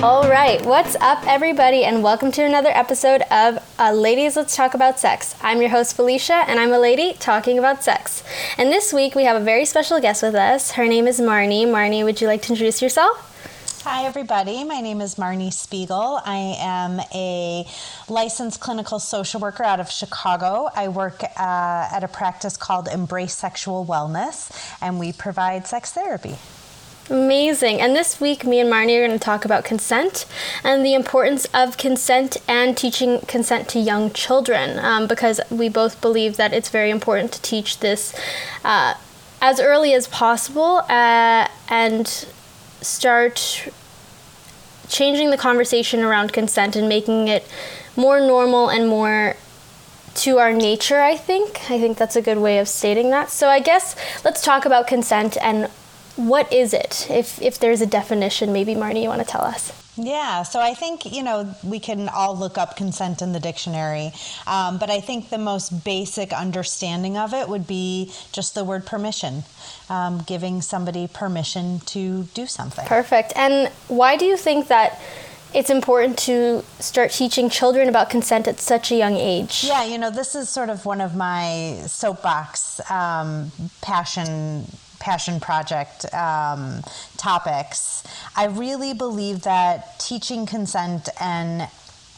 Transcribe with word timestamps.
All 0.00 0.28
right, 0.30 0.64
what's 0.64 0.94
up, 1.00 1.26
everybody, 1.26 1.84
and 1.84 2.04
welcome 2.04 2.30
to 2.30 2.42
another 2.44 2.68
episode 2.68 3.22
of 3.32 3.58
uh, 3.80 3.90
Ladies 3.90 4.36
Let's 4.36 4.54
Talk 4.54 4.74
About 4.74 5.00
Sex. 5.00 5.34
I'm 5.42 5.60
your 5.60 5.70
host, 5.70 5.96
Felicia, 5.96 6.44
and 6.46 6.60
I'm 6.60 6.70
a 6.70 6.78
lady 6.78 7.14
talking 7.14 7.58
about 7.58 7.82
sex. 7.82 8.22
And 8.56 8.70
this 8.70 8.92
week 8.92 9.16
we 9.16 9.24
have 9.24 9.34
a 9.34 9.44
very 9.44 9.64
special 9.64 10.00
guest 10.00 10.22
with 10.22 10.36
us. 10.36 10.70
Her 10.70 10.86
name 10.86 11.08
is 11.08 11.18
Marnie. 11.18 11.66
Marnie, 11.66 12.04
would 12.04 12.20
you 12.20 12.28
like 12.28 12.42
to 12.42 12.52
introduce 12.52 12.80
yourself? 12.80 13.82
Hi, 13.82 14.04
everybody. 14.04 14.62
My 14.62 14.80
name 14.80 15.00
is 15.00 15.16
Marnie 15.16 15.52
Spiegel. 15.52 16.20
I 16.24 16.54
am 16.60 17.00
a 17.12 17.66
licensed 18.08 18.60
clinical 18.60 19.00
social 19.00 19.40
worker 19.40 19.64
out 19.64 19.80
of 19.80 19.90
Chicago. 19.90 20.68
I 20.76 20.86
work 20.86 21.24
uh, 21.24 21.28
at 21.36 22.04
a 22.04 22.08
practice 22.08 22.56
called 22.56 22.86
Embrace 22.86 23.34
Sexual 23.34 23.84
Wellness, 23.84 24.76
and 24.80 25.00
we 25.00 25.12
provide 25.12 25.66
sex 25.66 25.90
therapy. 25.90 26.36
Amazing. 27.10 27.80
And 27.80 27.96
this 27.96 28.20
week, 28.20 28.44
me 28.44 28.60
and 28.60 28.70
Marnie 28.70 28.98
are 28.98 29.06
going 29.06 29.18
to 29.18 29.24
talk 29.24 29.46
about 29.46 29.64
consent 29.64 30.26
and 30.62 30.84
the 30.84 30.92
importance 30.92 31.46
of 31.54 31.78
consent 31.78 32.36
and 32.46 32.76
teaching 32.76 33.20
consent 33.20 33.66
to 33.70 33.78
young 33.78 34.10
children 34.10 34.78
um, 34.78 35.06
because 35.06 35.40
we 35.50 35.70
both 35.70 36.02
believe 36.02 36.36
that 36.36 36.52
it's 36.52 36.68
very 36.68 36.90
important 36.90 37.32
to 37.32 37.40
teach 37.40 37.80
this 37.80 38.14
uh, 38.62 38.92
as 39.40 39.58
early 39.58 39.94
as 39.94 40.06
possible 40.06 40.82
uh, 40.90 41.48
and 41.70 42.26
start 42.82 43.70
changing 44.88 45.30
the 45.30 45.38
conversation 45.38 46.00
around 46.00 46.32
consent 46.32 46.76
and 46.76 46.88
making 46.90 47.28
it 47.28 47.46
more 47.96 48.20
normal 48.20 48.68
and 48.68 48.86
more 48.86 49.34
to 50.14 50.38
our 50.38 50.52
nature, 50.52 51.00
I 51.00 51.16
think. 51.16 51.70
I 51.70 51.78
think 51.78 51.96
that's 51.96 52.16
a 52.16 52.22
good 52.22 52.38
way 52.38 52.58
of 52.58 52.68
stating 52.68 53.10
that. 53.10 53.30
So 53.30 53.48
I 53.48 53.60
guess 53.60 53.96
let's 54.24 54.42
talk 54.42 54.66
about 54.66 54.86
consent 54.86 55.38
and 55.40 55.70
what 56.18 56.52
is 56.52 56.74
it? 56.74 57.06
If 57.08 57.40
if 57.40 57.58
there's 57.58 57.80
a 57.80 57.86
definition, 57.86 58.52
maybe 58.52 58.74
Marnie, 58.74 59.02
you 59.02 59.08
want 59.08 59.22
to 59.22 59.26
tell 59.26 59.42
us. 59.42 59.72
Yeah, 60.00 60.44
so 60.44 60.60
I 60.60 60.74
think, 60.74 61.12
you 61.12 61.24
know, 61.24 61.52
we 61.64 61.80
can 61.80 62.08
all 62.08 62.36
look 62.36 62.56
up 62.56 62.76
consent 62.76 63.20
in 63.20 63.32
the 63.32 63.40
dictionary, 63.40 64.12
um, 64.46 64.78
but 64.78 64.90
I 64.90 65.00
think 65.00 65.28
the 65.28 65.38
most 65.38 65.84
basic 65.84 66.32
understanding 66.32 67.16
of 67.16 67.34
it 67.34 67.48
would 67.48 67.66
be 67.66 68.12
just 68.30 68.54
the 68.54 68.62
word 68.62 68.86
permission, 68.86 69.42
um, 69.88 70.22
giving 70.24 70.62
somebody 70.62 71.08
permission 71.08 71.80
to 71.86 72.24
do 72.34 72.46
something. 72.46 72.86
Perfect. 72.86 73.32
And 73.34 73.72
why 73.88 74.16
do 74.16 74.24
you 74.24 74.36
think 74.36 74.68
that 74.68 75.00
it's 75.52 75.70
important 75.70 76.16
to 76.18 76.62
start 76.78 77.10
teaching 77.10 77.50
children 77.50 77.88
about 77.88 78.08
consent 78.08 78.46
at 78.46 78.60
such 78.60 78.92
a 78.92 78.94
young 78.94 79.16
age? 79.16 79.64
Yeah, 79.66 79.84
you 79.84 79.98
know, 79.98 80.10
this 80.10 80.36
is 80.36 80.48
sort 80.48 80.70
of 80.70 80.86
one 80.86 81.00
of 81.00 81.16
my 81.16 81.82
soapbox 81.86 82.80
um, 82.88 83.50
passion 83.80 84.66
passion 84.98 85.40
project 85.40 86.12
um, 86.14 86.82
topics, 87.16 88.04
I 88.36 88.46
really 88.46 88.94
believe 88.94 89.42
that 89.42 89.98
teaching 89.98 90.46
consent 90.46 91.08
and 91.20 91.68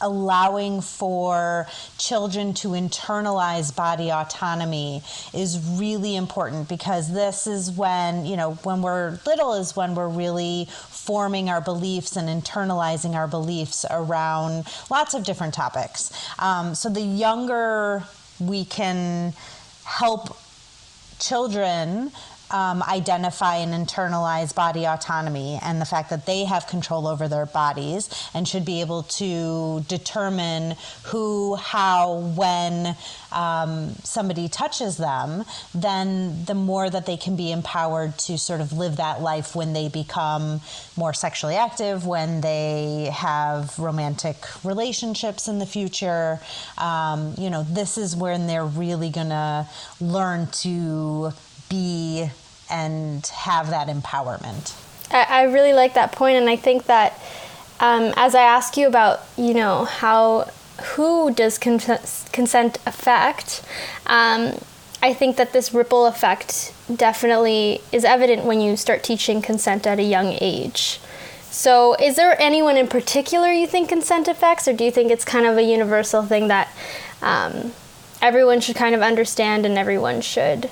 allowing 0.01 0.81
for 0.81 1.67
children 1.97 2.53
to 2.53 2.69
internalize 2.69 3.75
body 3.75 4.11
autonomy 4.11 5.03
is 5.33 5.59
really 5.77 6.15
important 6.15 6.67
because 6.67 7.13
this 7.13 7.47
is 7.47 7.71
when, 7.71 8.25
you 8.25 8.35
know, 8.35 8.53
when 8.63 8.81
we're 8.81 9.19
little 9.25 9.53
is 9.53 9.75
when 9.75 9.95
we're 9.95 10.09
really 10.09 10.67
forming 10.71 11.49
our 11.49 11.61
beliefs 11.61 12.15
and 12.15 12.27
internalizing 12.27 13.13
our 13.13 13.27
beliefs 13.27 13.85
around 13.89 14.65
lots 14.89 15.13
of 15.13 15.23
different 15.23 15.53
topics. 15.53 16.11
Um, 16.39 16.75
so 16.75 16.89
the 16.89 17.01
younger 17.01 18.03
we 18.39 18.65
can 18.65 19.33
help 19.83 20.35
children 21.19 22.11
um, 22.51 22.83
identify 22.83 23.57
and 23.57 23.73
internalize 23.73 24.53
body 24.53 24.85
autonomy 24.85 25.59
and 25.61 25.81
the 25.81 25.85
fact 25.85 26.09
that 26.09 26.25
they 26.25 26.45
have 26.45 26.67
control 26.67 27.07
over 27.07 27.27
their 27.27 27.45
bodies 27.45 28.09
and 28.33 28.47
should 28.47 28.65
be 28.65 28.81
able 28.81 29.03
to 29.03 29.83
determine 29.87 30.75
who, 31.05 31.55
how, 31.55 32.19
when 32.35 32.95
um, 33.31 33.89
somebody 34.03 34.49
touches 34.49 34.97
them, 34.97 35.45
then 35.73 36.45
the 36.45 36.53
more 36.53 36.89
that 36.89 37.05
they 37.05 37.17
can 37.17 37.35
be 37.35 37.51
empowered 37.51 38.17
to 38.17 38.37
sort 38.37 38.61
of 38.61 38.73
live 38.73 38.97
that 38.97 39.21
life 39.21 39.55
when 39.55 39.73
they 39.73 39.87
become 39.87 40.61
more 40.97 41.13
sexually 41.13 41.55
active, 41.55 42.05
when 42.05 42.41
they 42.41 43.09
have 43.13 43.77
romantic 43.79 44.35
relationships 44.65 45.47
in 45.47 45.59
the 45.59 45.65
future. 45.65 46.39
Um, 46.77 47.33
you 47.37 47.49
know, 47.49 47.63
this 47.63 47.97
is 47.97 48.15
when 48.15 48.47
they're 48.47 48.65
really 48.65 49.09
going 49.09 49.29
to 49.29 49.67
learn 49.99 50.47
to 50.47 51.31
be 51.69 52.29
and 52.71 53.27
have 53.27 53.69
that 53.69 53.87
empowerment. 53.87 54.75
I, 55.11 55.23
I 55.23 55.43
really 55.43 55.73
like 55.73 55.93
that 55.93 56.11
point, 56.11 56.37
and 56.37 56.49
I 56.49 56.55
think 56.55 56.85
that 56.85 57.19
um, 57.79 58.13
as 58.15 58.33
I 58.33 58.43
ask 58.43 58.77
you 58.77 58.87
about, 58.87 59.21
you 59.37 59.53
know, 59.53 59.85
how 59.85 60.49
who 60.95 61.31
does 61.31 61.57
consent, 61.57 62.29
consent 62.31 62.79
affect, 62.85 63.61
um, 64.07 64.57
I 65.03 65.13
think 65.13 65.35
that 65.37 65.51
this 65.51 65.73
ripple 65.73 66.05
effect 66.05 66.73
definitely 66.95 67.81
is 67.91 68.05
evident 68.05 68.45
when 68.45 68.61
you 68.61 68.77
start 68.77 69.03
teaching 69.03 69.41
consent 69.41 69.85
at 69.85 69.99
a 69.99 70.03
young 70.03 70.37
age. 70.39 70.99
So, 71.49 71.95
is 71.95 72.15
there 72.15 72.39
anyone 72.41 72.77
in 72.77 72.87
particular 72.87 73.51
you 73.51 73.67
think 73.67 73.89
consent 73.89 74.27
affects, 74.27 74.67
or 74.67 74.73
do 74.73 74.83
you 74.85 74.91
think 74.91 75.11
it's 75.11 75.25
kind 75.25 75.45
of 75.45 75.57
a 75.57 75.63
universal 75.63 76.23
thing 76.23 76.47
that 76.47 76.69
um, 77.21 77.73
everyone 78.21 78.61
should 78.61 78.75
kind 78.75 78.95
of 78.95 79.01
understand 79.01 79.65
and 79.65 79.77
everyone 79.77 80.21
should 80.21 80.69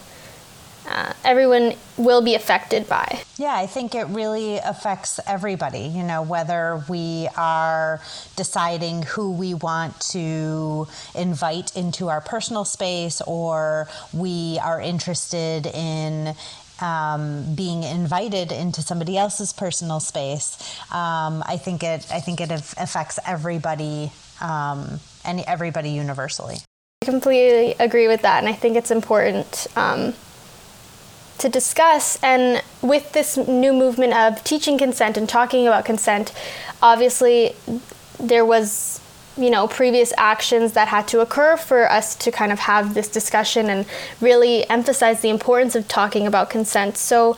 uh, 0.90 1.14
everyone 1.24 1.74
will 1.98 2.22
be 2.22 2.34
affected 2.34 2.90
by. 2.90 3.22
Yeah, 3.38 3.54
I 3.56 3.68
think 3.68 3.94
it 3.94 4.08
really 4.08 4.58
affects 4.58 5.20
everybody, 5.28 5.82
you 5.82 6.04
know, 6.04 6.24
whether 6.24 6.84
we 6.90 7.30
are 7.38 8.02
deciding 8.36 9.04
who 9.04 9.32
we 9.32 9.54
want 9.54 10.00
to 10.12 10.88
invite 11.14 11.76
into 11.78 12.10
our 12.10 12.22
personal 12.22 12.66
space 12.66 13.22
or 13.22 13.88
we 14.14 14.60
are 14.64 14.82
interested 14.82 15.68
in 15.68 16.36
um, 16.82 17.56
being 17.56 17.84
invited 17.84 18.52
into 18.52 18.82
somebody 18.82 19.18
else's 19.18 19.54
personal 19.54 20.00
space. 20.00 20.58
Um, 20.92 21.44
I 21.46 21.58
think 21.58 21.84
it. 21.84 22.08
I 22.12 22.20
think 22.20 22.42
it 22.42 22.52
affects 22.52 23.20
everybody 23.28 24.12
um, 24.42 25.00
and 25.26 25.42
everybody 25.46 25.92
universally. 25.92 26.58
I 27.02 27.06
completely 27.06 27.76
agree 27.80 28.08
with 28.08 28.22
that, 28.24 28.40
and 28.40 28.48
I 28.48 28.54
think 28.54 28.78
it's 28.78 28.92
important 28.92 29.68
um, 29.76 30.14
to 31.40 31.50
discuss. 31.50 32.18
And 32.24 32.64
with 32.82 33.12
this 33.14 33.38
new 33.38 33.74
movement 33.74 34.14
of 34.14 34.44
teaching 34.44 34.78
consent 34.78 35.18
and 35.18 35.28
talking 35.28 35.68
about 35.68 35.86
consent, 35.86 36.34
obviously 36.82 37.56
there 38.20 38.46
was 38.46 39.00
you 39.38 39.50
know 39.50 39.68
previous 39.68 40.12
actions 40.18 40.74
that 40.74 40.90
had 40.90 41.08
to 41.08 41.22
occur 41.22 41.56
for 41.56 41.90
us 41.90 42.16
to 42.16 42.32
kind 42.32 42.52
of 42.52 42.60
have 42.60 42.94
this 42.94 43.08
discussion 43.08 43.70
and 43.70 43.86
really 44.20 44.70
emphasize 44.70 45.22
the 45.22 45.30
importance 45.30 45.76
of 45.76 45.88
talking 45.88 46.28
about 46.28 46.50
consent 46.50 46.98
so 46.98 47.38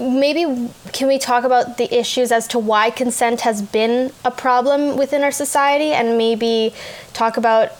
maybe 0.00 0.70
can 0.92 1.08
we 1.08 1.18
talk 1.18 1.44
about 1.44 1.76
the 1.76 1.92
issues 1.94 2.32
as 2.32 2.46
to 2.48 2.58
why 2.58 2.88
consent 2.88 3.42
has 3.42 3.60
been 3.60 4.10
a 4.24 4.30
problem 4.30 4.96
within 4.96 5.22
our 5.22 5.32
society 5.32 5.92
and 5.92 6.16
maybe 6.16 6.72
talk 7.12 7.36
about 7.36 7.72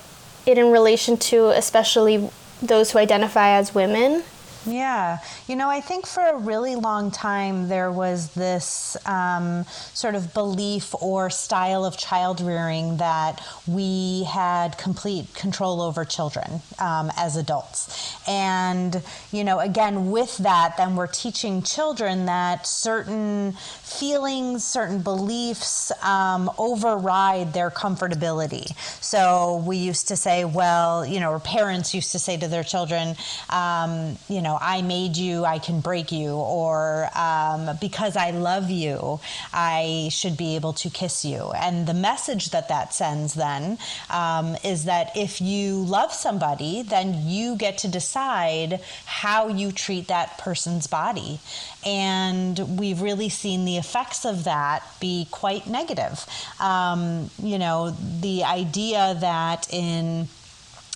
it 0.44 0.58
in 0.58 0.70
relation 0.70 1.16
to 1.16 1.48
especially 1.50 2.28
those 2.60 2.90
who 2.90 2.98
identify 2.98 3.50
as 3.50 3.74
women 3.74 4.22
yeah. 4.68 5.18
You 5.46 5.56
know, 5.56 5.68
I 5.68 5.80
think 5.80 6.06
for 6.06 6.22
a 6.22 6.36
really 6.36 6.74
long 6.74 7.10
time 7.10 7.68
there 7.68 7.90
was 7.90 8.32
this 8.34 8.96
um, 9.06 9.64
sort 9.94 10.14
of 10.14 10.34
belief 10.34 10.94
or 11.00 11.30
style 11.30 11.84
of 11.84 11.96
child 11.96 12.40
rearing 12.40 12.98
that 12.98 13.40
we 13.66 14.24
had 14.24 14.76
complete 14.78 15.32
control 15.34 15.80
over 15.80 16.04
children 16.04 16.60
um, 16.78 17.10
as 17.16 17.36
adults. 17.36 18.16
And, 18.28 19.02
you 19.32 19.44
know, 19.44 19.58
again, 19.60 20.10
with 20.10 20.36
that, 20.38 20.76
then 20.76 20.96
we're 20.96 21.06
teaching 21.06 21.62
children 21.62 22.26
that 22.26 22.66
certain 22.66 23.52
feelings, 23.52 24.64
certain 24.64 25.00
beliefs 25.00 25.90
um, 26.02 26.50
override 26.58 27.52
their 27.52 27.70
comfortability. 27.70 28.68
So 29.02 29.62
we 29.66 29.78
used 29.78 30.08
to 30.08 30.16
say, 30.16 30.44
well, 30.44 31.06
you 31.06 31.20
know, 31.20 31.30
or 31.30 31.40
parents 31.40 31.94
used 31.94 32.12
to 32.12 32.18
say 32.18 32.36
to 32.36 32.48
their 32.48 32.64
children, 32.64 33.16
um, 33.50 34.18
you 34.28 34.42
know, 34.42 34.57
I 34.60 34.82
made 34.82 35.16
you, 35.16 35.44
I 35.44 35.58
can 35.58 35.80
break 35.80 36.12
you, 36.12 36.32
or 36.34 37.08
um, 37.16 37.70
because 37.80 38.16
I 38.16 38.30
love 38.30 38.70
you, 38.70 39.20
I 39.52 40.08
should 40.10 40.36
be 40.36 40.56
able 40.56 40.72
to 40.74 40.90
kiss 40.90 41.24
you. 41.24 41.52
And 41.52 41.86
the 41.86 41.94
message 41.94 42.50
that 42.50 42.68
that 42.68 42.94
sends 42.94 43.34
then 43.34 43.78
um, 44.10 44.56
is 44.64 44.84
that 44.84 45.16
if 45.16 45.40
you 45.40 45.76
love 45.84 46.12
somebody, 46.12 46.82
then 46.82 47.26
you 47.26 47.56
get 47.56 47.78
to 47.78 47.88
decide 47.88 48.80
how 49.06 49.48
you 49.48 49.72
treat 49.72 50.08
that 50.08 50.38
person's 50.38 50.86
body. 50.86 51.40
And 51.86 52.78
we've 52.78 53.00
really 53.00 53.28
seen 53.28 53.64
the 53.64 53.76
effects 53.76 54.24
of 54.24 54.44
that 54.44 54.82
be 55.00 55.26
quite 55.30 55.66
negative. 55.66 56.26
Um, 56.60 57.30
you 57.42 57.58
know, 57.58 57.90
the 57.90 58.44
idea 58.44 59.16
that 59.20 59.72
in 59.72 60.28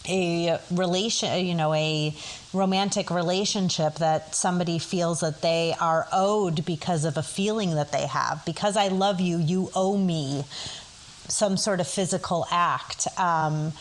a 0.08 0.58
relation, 0.70 1.46
you 1.46 1.54
know, 1.54 1.72
a 1.72 2.14
romantic 2.52 3.10
relationship 3.10 3.94
that 3.96 4.34
somebody 4.34 4.78
feels 4.78 5.20
that 5.20 5.42
they 5.42 5.74
are 5.80 6.06
owed 6.12 6.64
because 6.64 7.04
of 7.04 7.16
a 7.16 7.22
feeling 7.22 7.74
that 7.76 7.92
they 7.92 8.06
have. 8.06 8.44
Because 8.44 8.76
I 8.76 8.88
love 8.88 9.20
you, 9.20 9.38
you 9.38 9.70
owe 9.74 9.96
me 9.96 10.44
some 11.28 11.56
sort 11.56 11.80
of 11.80 11.86
physical 11.86 12.46
act. 12.50 13.06
Um, 13.18 13.72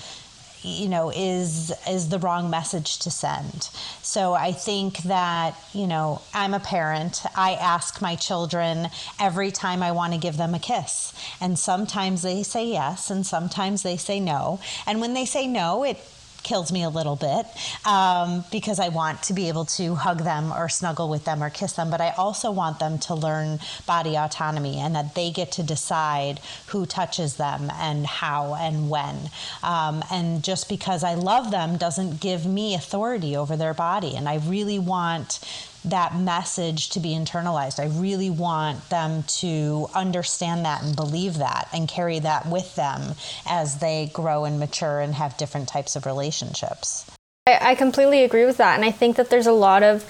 you 0.64 0.88
know 0.90 1.12
is 1.12 1.74
is 1.90 2.10
the 2.10 2.20
wrong 2.20 2.50
message 2.50 3.00
to 3.00 3.12
send. 3.12 3.70
So 4.02 4.34
i 4.34 4.52
think 4.52 5.00
that 5.04 5.56
you 5.74 5.88
know 5.88 6.22
i'm 6.34 6.54
a 6.54 6.60
parent. 6.60 7.24
I 7.36 7.54
ask 7.54 8.02
my 8.02 8.16
children 8.16 8.90
every 9.20 9.52
time 9.52 9.84
i 9.84 9.92
want 9.92 10.14
to 10.14 10.20
give 10.20 10.38
them 10.38 10.54
a 10.54 10.60
kiss. 10.60 11.14
And 11.40 11.58
sometimes 11.58 12.22
they 12.22 12.44
say 12.44 12.68
yes 12.68 13.10
and 13.10 13.26
sometimes 13.26 13.84
they 13.84 13.98
say 13.98 14.20
no. 14.20 14.60
And 14.86 15.02
when 15.02 15.14
they 15.14 15.26
say 15.26 15.48
no 15.48 15.84
it 15.84 15.98
kills 16.44 16.72
me 16.72 16.84
a 16.84 16.90
little 16.90 17.16
bit 17.16 17.46
um, 17.86 18.44
because 18.52 18.80
I 18.80 18.90
want 18.90 19.24
to 19.24 19.34
be 19.34 19.48
able 19.48 19.66
to 19.66 19.96
hug 19.96 20.20
them 20.20 20.52
or 20.52 20.70
snuggle 20.70 21.10
with 21.10 21.26
them 21.26 21.44
or 21.44 21.50
kiss 21.50 21.74
them, 21.74 21.90
but 21.90 22.02
I 22.02 22.12
also 22.12 22.52
want 22.52 22.80
them 22.80 22.98
to 23.00 23.16
learn 23.16 23.60
body 23.86 24.16
autonomy 24.16 24.80
and 24.80 24.96
that 24.96 25.16
they 25.16 25.32
get 25.32 25.52
to 25.54 25.64
decide 25.64 26.40
who 26.68 26.86
touches 26.86 27.38
them 27.38 27.72
and 27.74 28.06
how 28.06 28.56
and 28.56 28.90
when. 28.90 29.30
Um, 29.64 30.04
and 30.12 30.44
just 30.44 30.70
because 30.70 31.04
I 31.04 31.16
love 31.16 31.52
them 31.52 31.78
doesn't 31.78 32.20
give 32.20 32.46
me 32.46 32.76
authority 32.76 33.36
over 33.36 33.56
their 33.56 33.74
body. 33.74 34.16
And 34.16 34.28
I 34.28 34.38
really 34.38 34.80
want 34.80 35.40
that 35.86 36.16
message 36.16 36.90
to 36.92 37.00
be 37.00 37.10
internalized. 37.10 37.80
I 37.80 37.88
really 38.00 38.30
want 38.30 38.90
them 38.90 39.24
to 39.40 39.88
understand 39.96 40.66
that 40.66 40.84
and 40.84 40.96
believe 40.96 41.38
that 41.40 41.68
and 41.74 41.88
carry 41.88 42.20
that 42.20 42.46
with 42.46 42.76
them 42.76 43.16
as 43.48 43.80
they 43.80 44.12
grow 44.14 44.46
and 44.46 44.60
mature 44.60 45.00
and 45.00 45.16
have 45.16 45.38
different 45.38 45.68
types 45.68 45.96
of 45.96 46.06
relationships. 46.06 47.10
I, 47.48 47.72
I 47.72 47.76
completely 47.76 48.24
agree 48.24 48.46
with 48.46 48.58
that. 48.58 48.76
And 48.76 48.86
I 48.86 48.92
think 48.92 49.16
that 49.16 49.30
there's 49.30 49.48
a 49.48 49.52
lot 49.52 49.82
of 49.82 50.06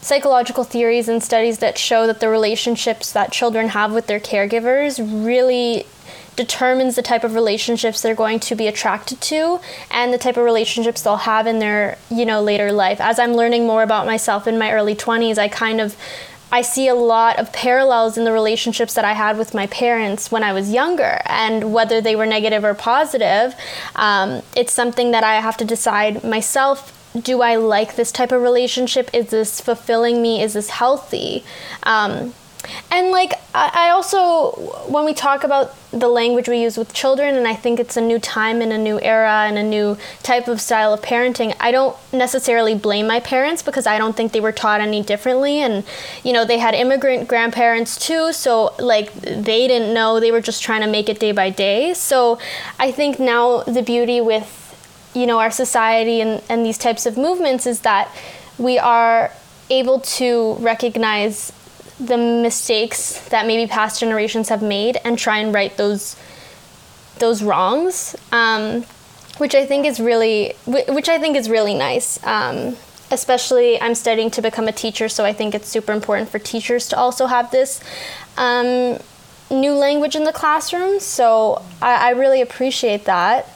psychological 0.00 0.62
theories 0.62 1.08
and 1.08 1.22
studies 1.22 1.58
that 1.58 1.76
show 1.76 2.06
that 2.06 2.20
the 2.20 2.28
relationships 2.28 3.12
that 3.12 3.32
children 3.32 3.68
have 3.68 3.92
with 3.92 4.06
their 4.06 4.20
caregivers 4.20 5.00
really 5.24 5.84
determines 6.36 6.94
the 6.94 7.02
type 7.02 7.24
of 7.24 7.34
relationships 7.34 8.00
they're 8.00 8.14
going 8.14 8.38
to 8.38 8.54
be 8.54 8.66
attracted 8.66 9.20
to 9.20 9.58
and 9.90 10.12
the 10.12 10.18
type 10.18 10.36
of 10.36 10.44
relationships 10.44 11.02
they'll 11.02 11.16
have 11.16 11.46
in 11.46 11.58
their 11.58 11.98
you 12.10 12.24
know 12.24 12.42
later 12.42 12.70
life 12.70 13.00
as 13.00 13.18
i'm 13.18 13.32
learning 13.32 13.66
more 13.66 13.82
about 13.82 14.06
myself 14.06 14.46
in 14.46 14.58
my 14.58 14.70
early 14.70 14.94
20s 14.94 15.38
i 15.38 15.48
kind 15.48 15.80
of 15.80 15.96
I 16.52 16.62
see 16.62 16.86
a 16.86 16.94
lot 16.94 17.38
of 17.38 17.52
parallels 17.52 18.16
in 18.16 18.24
the 18.24 18.32
relationships 18.32 18.94
that 18.94 19.04
I 19.04 19.14
had 19.14 19.36
with 19.36 19.52
my 19.52 19.66
parents 19.66 20.30
when 20.30 20.44
I 20.44 20.52
was 20.52 20.72
younger, 20.72 21.20
and 21.26 21.72
whether 21.72 22.00
they 22.00 22.14
were 22.14 22.26
negative 22.26 22.64
or 22.64 22.72
positive, 22.72 23.54
um, 23.96 24.42
it's 24.54 24.72
something 24.72 25.10
that 25.10 25.24
I 25.24 25.40
have 25.40 25.56
to 25.56 25.64
decide 25.64 26.22
myself. 26.22 26.92
Do 27.20 27.42
I 27.42 27.56
like 27.56 27.96
this 27.96 28.12
type 28.12 28.30
of 28.30 28.42
relationship? 28.42 29.10
Is 29.12 29.30
this 29.30 29.60
fulfilling 29.60 30.22
me? 30.22 30.40
Is 30.40 30.52
this 30.52 30.70
healthy? 30.70 31.44
Um, 31.82 32.32
and 32.90 33.10
like 33.10 33.32
I 33.54 33.90
also 33.90 34.50
when 34.90 35.04
we 35.04 35.14
talk 35.14 35.44
about 35.44 35.74
the 35.90 36.08
language 36.08 36.48
we 36.48 36.60
use 36.62 36.76
with 36.76 36.92
children 36.92 37.36
and 37.36 37.48
I 37.48 37.54
think 37.54 37.80
it's 37.80 37.96
a 37.96 38.00
new 38.00 38.18
time 38.18 38.60
and 38.60 38.72
a 38.72 38.78
new 38.78 39.00
era 39.00 39.44
and 39.46 39.56
a 39.56 39.62
new 39.62 39.96
type 40.22 40.46
of 40.46 40.60
style 40.60 40.92
of 40.92 41.00
parenting, 41.00 41.56
I 41.58 41.70
don't 41.72 41.96
necessarily 42.12 42.74
blame 42.74 43.06
my 43.06 43.20
parents 43.20 43.62
because 43.62 43.86
I 43.86 43.96
don't 43.96 44.14
think 44.14 44.32
they 44.32 44.40
were 44.40 44.52
taught 44.52 44.80
any 44.80 45.02
differently 45.02 45.60
and 45.60 45.84
you 46.22 46.32
know, 46.32 46.44
they 46.44 46.58
had 46.58 46.74
immigrant 46.74 47.28
grandparents 47.28 47.96
too, 47.96 48.32
so 48.32 48.74
like 48.78 49.12
they 49.14 49.66
didn't 49.66 49.94
know, 49.94 50.20
they 50.20 50.32
were 50.32 50.42
just 50.42 50.62
trying 50.62 50.82
to 50.82 50.88
make 50.88 51.08
it 51.08 51.18
day 51.18 51.32
by 51.32 51.50
day. 51.50 51.94
So 51.94 52.38
I 52.78 52.92
think 52.92 53.18
now 53.18 53.62
the 53.62 53.82
beauty 53.82 54.20
with 54.20 54.64
you 55.14 55.26
know, 55.26 55.38
our 55.38 55.50
society 55.50 56.20
and, 56.20 56.42
and 56.50 56.64
these 56.66 56.76
types 56.76 57.06
of 57.06 57.16
movements 57.16 57.66
is 57.66 57.80
that 57.80 58.14
we 58.58 58.78
are 58.78 59.30
able 59.70 60.00
to 60.00 60.54
recognize 60.60 61.52
the 61.98 62.16
mistakes 62.16 63.28
that 63.28 63.46
maybe 63.46 63.70
past 63.70 64.00
generations 64.00 64.48
have 64.48 64.62
made 64.62 64.98
and 65.04 65.18
try 65.18 65.38
and 65.38 65.54
right 65.54 65.76
those 65.76 66.16
those 67.18 67.42
wrongs, 67.42 68.14
um, 68.32 68.82
which 69.38 69.54
I 69.54 69.64
think 69.64 69.86
is 69.86 69.98
really 69.98 70.54
which 70.66 71.08
I 71.08 71.18
think 71.18 71.36
is 71.36 71.48
really 71.48 71.74
nice. 71.74 72.22
Um, 72.24 72.76
especially, 73.10 73.80
I'm 73.80 73.94
studying 73.94 74.30
to 74.32 74.42
become 74.42 74.68
a 74.68 74.72
teacher, 74.72 75.08
so 75.08 75.24
I 75.24 75.32
think 75.32 75.54
it's 75.54 75.68
super 75.68 75.92
important 75.92 76.28
for 76.28 76.38
teachers 76.38 76.88
to 76.88 76.98
also 76.98 77.26
have 77.26 77.50
this 77.50 77.80
um, 78.36 78.98
new 79.50 79.72
language 79.72 80.16
in 80.16 80.24
the 80.24 80.32
classroom. 80.32 81.00
So 81.00 81.62
I, 81.80 82.08
I 82.08 82.10
really 82.10 82.42
appreciate 82.42 83.04
that. 83.04 83.48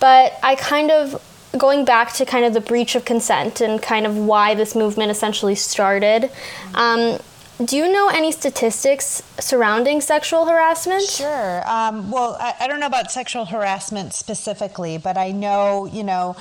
But 0.00 0.38
I 0.42 0.54
kind 0.54 0.90
of 0.90 1.22
going 1.56 1.84
back 1.84 2.12
to 2.14 2.24
kind 2.24 2.44
of 2.44 2.54
the 2.54 2.60
breach 2.60 2.94
of 2.94 3.04
consent 3.04 3.60
and 3.60 3.82
kind 3.82 4.06
of 4.06 4.16
why 4.16 4.54
this 4.54 4.74
movement 4.74 5.10
essentially 5.10 5.54
started. 5.54 6.30
Um, 6.74 7.18
do 7.64 7.76
you 7.76 7.90
know 7.90 8.08
any 8.08 8.30
statistics 8.30 9.22
surrounding 9.40 10.00
sexual 10.00 10.46
harassment? 10.46 11.02
Sure. 11.02 11.68
Um, 11.68 12.10
well, 12.10 12.36
I, 12.38 12.54
I, 12.60 12.68
don't 12.68 12.78
know 12.78 12.86
about 12.86 13.10
sexual 13.10 13.46
harassment 13.46 14.14
specifically, 14.14 14.96
but 14.96 15.16
I 15.16 15.32
know, 15.32 15.86
you 15.86 16.04
know, 16.04 16.36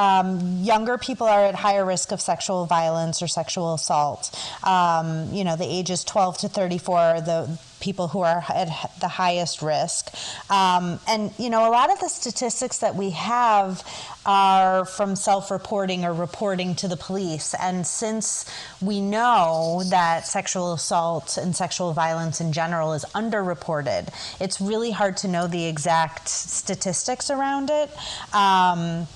um, 0.00 0.62
younger 0.62 0.96
people 0.96 1.26
are 1.26 1.44
at 1.44 1.54
higher 1.54 1.84
risk 1.84 2.10
of 2.10 2.22
sexual 2.22 2.64
violence 2.64 3.20
or 3.20 3.28
sexual 3.28 3.74
assault. 3.74 4.34
Um, 4.64 5.28
you 5.30 5.44
know, 5.44 5.56
the 5.56 5.66
ages 5.66 6.04
12 6.04 6.38
to 6.38 6.48
34 6.48 6.98
are 6.98 7.20
the 7.20 7.58
people 7.80 8.08
who 8.08 8.20
are 8.20 8.42
at 8.48 8.68
the 9.00 9.08
highest 9.08 9.60
risk. 9.60 10.10
Um, 10.50 11.00
and, 11.06 11.32
you 11.38 11.50
know, 11.50 11.68
a 11.68 11.72
lot 11.72 11.92
of 11.92 12.00
the 12.00 12.08
statistics 12.08 12.78
that 12.78 12.94
we 12.94 13.10
have 13.10 13.82
are 14.24 14.86
from 14.86 15.16
self 15.16 15.50
reporting 15.50 16.06
or 16.06 16.14
reporting 16.14 16.74
to 16.76 16.88
the 16.88 16.96
police. 16.96 17.54
And 17.60 17.86
since 17.86 18.46
we 18.80 19.02
know 19.02 19.82
that 19.90 20.26
sexual 20.26 20.72
assault 20.72 21.36
and 21.36 21.54
sexual 21.54 21.92
violence 21.92 22.40
in 22.40 22.52
general 22.52 22.94
is 22.94 23.04
underreported, 23.14 24.08
it's 24.40 24.62
really 24.62 24.92
hard 24.92 25.18
to 25.18 25.28
know 25.28 25.46
the 25.46 25.66
exact 25.66 26.26
statistics 26.26 27.30
around 27.30 27.68
it. 27.68 27.90
Um, 28.34 29.06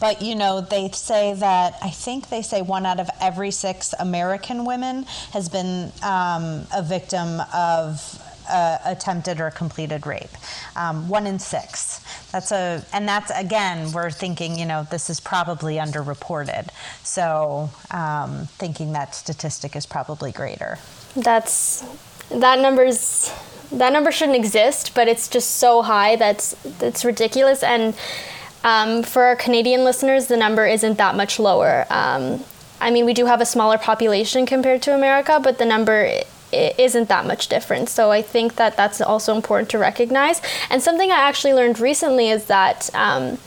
but 0.00 0.22
you 0.22 0.34
know 0.34 0.60
they 0.60 0.88
say 0.90 1.34
that 1.34 1.74
i 1.82 1.90
think 1.90 2.28
they 2.28 2.42
say 2.42 2.62
one 2.62 2.86
out 2.86 3.00
of 3.00 3.08
every 3.20 3.50
six 3.50 3.94
american 3.98 4.64
women 4.64 5.04
has 5.32 5.48
been 5.48 5.92
um, 6.02 6.66
a 6.74 6.82
victim 6.82 7.40
of 7.54 8.22
uh, 8.48 8.78
attempted 8.84 9.40
or 9.40 9.50
completed 9.50 10.06
rape. 10.06 10.30
Um, 10.74 11.08
one 11.08 11.26
in 11.26 11.38
six. 11.38 12.00
That's 12.30 12.52
a 12.52 12.84
and 12.92 13.08
that's 13.08 13.30
again 13.30 13.92
we're 13.92 14.10
thinking 14.10 14.58
you 14.58 14.66
know 14.66 14.86
this 14.90 15.10
is 15.10 15.20
probably 15.20 15.76
underreported. 15.76 16.68
So 17.02 17.70
um, 17.90 18.46
thinking 18.52 18.92
that 18.92 19.14
statistic 19.14 19.76
is 19.76 19.86
probably 19.86 20.32
greater. 20.32 20.78
That's 21.14 21.84
that 22.30 22.58
number's 22.58 23.32
that 23.72 23.92
number 23.92 24.12
shouldn't 24.12 24.36
exist 24.36 24.94
but 24.94 25.08
it's 25.08 25.26
just 25.26 25.56
so 25.56 25.82
high 25.82 26.16
that's 26.16 26.54
that's 26.78 27.04
ridiculous. 27.04 27.62
And 27.62 27.94
um, 28.66 29.04
for 29.04 29.22
our 29.22 29.36
Canadian 29.36 29.84
listeners, 29.84 30.26
the 30.26 30.36
number 30.36 30.66
isn't 30.66 30.98
that 30.98 31.14
much 31.14 31.38
lower. 31.38 31.86
Um, 31.88 32.44
I 32.80 32.90
mean, 32.90 33.06
we 33.06 33.14
do 33.14 33.24
have 33.26 33.40
a 33.40 33.46
smaller 33.46 33.78
population 33.78 34.44
compared 34.44 34.82
to 34.82 34.94
America, 34.94 35.38
but 35.40 35.58
the 35.58 35.64
number 35.64 36.10
isn't 36.52 37.08
that 37.08 37.26
much 37.26 37.46
different. 37.46 37.88
So 37.88 38.10
I 38.10 38.22
think 38.22 38.56
that 38.56 38.76
that's 38.76 39.00
also 39.00 39.36
important 39.36 39.70
to 39.70 39.78
recognize. 39.78 40.42
And 40.68 40.82
something 40.82 41.12
I 41.12 41.20
actually 41.20 41.54
learned 41.54 41.78
recently 41.78 42.28
is 42.28 42.46
that. 42.46 42.90
Um, 42.94 43.38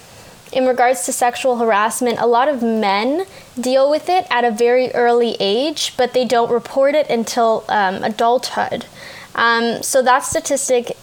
in 0.51 0.65
regards 0.65 1.05
to 1.05 1.13
sexual 1.13 1.57
harassment, 1.57 2.17
a 2.17 2.25
lot 2.25 2.47
of 2.47 2.63
men 2.63 3.27
deal 3.61 3.87
with 3.87 4.09
it 4.09 4.25
at 4.31 4.43
a 4.43 4.49
very 4.49 4.91
early 4.93 5.37
age, 5.39 5.93
but 5.95 6.13
they 6.13 6.25
don't 6.25 6.51
report 6.51 6.95
it 6.95 7.07
until 7.07 7.63
um, 7.69 8.03
adulthood. 8.03 8.87
Um, 9.35 9.83
so 9.83 10.01
that 10.01 10.23
statistic 10.23 10.97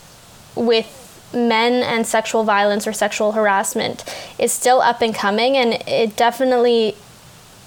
with 0.56 1.05
men 1.36 1.82
and 1.82 2.06
sexual 2.06 2.42
violence 2.44 2.86
or 2.86 2.92
sexual 2.92 3.32
harassment 3.32 4.04
is 4.38 4.52
still 4.52 4.80
up 4.80 5.02
and 5.02 5.14
coming, 5.14 5.56
and 5.56 5.74
it 5.86 6.16
definitely 6.16 6.96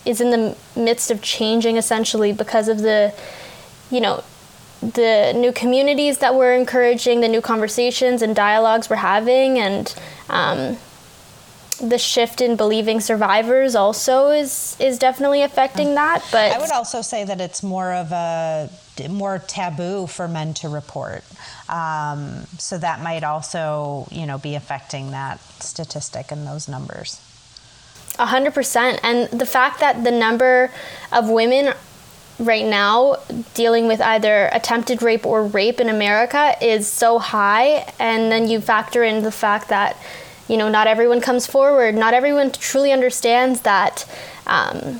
is 0.05 0.19
in 0.19 0.31
the 0.31 0.55
midst 0.75 1.11
of 1.11 1.21
changing 1.21 1.77
essentially 1.77 2.31
because 2.33 2.67
of 2.67 2.79
the, 2.79 3.13
you 3.91 4.01
know, 4.01 4.23
the 4.81 5.33
new 5.35 5.51
communities 5.51 6.19
that 6.19 6.35
we're 6.35 6.53
encouraging, 6.53 7.21
the 7.21 7.27
new 7.27 7.41
conversations 7.41 8.21
and 8.21 8.35
dialogues 8.35 8.89
we're 8.89 8.95
having, 8.95 9.59
and 9.59 9.93
um, 10.29 10.77
the 11.81 11.97
shift 11.97 12.41
in 12.41 12.55
believing 12.55 12.99
survivors 12.99 13.75
also 13.75 14.29
is 14.29 14.75
is 14.79 14.97
definitely 14.97 15.41
affecting 15.41 15.95
that. 15.95 16.23
But 16.31 16.51
I 16.53 16.59
would 16.59 16.71
also 16.71 17.01
say 17.01 17.23
that 17.25 17.41
it's 17.41 17.61
more 17.61 17.91
of 17.93 18.11
a 18.11 18.69
more 19.07 19.39
taboo 19.39 20.07
for 20.07 20.27
men 20.27 20.53
to 20.55 20.69
report. 20.69 21.23
Um, 21.67 22.45
so 22.57 22.77
that 22.77 23.01
might 23.01 23.23
also, 23.23 24.07
you 24.11 24.25
know, 24.25 24.37
be 24.37 24.55
affecting 24.55 25.11
that 25.11 25.39
statistic 25.61 26.31
and 26.31 26.45
those 26.45 26.67
numbers. 26.67 27.21
A 28.17 28.25
hundred 28.25 28.53
percent, 28.53 28.99
and 29.03 29.29
the 29.29 29.45
fact 29.45 29.79
that 29.79 30.03
the 30.03 30.11
number 30.11 30.71
of 31.11 31.29
women 31.29 31.73
right 32.37 32.65
now 32.65 33.17
dealing 33.53 33.87
with 33.87 34.01
either 34.01 34.49
attempted 34.51 35.01
rape 35.01 35.25
or 35.25 35.43
rape 35.45 35.79
in 35.79 35.89
America 35.89 36.55
is 36.61 36.87
so 36.87 37.19
high, 37.19 37.91
and 37.99 38.31
then 38.31 38.49
you 38.49 38.59
factor 38.59 39.03
in 39.03 39.23
the 39.23 39.31
fact 39.31 39.69
that 39.69 39.95
you 40.49 40.57
know, 40.57 40.67
not 40.67 40.87
everyone 40.87 41.21
comes 41.21 41.45
forward. 41.45 41.95
Not 41.95 42.13
everyone 42.13 42.51
truly 42.51 42.91
understands 42.91 43.61
that 43.61 44.05
um, 44.47 44.99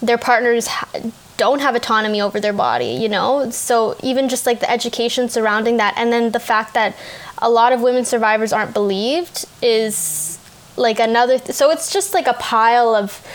their 0.00 0.16
partners 0.16 0.68
ha- 0.68 1.10
don't 1.36 1.60
have 1.60 1.74
autonomy 1.74 2.20
over 2.20 2.40
their 2.40 2.52
body, 2.52 2.86
you 2.86 3.08
know? 3.08 3.50
So 3.50 3.96
even 4.02 4.28
just 4.28 4.46
like 4.46 4.60
the 4.60 4.70
education 4.70 5.28
surrounding 5.28 5.78
that, 5.78 5.94
and 5.96 6.12
then 6.12 6.30
the 6.30 6.40
fact 6.40 6.74
that 6.74 6.94
a 7.38 7.50
lot 7.50 7.72
of 7.72 7.80
women 7.80 8.04
survivors 8.04 8.52
aren't 8.52 8.72
believed 8.72 9.44
is 9.60 10.38
like 10.76 11.00
another. 11.00 11.38
Th- 11.38 11.54
so 11.54 11.70
it's 11.70 11.92
just 11.92 12.14
like 12.14 12.26
a 12.26 12.34
pile 12.34 12.94
of 12.94 13.26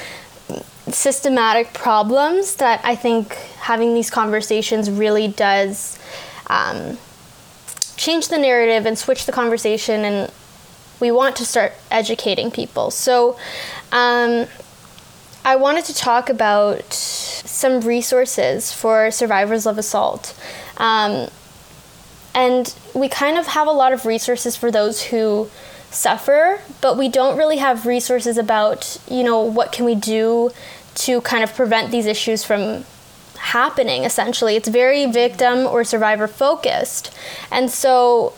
systematic 0.87 1.73
problems 1.73 2.55
that 2.55 2.81
I 2.83 2.95
think 2.95 3.33
having 3.59 3.93
these 3.93 4.09
conversations 4.09 4.89
really 4.89 5.27
does 5.27 5.99
um, 6.47 6.97
change 7.95 8.29
the 8.29 8.37
narrative 8.37 8.85
and 8.85 8.97
switch 8.97 9.25
the 9.25 9.31
conversation 9.31 10.03
and 10.05 10.31
we 10.99 11.11
want 11.11 11.35
to 11.37 11.45
start 11.45 11.73
educating 11.91 12.51
people. 12.51 12.91
So, 12.91 13.37
um, 13.91 14.47
I 15.49 15.55
wanted 15.55 15.85
to 15.85 15.95
talk 15.95 16.29
about 16.29 16.93
some 16.93 17.81
resources 17.81 18.71
for 18.71 19.09
survivors 19.09 19.65
of 19.65 19.79
assault. 19.79 20.39
Um, 20.77 21.27
and 22.35 22.71
we 22.93 23.09
kind 23.09 23.35
of 23.35 23.47
have 23.47 23.65
a 23.67 23.71
lot 23.71 23.91
of 23.91 24.05
resources 24.05 24.55
for 24.55 24.69
those 24.69 25.05
who 25.05 25.49
suffer, 25.89 26.61
but 26.81 26.99
we 26.99 27.09
don't 27.09 27.35
really 27.35 27.57
have 27.57 27.87
resources 27.87 28.37
about, 28.37 29.01
you 29.09 29.23
know, 29.23 29.41
what 29.41 29.71
can 29.71 29.85
we 29.85 29.95
do 29.95 30.51
to 31.05 31.19
kind 31.21 31.43
of 31.43 31.55
prevent 31.55 31.89
these 31.89 32.05
issues 32.05 32.43
from 32.43 32.85
happening 33.39 34.03
essentially. 34.03 34.55
It's 34.55 34.69
very 34.69 35.07
victim 35.07 35.65
or 35.65 35.83
survivor 35.83 36.27
focused. 36.27 37.11
And 37.49 37.71
so 37.71 38.33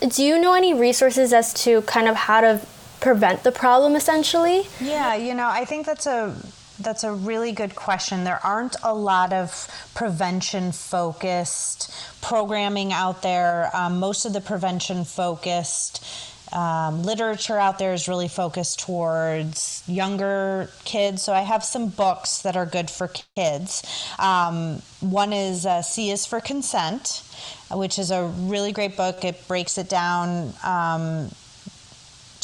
do 0.00 0.24
you 0.24 0.38
know 0.40 0.54
any 0.54 0.72
resources 0.72 1.34
as 1.34 1.52
to 1.64 1.82
kind 1.82 2.08
of 2.08 2.16
how 2.16 2.40
to 2.40 2.60
prevent 3.06 3.44
the 3.44 3.52
problem 3.52 3.94
essentially? 3.94 4.66
Yeah, 4.80 5.14
you 5.14 5.32
know, 5.32 5.48
I 5.48 5.64
think 5.64 5.86
that's 5.86 6.06
a 6.06 6.34
that's 6.80 7.04
a 7.04 7.12
really 7.12 7.52
good 7.52 7.76
question. 7.76 8.24
There 8.24 8.40
aren't 8.44 8.74
a 8.82 8.92
lot 8.92 9.32
of 9.32 9.68
prevention 9.94 10.72
focused 10.72 11.94
programming 12.20 12.92
out 12.92 13.22
there. 13.22 13.70
Um, 13.72 14.00
most 14.00 14.26
of 14.26 14.32
the 14.32 14.40
prevention 14.40 15.04
focused 15.04 16.04
um, 16.52 17.04
literature 17.04 17.58
out 17.58 17.78
there 17.78 17.92
is 17.92 18.08
really 18.08 18.28
focused 18.28 18.80
towards 18.80 19.84
younger 19.86 20.68
kids. 20.84 21.22
So 21.22 21.32
I 21.32 21.42
have 21.42 21.62
some 21.62 21.88
books 21.88 22.42
that 22.42 22.56
are 22.56 22.66
good 22.66 22.90
for 22.90 23.08
kids. 23.36 23.84
Um, 24.18 24.82
one 25.00 25.32
is 25.32 25.64
uh, 25.64 25.82
C 25.82 26.10
is 26.10 26.26
for 26.26 26.40
Consent, 26.40 27.22
which 27.70 28.00
is 28.00 28.10
a 28.10 28.26
really 28.26 28.72
great 28.72 28.96
book. 28.96 29.24
It 29.24 29.46
breaks 29.46 29.78
it 29.78 29.88
down, 29.88 30.52
um, 30.64 31.30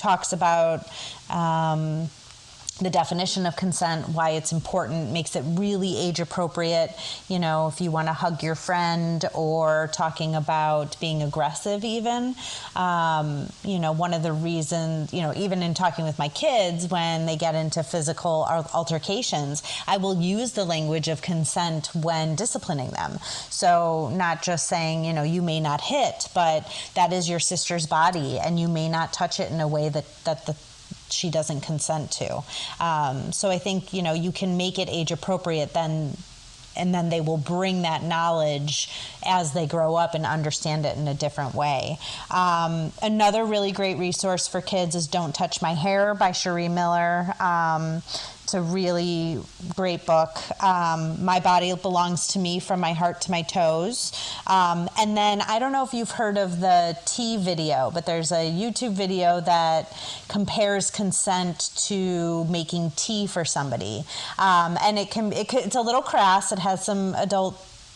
talks 0.03 0.33
about 0.33 0.81
um, 1.31 2.09
the 2.81 2.91
definition 2.91 3.45
of 3.47 3.55
consent, 3.55 4.09
why 4.09 4.31
it's 4.31 4.51
important, 4.51 5.13
makes 5.13 5.37
it 5.37 5.45
really 5.47 5.97
age 5.97 6.21
appropriate. 6.21 6.91
You 7.29 7.39
know, 7.39 7.69
if 7.69 7.81
you 7.81 7.91
want 7.91 8.09
to 8.09 8.13
hug 8.13 8.43
your 8.43 8.55
friend 8.55 9.25
or 9.35 9.91
talking 9.93 10.35
about 10.35 10.99
being 10.99 11.23
aggressive, 11.23 11.85
even. 11.85 12.35
Um, 12.75 13.49
you 13.63 13.79
know, 13.79 13.93
one 13.93 14.15
of 14.15 14.23
the 14.23 14.33
reasons, 14.33 15.13
you 15.13 15.21
know, 15.21 15.33
even 15.37 15.63
in 15.63 15.75
talking 15.75 16.05
with 16.05 16.19
my 16.19 16.29
kids 16.29 16.89
when 16.89 17.27
they 17.27 17.37
get 17.37 17.55
into 17.55 17.83
physical 17.83 18.47
altercations, 18.73 19.63
I 19.87 19.99
will 19.99 20.21
use 20.21 20.53
the 20.53 20.65
language 20.65 21.09
of 21.09 21.21
consent 21.21 21.91
when 21.95 22.37
disciplining 22.37 22.91
them. 22.91 23.19
So, 23.51 24.11
not 24.15 24.43
just 24.43 24.67
saying, 24.67 25.05
you 25.05 25.13
know, 25.13 25.23
you 25.23 25.43
may 25.43 25.61
not 25.61 25.81
hit, 25.83 26.29
but 26.35 26.67
that 26.95 27.13
is 27.13 27.29
your 27.29 27.41
sister's 27.41 27.87
body 27.87 28.39
and 28.39 28.59
you 28.59 28.69
may 28.69 28.89
not 28.89 29.13
touch 29.13 29.41
it 29.41 29.53
in 29.53 29.61
a 29.61 29.69
way 29.69 29.89
that, 29.91 30.05
that 30.25 30.47
the 30.47 30.57
she 31.13 31.31
doesn't 31.31 31.63
consent 31.63 32.11
to. 32.13 32.43
Um, 32.81 33.33
so 33.33 33.51
I 33.51 33.59
think 33.59 33.93
you 33.93 34.03
know 34.03 34.13
you 34.13 34.33
can 34.33 34.57
make 34.57 34.79
it 34.79 34.89
age 34.91 35.13
appropriate 35.13 35.73
then 35.75 36.17
and 36.77 36.95
then 36.95 37.11
they 37.11 37.21
will 37.21 37.39
bring 37.39 37.83
that 37.83 38.03
knowledge 38.03 38.89
as 39.25 39.53
they 39.53 39.67
grow 39.67 39.95
up 39.95 40.15
and 40.15 40.25
understand 40.25 40.87
it 40.87 40.97
in 40.97 41.07
a 41.09 41.15
different 41.15 41.55
way. 41.55 41.99
Um, 42.31 42.93
another 43.03 43.45
really 43.45 43.73
great 43.73 43.99
resource 43.99 44.49
for 44.49 44.61
kids 44.61 44.95
is 44.95 45.07
Don't 45.07 45.35
Touch 45.35 45.63
My 45.63 45.75
Hair 45.75 46.15
by 46.15 46.31
Sharee 46.31 46.71
Miller. 46.71 47.35
Um, 47.41 48.03
it's 48.53 48.59
a 48.59 48.61
really 48.61 49.41
great 49.77 50.05
book. 50.05 50.37
Um, 50.63 51.25
my 51.25 51.41
Body 51.41 51.75
Belongs 51.75 52.27
to 52.29 52.39
Me 52.39 52.61
from 52.61 52.81
My 52.81 52.93
Heart 52.93 53.23
to 53.23 53.31
My 53.31 53.41
Toes. 53.41 54.13
Um, 54.47 54.91
and 54.99 55.17
then 55.17 55.41
I 55.41 55.59
don't 55.59 55.73
know 55.73 55.85
if 55.85 55.95
you've 55.95 56.11
heard 56.11 56.37
of 56.37 56.61
the 56.61 56.99
Tea 57.07 57.39
video, 57.39 57.91
but 57.95 58.05
there's 58.05 58.31
a 58.31 58.53
YouTube 58.53 58.93
video 58.93 59.41
that 59.41 59.91
compares 60.29 60.91
consent 60.91 61.71
to 61.87 62.45
making 62.45 62.93
tea 62.95 63.27
for 63.27 63.47
somebody. 63.47 64.05
Um, 64.39 64.77
and 64.83 64.99
it 64.99 65.11
can, 65.11 65.33
it 65.33 65.49
can, 65.49 65.61
it's 65.61 65.77
a 65.77 65.81
little 65.81 66.03
crass. 66.03 66.53
It 66.53 66.59
has 66.59 66.85
some 66.85 67.15
adult 67.15 67.55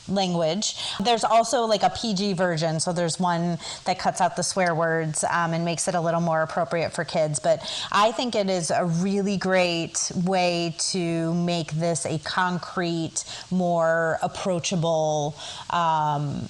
language. 0.08 0.76
There's 1.00 1.24
also 1.24 1.62
like 1.62 1.82
a 1.82 1.90
PG 1.90 2.34
version, 2.34 2.80
so 2.80 2.92
there's 2.92 3.18
one 3.18 3.58
that 3.84 3.98
cuts 3.98 4.20
out 4.20 4.36
the 4.36 4.42
swear 4.42 4.74
words 4.74 5.24
um, 5.24 5.52
and 5.52 5.64
makes 5.64 5.88
it 5.88 5.94
a 5.94 6.00
little 6.00 6.20
more 6.20 6.42
appropriate 6.42 6.92
for 6.92 7.04
kids. 7.04 7.38
But 7.38 7.60
I 7.92 8.12
think 8.12 8.34
it 8.34 8.50
is 8.50 8.70
a 8.70 8.84
really 8.84 9.36
great 9.36 10.10
way 10.24 10.74
to 10.90 11.34
make 11.34 11.72
this 11.72 12.06
a 12.06 12.18
concrete, 12.18 13.24
more 13.50 14.18
approachable. 14.22 15.36
Um, 15.70 16.48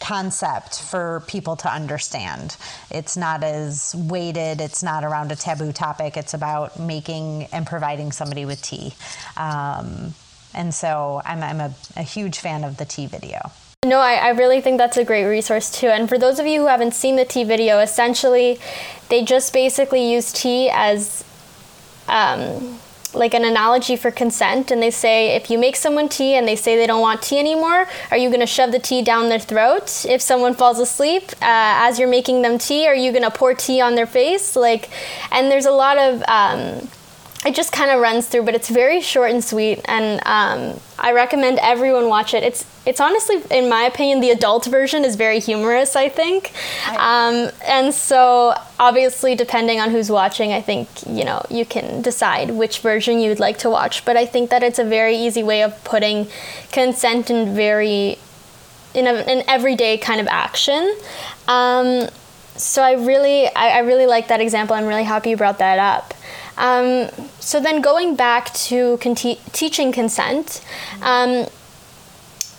concept 0.00 0.82
for 0.82 1.22
people 1.26 1.56
to 1.56 1.72
understand. 1.72 2.56
It's 2.90 3.16
not 3.16 3.42
as 3.42 3.94
weighted, 3.94 4.60
it's 4.60 4.82
not 4.82 5.02
around 5.02 5.32
a 5.32 5.36
taboo 5.36 5.72
topic, 5.72 6.18
it's 6.18 6.34
about 6.34 6.78
making 6.78 7.44
and 7.52 7.66
providing 7.66 8.12
somebody 8.12 8.44
with 8.44 8.60
tea. 8.60 8.92
Um, 9.38 10.14
and 10.54 10.74
so 10.74 11.20
I'm, 11.24 11.42
I'm 11.42 11.60
a, 11.60 11.74
a 11.96 12.02
huge 12.02 12.38
fan 12.38 12.64
of 12.64 12.76
the 12.76 12.84
Tea 12.84 13.06
video. 13.06 13.50
No, 13.84 13.98
I, 13.98 14.14
I 14.14 14.28
really 14.30 14.60
think 14.62 14.78
that's 14.78 14.96
a 14.96 15.04
great 15.04 15.26
resource 15.26 15.70
too. 15.70 15.88
And 15.88 16.08
for 16.08 16.18
those 16.18 16.38
of 16.38 16.46
you 16.46 16.60
who 16.60 16.66
haven't 16.68 16.94
seen 16.94 17.16
the 17.16 17.24
tea 17.24 17.44
video, 17.44 17.80
essentially 17.80 18.58
they 19.10 19.22
just 19.22 19.52
basically 19.52 20.10
use 20.10 20.32
tea 20.32 20.70
as 20.72 21.22
um, 22.08 22.78
like 23.12 23.34
an 23.34 23.44
analogy 23.44 23.96
for 23.96 24.10
consent. 24.10 24.70
And 24.70 24.82
they 24.82 24.90
say 24.90 25.36
if 25.36 25.50
you 25.50 25.58
make 25.58 25.76
someone 25.76 26.08
tea 26.08 26.34
and 26.34 26.48
they 26.48 26.56
say 26.56 26.76
they 26.76 26.86
don't 26.86 27.02
want 27.02 27.20
tea 27.20 27.38
anymore, 27.38 27.86
are 28.10 28.16
you 28.16 28.30
going 28.30 28.40
to 28.40 28.46
shove 28.46 28.72
the 28.72 28.78
tea 28.78 29.02
down 29.02 29.28
their 29.28 29.38
throat? 29.38 30.06
If 30.08 30.22
someone 30.22 30.54
falls 30.54 30.78
asleep 30.78 31.24
uh, 31.42 31.84
as 31.86 31.98
you're 31.98 32.08
making 32.08 32.40
them 32.40 32.56
tea, 32.56 32.86
are 32.86 32.94
you 32.94 33.12
going 33.12 33.22
to 33.22 33.30
pour 33.30 33.52
tea 33.52 33.82
on 33.82 33.96
their 33.96 34.06
face? 34.06 34.56
Like, 34.56 34.88
and 35.30 35.50
there's 35.50 35.66
a 35.66 35.72
lot 35.72 35.98
of. 35.98 36.22
Um, 36.26 36.88
it 37.44 37.54
just 37.54 37.72
kind 37.72 37.90
of 37.90 38.00
runs 38.00 38.26
through, 38.26 38.44
but 38.44 38.54
it's 38.54 38.68
very 38.68 39.00
short 39.00 39.30
and 39.30 39.44
sweet, 39.44 39.80
and 39.84 40.20
um, 40.26 40.80
I 40.98 41.12
recommend 41.12 41.58
everyone 41.58 42.08
watch 42.08 42.32
it. 42.32 42.42
It's 42.42 42.64
it's 42.86 43.00
honestly, 43.00 43.42
in 43.50 43.68
my 43.68 43.82
opinion, 43.82 44.20
the 44.20 44.30
adult 44.30 44.66
version 44.66 45.04
is 45.04 45.16
very 45.16 45.40
humorous. 45.40 45.96
I 45.96 46.08
think, 46.08 46.52
um, 46.98 47.50
and 47.66 47.92
so 47.92 48.54
obviously, 48.78 49.34
depending 49.34 49.80
on 49.80 49.90
who's 49.90 50.10
watching, 50.10 50.52
I 50.52 50.62
think 50.62 50.88
you 51.06 51.24
know 51.24 51.42
you 51.50 51.64
can 51.66 52.02
decide 52.02 52.50
which 52.50 52.80
version 52.80 53.18
you'd 53.18 53.40
like 53.40 53.58
to 53.58 53.70
watch. 53.70 54.04
But 54.04 54.16
I 54.16 54.26
think 54.26 54.50
that 54.50 54.62
it's 54.62 54.78
a 54.78 54.84
very 54.84 55.16
easy 55.16 55.42
way 55.42 55.62
of 55.62 55.82
putting 55.84 56.28
consent 56.72 57.30
in 57.30 57.54
very 57.54 58.18
in 58.94 59.06
a, 59.06 59.12
an 59.12 59.44
everyday 59.48 59.98
kind 59.98 60.20
of 60.20 60.26
action. 60.28 60.96
Um, 61.48 62.08
so 62.56 62.82
I 62.82 62.92
really, 62.92 63.46
I, 63.48 63.70
I 63.70 63.78
really 63.80 64.06
like 64.06 64.28
that 64.28 64.40
example. 64.40 64.76
I'm 64.76 64.86
really 64.86 65.02
happy 65.02 65.30
you 65.30 65.36
brought 65.36 65.58
that 65.58 65.78
up. 65.78 66.14
Um, 66.56 67.08
so 67.40 67.60
then 67.60 67.80
going 67.80 68.16
back 68.16 68.52
to 68.54 68.98
con- 68.98 69.14
teaching 69.14 69.92
consent, 69.92 70.64
um, 71.02 71.46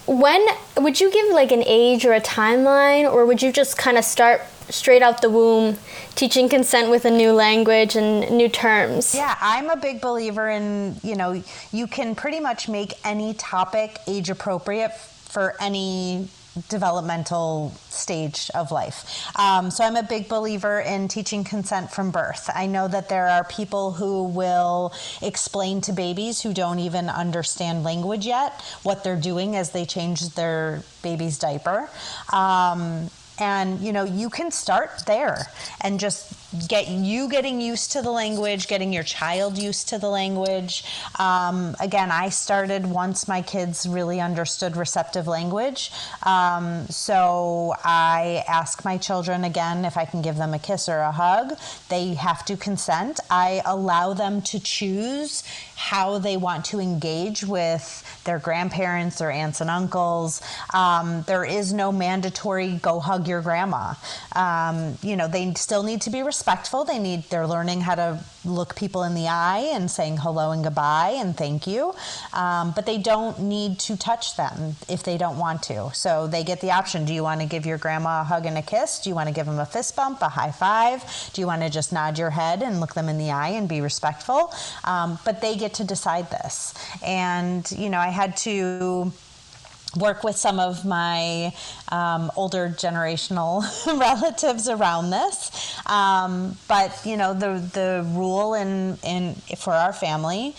when 0.06 0.46
would 0.78 1.00
you 1.00 1.12
give 1.12 1.34
like 1.34 1.52
an 1.52 1.64
age 1.66 2.06
or 2.06 2.14
a 2.14 2.22
timeline, 2.22 3.12
or 3.12 3.26
would 3.26 3.42
you 3.42 3.52
just 3.52 3.78
kind 3.78 3.98
of 3.98 4.04
start 4.04 4.42
straight 4.70 5.02
out 5.02 5.22
the 5.22 5.30
womb 5.30 5.78
teaching 6.16 6.50
consent 6.50 6.90
with 6.90 7.06
a 7.06 7.12
new 7.12 7.32
language 7.32 7.96
and 7.96 8.30
new 8.32 8.50
terms? 8.50 9.16
Yeah, 9.16 9.36
I'm 9.40 9.70
a 9.70 9.76
big 9.76 10.02
believer 10.02 10.50
in, 10.50 10.96
you 11.04 11.16
know, 11.16 11.44
you 11.72 11.88
can 11.88 12.16
pretty 12.16 12.40
much 12.40 12.68
make 12.68 12.94
any 13.04 13.34
topic 13.36 14.00
age 14.08 14.30
appropriate 14.30 14.96
for 14.96 15.56
any 15.60 16.28
developmental 16.70 17.74
stage 17.90 18.50
of 18.56 18.72
life. 18.72 19.28
Um, 19.38 19.72
so 19.72 19.84
I'm 19.84 19.96
a 19.96 20.04
big 20.04 20.30
believer 20.30 20.80
in 20.80 21.08
teaching 21.08 21.44
consent 21.44 21.92
from 21.92 22.12
birth. 22.12 22.50
I 22.54 22.68
know 22.68 22.88
that 22.88 23.10
there 23.10 23.28
are 23.28 23.44
people 23.44 23.92
who 23.92 24.24
will 24.24 24.94
explain 25.22 25.82
to 25.82 25.94
babies 25.94 26.42
who 26.42 26.54
don't 26.54 26.80
even 26.80 27.10
understand 27.10 27.84
language 27.84 28.26
yet 28.26 28.62
what 28.84 29.04
they're 29.04 29.20
doing 29.20 29.56
as 29.56 29.72
they 29.72 29.86
change 29.86 30.30
their 30.36 30.84
baby's 31.02 31.38
diaper. 31.38 31.90
Um, 32.32 33.10
and 33.40 33.80
you 33.82 33.92
know 33.92 34.04
you 34.04 34.30
can 34.30 34.52
start 34.52 35.04
there 35.08 35.48
and 35.82 36.00
just 36.00 36.45
get 36.68 36.88
you 36.88 37.30
getting 37.30 37.62
used 37.62 37.92
to 37.94 38.02
the 38.02 38.12
language, 38.12 38.68
getting 38.68 38.94
your 38.94 39.04
child 39.04 39.58
used 39.58 39.90
to 39.90 40.00
the 40.00 40.10
language. 40.10 40.84
Um, 41.20 41.76
again, 41.80 42.12
I 42.12 42.30
started 42.30 42.86
once 42.86 43.28
my 43.28 43.42
kids 43.42 43.88
really 43.88 44.20
understood 44.20 44.76
receptive 44.76 45.28
language. 45.28 45.92
Um, 46.24 46.88
so 46.88 47.74
I 47.84 48.44
ask 48.48 48.84
my 48.86 48.98
children 48.98 49.44
again 49.44 49.86
if 49.86 49.98
I 49.98 50.06
can 50.06 50.22
give 50.22 50.38
them 50.38 50.54
a 50.54 50.60
kiss 50.60 50.90
or 50.90 51.00
a 51.00 51.12
hug. 51.12 51.58
They 51.90 52.14
have 52.16 52.46
to 52.46 52.58
consent. 52.58 53.20
I 53.30 53.62
allow 53.66 54.14
them 54.14 54.42
to 54.44 54.60
choose 54.60 55.44
how 55.76 56.18
they 56.20 56.38
want 56.38 56.66
to 56.66 56.80
engage 56.80 57.44
with 57.44 58.04
their 58.24 58.40
grandparents 58.40 59.22
or 59.22 59.30
aunts 59.30 59.62
and 59.62 59.70
uncles. 59.70 60.42
Um, 60.74 61.24
there 61.24 61.46
is 61.46 61.74
no 61.74 61.92
mandatory 61.92 62.74
go 62.82 63.00
hug 63.00 63.28
your 63.28 63.42
grandma. 63.42 63.94
Um, 64.36 64.98
you 65.02 65.16
know, 65.16 65.28
they 65.28 65.54
still 65.54 65.84
need 65.84 66.02
to 66.02 66.10
be 66.10 66.24
respectful. 66.24 66.86
They 66.86 67.00
need 67.00 67.24
they're 67.30 67.48
learning 67.48 67.82
how 67.82 67.96
to 67.96 68.20
look 68.46 68.76
people 68.76 69.04
in 69.04 69.16
the 69.16 69.28
eye 69.28 69.72
and 69.74 69.90
saying 69.90 70.18
hello 70.18 70.52
and 70.52 70.64
goodbye 70.64 71.16
and 71.18 71.36
thank 71.36 71.68
you. 71.68 71.94
Um, 72.34 72.72
but 72.76 72.86
they 72.86 72.98
don't 72.98 73.40
need 73.42 73.80
to 73.80 73.98
touch 73.98 74.38
them 74.38 74.76
if 74.88 75.04
they 75.04 75.18
don't 75.18 75.38
want 75.38 75.64
to. 75.64 75.90
So 75.94 76.28
they 76.28 76.44
get 76.44 76.62
the 76.62 76.72
option. 76.72 77.06
Do 77.06 77.14
you 77.14 77.24
want 77.24 77.42
to 77.42 77.48
give 77.48 77.66
your 77.66 77.78
grandma 77.78 78.22
a 78.22 78.24
hug 78.24 78.46
and 78.46 78.58
a 78.58 78.62
kiss? 78.62 79.00
Do 79.00 79.10
you 79.10 79.16
want 79.16 79.30
to 79.30 79.36
give 79.36 79.46
them 79.46 79.60
a 79.60 79.66
fist 79.66 79.96
bump, 79.96 80.22
a 80.22 80.30
high 80.30 80.52
five? 80.52 81.04
Do 81.34 81.42
you 81.42 81.48
want 81.48 81.62
to 81.64 81.70
just 81.70 81.92
nod 81.92 82.18
your 82.18 82.30
head 82.30 82.62
and 82.62 82.80
look 82.80 82.94
them 82.94 83.10
in 83.10 83.18
the 83.18 83.32
eye 83.32 83.50
and 83.50 83.68
be 83.68 83.82
respectful? 83.82 84.54
Um, 84.84 85.20
but 85.26 85.42
they 85.42 85.56
get 85.56 85.65
to 85.74 85.84
decide 85.84 86.30
this. 86.30 86.74
And, 87.04 87.70
you 87.72 87.90
know, 87.90 88.00
I 88.00 88.10
had 88.10 88.38
to 88.38 89.12
work 89.98 90.24
with 90.24 90.36
some 90.36 90.60
of 90.60 90.86
my 90.86 91.54
um, 91.90 92.32
older 92.36 92.70
generational 92.70 93.64
relatives 94.00 94.68
around 94.68 95.10
this. 95.10 95.80
Um, 95.88 96.58
but 96.68 97.00
you 97.06 97.18
know, 97.18 97.34
the 97.34 97.60
the 97.74 98.06
rule 98.14 98.54
in 98.54 98.98
in 99.04 99.36
for 99.58 99.74
our 99.74 99.94
family 99.94 100.56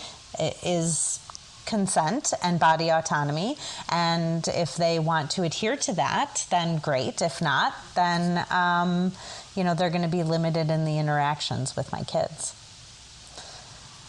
is 0.62 1.20
consent 1.66 2.32
and 2.42 2.60
body 2.60 2.90
autonomy. 2.90 3.56
And 3.90 4.46
if 4.48 4.76
they 4.76 4.98
want 4.98 5.30
to 5.32 5.42
adhere 5.42 5.76
to 5.76 5.92
that, 5.94 6.46
then 6.50 6.78
great. 6.78 7.20
If 7.20 7.42
not, 7.42 7.75
then 7.94 8.46
um, 8.50 9.12
you 9.54 9.64
know 9.64 9.75
they're 9.75 9.90
going 9.90 10.02
to 10.02 10.08
be 10.08 10.22
limited 10.22 10.70
in 10.70 10.84
the 10.84 10.98
interactions 10.98 11.76
with 11.76 11.92
my 11.92 12.02
kids. 12.02 12.54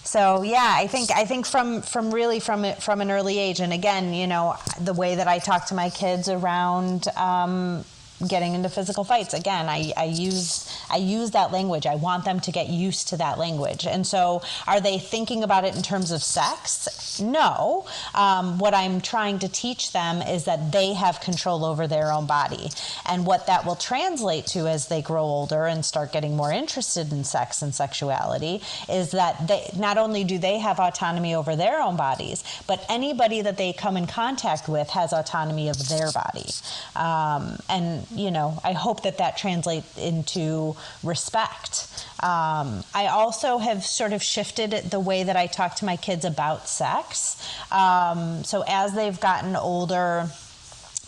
So 0.07 0.41
yeah, 0.41 0.73
I 0.77 0.87
think 0.87 1.11
I 1.11 1.25
think 1.25 1.45
from 1.45 1.81
from 1.81 2.13
really 2.13 2.39
from 2.39 2.63
from 2.75 3.01
an 3.01 3.11
early 3.11 3.37
age, 3.37 3.59
and 3.59 3.73
again, 3.73 4.13
you 4.13 4.25
know, 4.25 4.55
the 4.79 4.93
way 4.93 5.15
that 5.15 5.27
I 5.27 5.39
talk 5.39 5.65
to 5.65 5.75
my 5.75 5.89
kids 5.89 6.29
around 6.29 7.09
um, 7.17 7.83
getting 8.27 8.53
into 8.55 8.69
physical 8.69 9.03
fights. 9.03 9.33
Again 9.33 9.67
I, 9.67 9.91
I 9.95 10.05
use 10.05 10.67
i 10.89 10.97
use 10.97 11.31
that 11.31 11.51
language. 11.51 11.85
I 11.85 11.95
want 11.95 12.25
them 12.25 12.39
to 12.41 12.51
get 12.51 12.69
used 12.69 13.09
to 13.09 13.17
that 13.17 13.37
language. 13.37 13.85
And 13.85 14.05
so 14.07 14.41
are 14.65 14.79
they 14.79 14.97
thinking 14.97 15.43
about 15.43 15.65
it 15.65 15.75
in 15.75 15.81
terms 15.81 16.11
of 16.11 16.23
sex? 16.23 17.19
No. 17.19 17.85
Um, 18.13 18.57
what 18.57 18.73
i'm 18.73 19.01
trying 19.01 19.39
to 19.39 19.47
teach 19.47 19.91
them 19.91 20.21
is 20.21 20.45
that 20.45 20.71
they 20.71 20.93
have 20.93 21.19
control 21.21 21.65
over 21.65 21.87
their 21.87 22.11
own 22.11 22.25
body. 22.25 22.69
And 23.07 23.25
what 23.25 23.47
that 23.47 23.65
will 23.65 23.75
translate 23.75 24.47
to 24.47 24.67
as 24.67 24.87
they 24.87 25.01
grow 25.01 25.23
older 25.23 25.65
and 25.65 25.85
start 25.85 26.11
getting 26.11 26.35
more 26.35 26.51
interested 26.51 27.11
in 27.11 27.23
sex 27.23 27.61
and 27.61 27.73
sexuality 27.73 28.61
is 28.89 29.11
that 29.11 29.47
they 29.47 29.69
not 29.77 29.97
only 29.97 30.23
do 30.23 30.37
they 30.37 30.59
have 30.59 30.79
autonomy 30.79 31.35
over 31.35 31.55
their 31.55 31.81
own 31.81 31.97
bodies 31.97 32.43
but 32.65 32.85
anybody 32.89 33.41
that 33.41 33.57
they 33.57 33.73
come 33.73 33.97
in 33.97 34.07
contact 34.07 34.67
with 34.67 34.89
has 34.89 35.13
autonomy 35.13 35.69
of 35.69 35.89
their 35.89 36.11
body. 36.11 36.49
Um, 36.95 37.57
and 37.69 38.06
you 38.11 38.31
know, 38.31 38.59
I 38.63 38.73
hope 38.73 39.03
that 39.03 39.17
that 39.17 39.37
translates 39.37 39.97
into 39.97 40.75
respect. 41.03 41.87
Um, 42.21 42.83
I 42.93 43.07
also 43.11 43.57
have 43.57 43.85
sort 43.85 44.13
of 44.13 44.23
shifted 44.23 44.71
the 44.71 44.99
way 44.99 45.23
that 45.23 45.35
I 45.35 45.47
talk 45.47 45.75
to 45.75 45.85
my 45.85 45.97
kids 45.97 46.25
about 46.25 46.67
sex. 46.67 47.41
Um, 47.71 48.43
so 48.43 48.63
as 48.67 48.93
they've 48.93 49.19
gotten 49.19 49.55
older, 49.55 50.29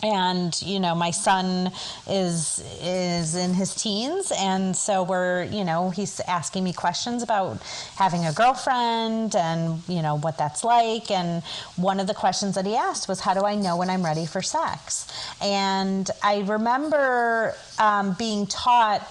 and 0.02 0.60
you 0.62 0.80
know 0.80 0.94
my 0.94 1.10
son 1.10 1.70
is 2.08 2.62
is 2.82 3.34
in 3.34 3.54
his 3.54 3.74
teens. 3.74 4.32
And 4.36 4.74
so 4.76 5.02
we're 5.02 5.44
you 5.44 5.64
know 5.64 5.90
he's 5.90 6.20
asking 6.20 6.64
me 6.64 6.72
questions 6.72 7.22
about 7.22 7.62
having 7.96 8.24
a 8.24 8.32
girlfriend 8.32 9.36
and 9.36 9.82
you 9.88 10.02
know 10.02 10.16
what 10.18 10.38
that's 10.38 10.64
like. 10.64 11.10
And 11.10 11.42
one 11.76 12.00
of 12.00 12.06
the 12.06 12.14
questions 12.14 12.54
that 12.54 12.66
he 12.66 12.76
asked 12.76 13.08
was 13.08 13.20
how 13.20 13.34
do 13.34 13.44
i 13.44 13.54
know 13.54 13.76
when 13.76 13.90
i'm 13.90 14.04
ready 14.04 14.26
for 14.26 14.42
sex? 14.42 15.06
And 15.40 16.10
i 16.22 16.40
remember 16.40 17.54
um, 17.78 18.14
being 18.18 18.46
taught 18.46 19.06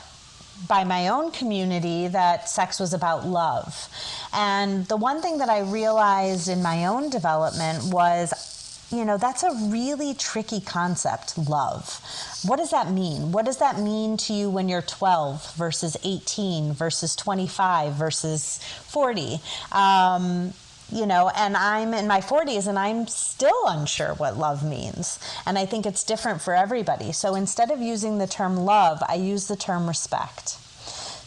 by 0.68 0.84
my 0.84 1.08
own 1.08 1.32
community 1.32 2.08
that 2.10 2.50
sex 2.50 2.80
was 2.80 2.94
about 2.94 3.26
love. 3.26 3.88
And 4.34 4.86
the 4.88 4.98
one 4.98 5.22
thing 5.22 5.38
that 5.38 5.50
I 5.50 5.62
realized 5.62 6.50
in 6.50 6.62
my 6.62 6.86
own 6.86 7.10
development 7.10 7.86
was 7.94 8.59
you 8.92 9.06
know, 9.06 9.18
that's 9.18 9.44
a 9.44 9.52
really 9.70 10.14
tricky 10.14 10.62
concept, 10.62 11.38
love. 11.38 12.02
What 12.46 12.58
does 12.58 12.72
that 12.72 12.92
mean? 12.92 13.32
What 13.32 13.46
does 13.46 13.58
that 13.58 13.80
mean 13.80 14.18
to 14.18 14.34
you 14.34 14.50
when 14.50 14.68
you're 14.68 14.82
12 14.82 15.54
versus 15.56 15.96
18 16.04 16.74
versus 16.74 17.16
25 17.16 17.94
versus 17.94 18.60
40? 18.88 19.40
Um, 19.72 20.54
you 20.92 21.06
know, 21.06 21.30
and 21.36 21.56
I'm 21.56 21.94
in 21.94 22.08
my 22.08 22.20
40s 22.20 22.68
and 22.68 22.80
I'm 22.80 23.06
still 23.08 23.62
unsure 23.68 24.16
what 24.16 24.38
love 24.38 24.68
means. 24.68 25.20
And 25.46 25.60
I 25.60 25.66
think 25.66 25.86
it's 25.86 26.04
different 26.04 26.42
for 26.42 26.56
everybody. 26.56 27.12
So 27.12 27.36
instead 27.36 27.70
of 27.70 27.80
using 27.80 28.18
the 28.18 28.26
term 28.26 28.58
love, 28.58 29.04
I 29.08 29.16
use 29.16 29.48
the 29.48 29.56
term 29.56 29.88
respect. 29.88 30.58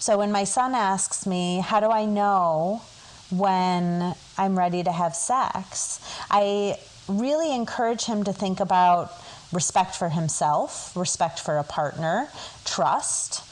So 0.03 0.18
when 0.18 0.33
my 0.33 0.42
son 0.42 0.75
asks 0.75 1.27
me, 1.29 1.61
How 1.61 1.79
do 1.79 1.90
I 1.90 2.07
know 2.07 2.83
when 3.31 4.16
I'm 4.37 4.59
ready 4.59 4.83
to 4.83 4.90
have 4.90 5.14
sex? 5.14 6.01
I 6.29 6.77
really 7.09 7.55
encourage 7.55 8.05
him 8.05 8.25
to 8.25 8.33
think 8.33 8.61
about 8.61 9.12
respect 9.53 9.95
for 9.95 10.09
himself, 10.09 10.97
respect 10.97 11.38
for 11.38 11.59
a 11.59 11.65
partner, 11.65 12.29
trust. 12.65 13.43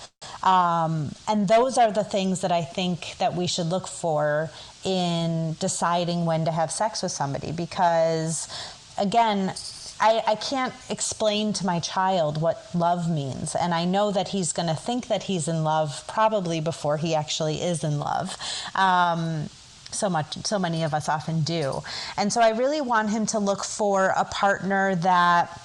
Um, 0.43 1.13
and 1.29 1.49
those 1.49 1.77
are 1.79 1.93
the 1.93 2.05
things 2.05 2.41
that 2.41 2.53
I 2.53 2.63
think 2.63 3.17
that 3.19 3.35
we 3.35 3.47
should 3.47 3.67
look 3.67 3.87
for 3.87 4.51
in 4.85 5.57
deciding 5.61 6.25
when 6.25 6.45
to 6.47 6.51
have 6.51 6.71
sex 6.71 7.03
with 7.03 7.13
somebody 7.13 7.53
because 7.53 8.49
again 8.99 9.53
I, 10.01 10.23
I, 10.27 10.35
can't 10.37 10.73
explain 10.89 11.53
to 11.55 11.67
my 11.67 11.79
child 11.79 12.41
what 12.41 12.67
love 12.75 13.11
means. 13.11 13.55
And 13.55 13.75
I 13.75 13.85
know 13.85 14.11
that 14.11 14.29
he's 14.29 14.53
going 14.55 14.69
to 14.69 14.75
think 14.75 15.09
that 15.09 15.25
he's 15.25 15.47
in 15.47 15.63
love 15.63 16.05
probably 16.09 16.61
before 16.61 16.97
he 16.97 17.15
actually 17.15 17.61
is 17.61 17.85
in 17.85 17.99
love. 17.99 18.35
Um, 18.75 19.51
so 19.93 20.09
much 20.09 20.35
so 20.45 20.59
many 20.59 20.83
of 20.83 20.95
us 20.95 21.09
often 21.09 21.43
do 21.43 21.83
and 22.17 22.33
so 22.33 22.41
i 22.41 22.51
really 22.51 22.81
want 22.81 23.11
him 23.11 23.27
to 23.27 23.39
look 23.39 23.65
for 23.65 24.13
a 24.17 24.25
partner 24.25 24.95
that 24.95 25.61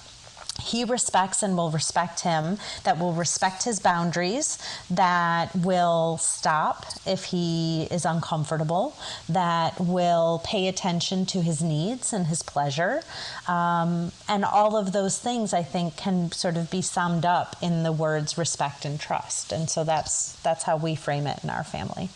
he 0.61 0.83
respects 0.83 1.43
and 1.43 1.57
will 1.57 1.69
respect 1.69 2.21
him, 2.21 2.57
that 2.83 2.97
will 2.97 3.13
respect 3.13 3.63
his 3.63 3.79
boundaries, 3.79 4.57
that 4.89 5.55
will 5.55 6.17
stop 6.17 6.85
if 7.05 7.25
he 7.25 7.83
is 7.91 8.05
uncomfortable, 8.05 8.95
that 9.29 9.79
will 9.79 10.41
pay 10.43 10.67
attention 10.67 11.25
to 11.27 11.41
his 11.41 11.61
needs 11.61 12.13
and 12.13 12.27
his 12.27 12.41
pleasure. 12.41 13.01
Um, 13.47 14.11
and 14.27 14.45
all 14.45 14.77
of 14.77 14.91
those 14.91 15.19
things, 15.19 15.53
I 15.53 15.63
think, 15.63 15.97
can 15.97 16.31
sort 16.31 16.57
of 16.57 16.71
be 16.71 16.81
summed 16.81 17.25
up 17.25 17.55
in 17.61 17.83
the 17.83 17.91
words 17.91 18.37
respect 18.37 18.85
and 18.85 18.99
trust. 18.99 19.51
And 19.51 19.69
so 19.69 19.83
that's, 19.83 20.33
that's 20.41 20.63
how 20.63 20.77
we 20.77 20.95
frame 20.95 21.27
it 21.27 21.43
in 21.43 21.49
our 21.49 21.63
family. 21.63 22.09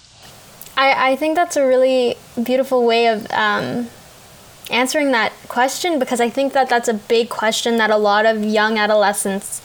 I, 0.79 1.11
I 1.11 1.15
think 1.17 1.35
that's 1.35 1.57
a 1.57 1.67
really 1.67 2.15
beautiful 2.41 2.85
way 2.85 3.07
of 3.07 3.29
um, 3.31 3.89
answering 4.71 5.11
that 5.11 5.33
question 5.49 5.99
because 5.99 6.21
I 6.21 6.29
think 6.29 6.53
that 6.53 6.69
that's 6.69 6.87
a 6.87 6.93
big 6.93 7.27
question 7.27 7.75
that 7.77 7.89
a 7.89 7.97
lot 7.97 8.25
of 8.25 8.45
young 8.45 8.77
adolescents 8.77 9.61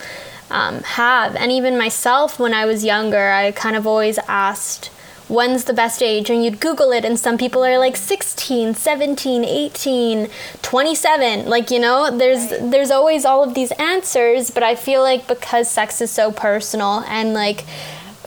um, 0.51 0.83
have. 0.83 1.37
And 1.37 1.53
even 1.53 1.79
myself, 1.79 2.41
when 2.41 2.53
I 2.53 2.67
was 2.67 2.85
younger, 2.85 3.31
I 3.31 3.53
kind 3.53 3.77
of 3.77 3.87
always 3.87 4.19
asked, 4.27 4.87
when's 5.29 5.65
the 5.65 5.73
best 5.73 6.03
age? 6.03 6.31
And 6.31 6.45
you'd 6.45 6.59
Google 6.59 6.91
it, 6.91 7.05
and 7.05 7.17
some 7.17 7.39
people 7.39 7.65
are 7.65 7.79
like 7.79 7.95
16, 7.95 8.75
17, 8.75 9.45
18, 9.45 10.29
27. 10.63 11.49
Like, 11.49 11.71
you 11.71 11.79
know, 11.79 12.11
there's, 12.11 12.51
right. 12.51 12.73
there's 12.73 12.91
always 12.91 13.25
all 13.25 13.45
of 13.45 13.55
these 13.55 13.71
answers, 13.73 14.51
but 14.51 14.65
I 14.65 14.75
feel 14.75 15.03
like 15.03 15.29
because 15.29 15.71
sex 15.71 16.01
is 16.01 16.11
so 16.11 16.33
personal 16.33 17.05
and 17.07 17.35
like, 17.35 17.65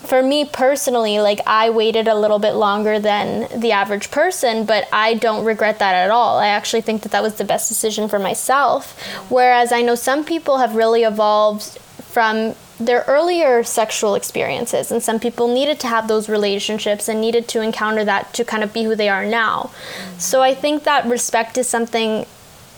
for 0.08 0.24
me 0.24 0.46
personally, 0.46 1.20
like 1.20 1.42
I 1.46 1.70
waited 1.70 2.08
a 2.08 2.16
little 2.16 2.40
bit 2.40 2.54
longer 2.54 2.98
than 2.98 3.60
the 3.60 3.74
average 3.74 4.10
person, 4.10 4.66
but 4.66 4.88
I 4.94 5.16
don't 5.16 5.44
regret 5.44 5.80
that 5.80 5.96
at 5.96 6.10
all. 6.10 6.40
I 6.40 6.48
actually 6.48 6.82
think 6.82 7.02
that 7.02 7.12
that 7.12 7.22
was 7.22 7.36
the 7.36 7.44
best 7.44 7.68
decision 7.68 8.08
for 8.08 8.18
myself. 8.18 9.00
Whereas 9.30 9.74
I 9.74 9.82
know 9.82 9.96
some 9.96 10.24
people 10.24 10.60
have 10.60 10.76
really 10.76 11.04
evolved 11.04 11.78
from 12.06 12.56
their 12.80 13.04
earlier 13.08 13.64
sexual 13.64 14.16
experiences, 14.16 14.92
and 14.92 15.04
some 15.04 15.20
people 15.20 15.48
needed 15.54 15.80
to 15.82 15.88
have 15.88 16.08
those 16.08 16.30
relationships 16.30 17.10
and 17.10 17.20
needed 17.20 17.48
to 17.50 17.62
encounter 17.62 18.06
that 18.06 18.34
to 18.36 18.46
kind 18.46 18.64
of 18.64 18.72
be 18.72 18.84
who 18.84 18.96
they 18.96 19.10
are 19.10 19.26
now. 19.26 19.72
So 20.18 20.42
I 20.42 20.54
think 20.54 20.84
that 20.84 21.06
respect 21.06 21.58
is 21.58 21.68
something 21.68 22.26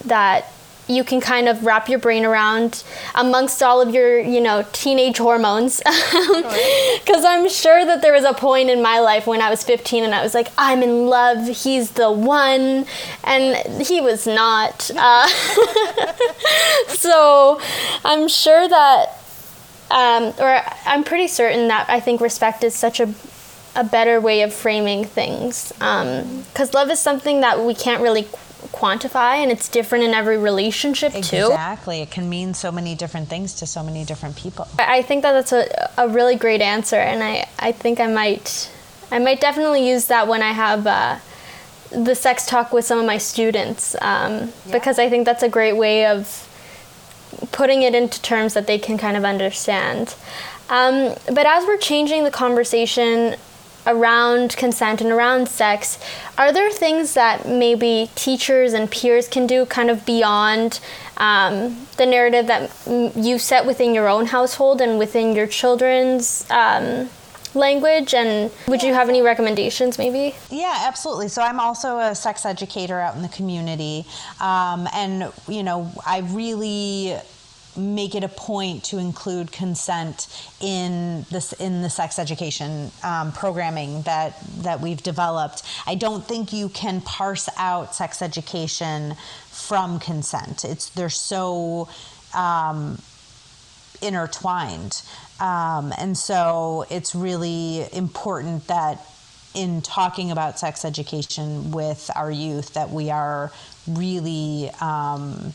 that 0.04 0.52
you 0.90 1.04
can 1.04 1.22
kind 1.22 1.48
of 1.48 1.64
wrap 1.64 1.88
your 1.88 2.00
brain 2.00 2.26
around 2.26 2.84
amongst 3.14 3.62
all 3.62 3.80
of 3.80 3.94
your, 3.94 4.20
you 4.20 4.42
know, 4.42 4.66
teenage 4.74 5.18
hormones. 5.18 5.82
Because 7.00 7.24
I'm 7.26 7.50
sure 7.50 7.86
that 7.86 8.02
there 8.02 8.14
was 8.14 8.24
a 8.24 8.34
point 8.34 8.70
in 8.70 8.82
my 8.82 9.00
life 9.00 9.26
when 9.26 9.42
I 9.42 9.50
was 9.50 9.64
15 9.64 10.04
and 10.04 10.14
I 10.14 10.22
was 10.22 10.34
like, 10.34 10.48
I'm 10.58 10.84
in 10.84 11.08
love, 11.08 11.48
he's 11.48 11.92
the 11.92 12.12
one. 12.12 12.86
And 13.24 13.82
he 13.86 14.00
was 14.02 14.28
not. 14.28 14.92
Uh, 14.96 15.28
so 16.88 17.60
I'm 18.06 18.28
sure 18.28 18.68
that, 18.68 19.18
um, 19.90 20.34
or 20.40 20.62
I'm 20.86 21.04
pretty 21.04 21.28
certain 21.28 21.68
that 21.70 21.90
I 21.90 22.00
think 22.00 22.22
respect 22.22 22.64
is 22.64 22.76
such 22.76 23.00
a 23.00 23.14
a 23.76 23.84
better 23.84 24.20
way 24.20 24.42
of 24.42 24.52
framing 24.52 25.06
things 25.06 25.72
because 25.72 26.04
um, 26.04 26.74
love 26.74 26.90
is 26.90 27.00
something 27.00 27.42
that 27.42 27.64
we 27.64 27.74
can't 27.74 28.02
really 28.02 28.28
quantify 28.72 29.36
and 29.36 29.52
it's 29.52 29.68
different 29.68 30.04
in 30.04 30.14
every 30.14 30.38
relationship 30.38 31.12
too. 31.14 31.18
Exactly. 31.48 32.02
It 32.02 32.12
can 32.12 32.30
mean 32.30 32.54
so 32.54 32.72
many 32.72 32.96
different 32.96 33.28
things 33.28 33.54
to 33.56 33.66
so 33.66 33.84
many 33.84 34.06
different 34.06 34.36
people. 34.36 34.68
I 34.78 35.02
think 35.02 35.24
that 35.24 35.34
that's 35.34 35.52
a, 35.52 35.90
a 35.98 36.08
really 36.08 36.36
great 36.36 36.62
answer 36.62 36.96
and 36.96 37.24
i, 37.24 37.48
I 37.58 37.72
think 37.72 38.00
i 38.00 38.08
might 38.08 38.72
i 39.12 39.20
might 39.20 39.42
definitely 39.42 39.88
use 39.88 40.06
that 40.08 40.28
when 40.28 40.42
i 40.42 40.52
have 40.52 40.88
uh, 40.88 41.20
the 41.92 42.16
sex 42.16 42.46
talk 42.46 42.72
with 42.72 42.86
some 42.86 43.00
of 43.00 43.06
my 43.06 43.18
students 43.18 43.96
um, 44.02 44.32
yeah. 44.32 44.50
because 44.72 45.00
i 45.00 45.10
think 45.10 45.26
that's 45.26 45.44
a 45.44 45.50
great 45.50 45.74
way 45.74 46.06
of 46.06 46.46
putting 47.52 47.82
it 47.82 47.96
into 47.96 48.22
terms 48.22 48.54
that 48.54 48.68
they 48.68 48.78
can 48.78 48.98
kind 48.98 49.18
of 49.18 49.24
understand. 49.24 50.16
Um, 50.70 51.16
but 51.26 51.46
as 51.46 51.66
we're 51.66 51.78
changing 51.78 52.24
the 52.24 52.32
conversation 52.32 53.36
around 53.90 54.56
consent 54.56 55.02
and 55.02 55.12
around 55.12 55.50
sex, 55.50 56.00
are 56.38 56.54
there 56.54 56.72
things 56.72 57.16
that 57.16 57.48
maybe 57.48 58.10
teachers 58.16 58.74
and 58.74 58.90
peers 58.90 59.28
can 59.28 59.48
do 59.48 59.66
kind 59.66 59.90
of 59.90 60.06
beyond 60.06 60.80
um, 61.18 61.88
the 61.98 62.06
narrative 62.06 62.48
that 62.48 62.72
you 63.16 63.38
set 63.38 63.66
within 63.66 63.94
your 63.94 64.08
own 64.08 64.28
household 64.28 64.80
and 64.80 64.98
within 64.98 65.36
your 65.36 65.48
children's 65.48 66.50
um, 66.50 67.10
language? 67.54 68.14
And 68.14 68.52
would 68.68 68.84
you 68.84 68.94
have 68.94 69.10
any 69.10 69.22
recommendations 69.22 69.98
maybe? 69.98 70.36
Yeah 70.50 70.84
absolutely. 70.88 71.28
So 71.30 71.42
i'm 71.42 71.60
also 71.60 71.98
a 71.98 72.16
sex 72.16 72.46
educator 72.46 73.00
out 73.00 73.16
in 73.16 73.22
the 73.22 73.30
community. 73.30 74.06
Um, 74.40 74.88
and 74.94 75.32
you 75.48 75.64
know 75.64 75.92
i 76.06 76.20
really 76.20 77.18
make 77.80 78.16
it 78.16 78.24
a 78.24 78.28
point 78.30 78.84
to 78.86 78.98
include 78.98 79.52
consent 79.52 80.28
in 80.62 81.26
this 81.32 81.54
in 81.54 81.82
the 81.82 81.90
sex 81.90 82.20
education 82.20 82.92
um, 83.04 83.32
programming 83.32 84.02
that 84.04 84.36
that 84.64 84.82
we've 84.82 85.02
developed. 85.02 85.64
I 85.88 85.96
don't 85.96 86.26
think 86.26 86.54
you 86.54 86.70
can 86.70 87.02
parse 87.02 87.50
out 87.58 87.96
sex 87.96 88.22
education 88.22 89.16
from 89.50 90.00
consent. 90.00 90.66
It's 90.66 90.90
they're 90.90 91.10
so 91.10 91.90
um, 92.36 93.02
intertwined, 94.02 95.02
um, 95.40 95.94
and 95.98 96.18
so 96.18 96.86
it's 96.90 97.16
really 97.16 97.86
important 97.94 98.68
that 98.68 99.00
in 99.56 99.82
talking 99.82 100.32
about 100.32 100.60
sex 100.60 100.86
education 100.86 101.72
with 101.72 102.12
our 102.16 102.30
youth 102.30 102.74
that 102.74 102.92
we 102.92 103.10
are 103.10 103.52
really 103.88 104.70
um, 104.80 105.54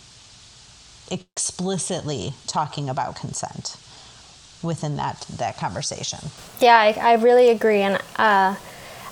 explicitly 1.10 2.34
talking 2.46 2.88
about 2.88 3.16
consent 3.16 3.76
within 4.62 4.96
that 4.96 5.24
that 5.36 5.56
conversation. 5.56 6.18
Yeah, 6.60 6.76
I, 6.76 6.92
I 6.92 7.12
really 7.14 7.50
agree, 7.50 7.82
and 7.82 8.00
uh, 8.16 8.56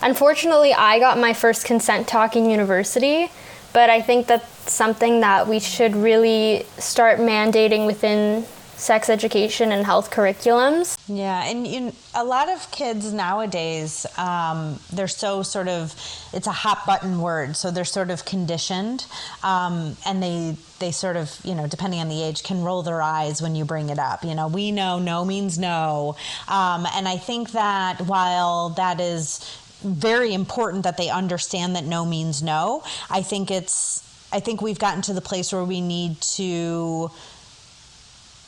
unfortunately, 0.00 0.72
I 0.72 0.98
got 0.98 1.18
my 1.18 1.32
first 1.32 1.64
consent 1.64 2.08
talk 2.08 2.36
in 2.36 2.48
university, 2.48 3.30
but 3.72 3.90
I 3.90 4.00
think 4.00 4.26
that's 4.26 4.72
something 4.72 5.20
that 5.20 5.48
we 5.48 5.58
should 5.58 5.94
really 5.94 6.66
start 6.78 7.18
mandating 7.18 7.86
within 7.86 8.46
sex 8.82 9.08
education 9.08 9.70
and 9.70 9.86
health 9.86 10.10
curriculums. 10.10 10.98
Yeah, 11.06 11.44
and 11.44 11.66
you, 11.66 11.92
a 12.14 12.24
lot 12.24 12.48
of 12.48 12.68
kids 12.72 13.12
nowadays, 13.12 14.04
um, 14.18 14.80
they're 14.92 15.06
so 15.06 15.42
sort 15.42 15.68
of, 15.68 15.94
it's 16.32 16.48
a 16.48 16.52
hot 16.52 16.84
button 16.84 17.20
word, 17.20 17.56
so 17.56 17.70
they're 17.70 17.84
sort 17.84 18.10
of 18.10 18.24
conditioned, 18.24 19.06
um, 19.42 19.96
and 20.04 20.22
they 20.22 20.56
they 20.80 20.90
sort 20.90 21.16
of, 21.16 21.38
you 21.44 21.54
know, 21.54 21.68
depending 21.68 22.00
on 22.00 22.08
the 22.08 22.20
age, 22.24 22.42
can 22.42 22.64
roll 22.64 22.82
their 22.82 23.00
eyes 23.00 23.40
when 23.40 23.54
you 23.54 23.64
bring 23.64 23.88
it 23.88 24.00
up. 24.00 24.24
You 24.24 24.34
know, 24.34 24.48
we 24.48 24.72
know 24.72 24.98
no 24.98 25.24
means 25.24 25.58
no, 25.58 26.16
um, 26.48 26.86
and 26.94 27.06
I 27.06 27.18
think 27.18 27.52
that 27.52 28.00
while 28.00 28.70
that 28.70 29.00
is 29.00 29.40
very 29.84 30.34
important 30.34 30.82
that 30.84 30.96
they 30.96 31.08
understand 31.08 31.76
that 31.76 31.84
no 31.84 32.04
means 32.04 32.42
no, 32.42 32.82
I 33.08 33.22
think 33.22 33.50
it's 33.52 34.02
I 34.32 34.40
think 34.40 34.60
we've 34.60 34.78
gotten 34.78 35.02
to 35.02 35.12
the 35.12 35.20
place 35.20 35.52
where 35.52 35.64
we 35.64 35.80
need 35.80 36.20
to 36.36 37.10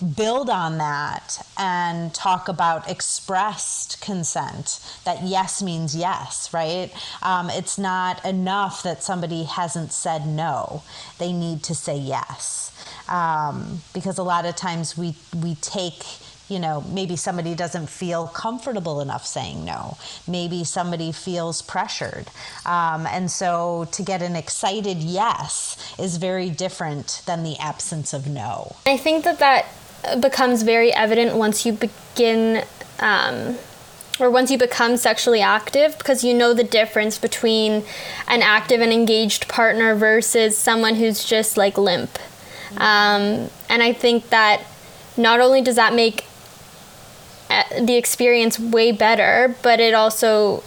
build 0.05 0.51
on 0.51 0.79
that 0.79 1.45
and 1.59 2.15
talk 2.15 2.49
about 2.49 2.89
expressed 2.91 4.01
consent 4.01 4.81
that 5.05 5.23
yes 5.23 5.63
means 5.63 5.97
yes 5.97 6.53
right 6.53 6.93
um, 7.23 7.49
it's 7.51 7.79
not 7.79 8.25
enough 8.25 8.83
that 8.83 9.03
somebody 9.03 9.45
hasn't 9.45 9.93
said 9.93 10.27
no 10.27 10.83
they 11.19 11.33
need 11.33 11.63
to 11.63 11.75
say 11.75 11.97
yes 11.97 12.71
um, 13.09 13.81
because 13.93 14.19
a 14.19 14.23
lot 14.23 14.45
of 14.45 14.57
times 14.57 14.97
we 14.97 15.15
we 15.43 15.55
take 15.57 16.05
you 16.49 16.59
know, 16.59 16.83
maybe 16.83 17.17
somebody 17.17 17.55
doesn't 17.55 17.89
feel 17.89 18.27
comfortable 18.29 19.01
enough 19.01 19.27
saying 19.27 19.65
no. 19.65 19.97
Maybe 20.29 20.65
somebody 20.65 21.11
feels 21.11 21.63
pressured. 21.63 22.27
Um, 22.67 23.07
and 23.07 23.31
so 23.31 23.89
to 23.93 24.03
get 24.03 24.21
an 24.21 24.37
excited 24.37 24.99
yes 24.99 25.77
is 25.99 26.19
very 26.19 26.51
different 26.51 27.23
than 27.27 27.45
the 27.45 27.57
absence 27.59 28.13
of 28.13 28.27
no. 28.27 28.77
I 28.87 28.99
think 28.99 29.25
that 29.25 29.39
that 29.39 29.67
becomes 30.21 30.63
very 30.63 30.93
evident 30.93 31.37
once 31.37 31.65
you 31.67 31.73
begin 31.73 32.65
um, 33.01 33.57
or 34.21 34.31
once 34.31 34.51
you 34.51 34.59
become 34.59 34.97
sexually 34.97 35.41
active 35.41 35.97
because 35.99 36.23
you 36.23 36.35
know 36.35 36.55
the 36.55 36.65
difference 36.65 37.19
between 37.19 37.85
an 38.29 38.43
active 38.43 38.81
and 38.81 38.93
engaged 38.93 39.49
partner 39.49 39.95
versus 39.95 40.57
someone 40.57 40.95
who's 40.95 41.25
just 41.25 41.57
like 41.57 41.77
limp. 41.77 42.19
Um, 42.77 43.51
and 43.69 43.83
I 43.83 43.93
think 43.93 44.31
that 44.31 44.63
not 45.17 45.41
only 45.41 45.63
does 45.63 45.77
that 45.77 45.95
make 45.95 46.27
uh, 47.51 47.63
the 47.81 47.97
experience 47.97 48.59
way 48.59 48.93
better, 48.93 49.55
but 49.63 49.81
it 49.81 49.95
also 49.95 50.63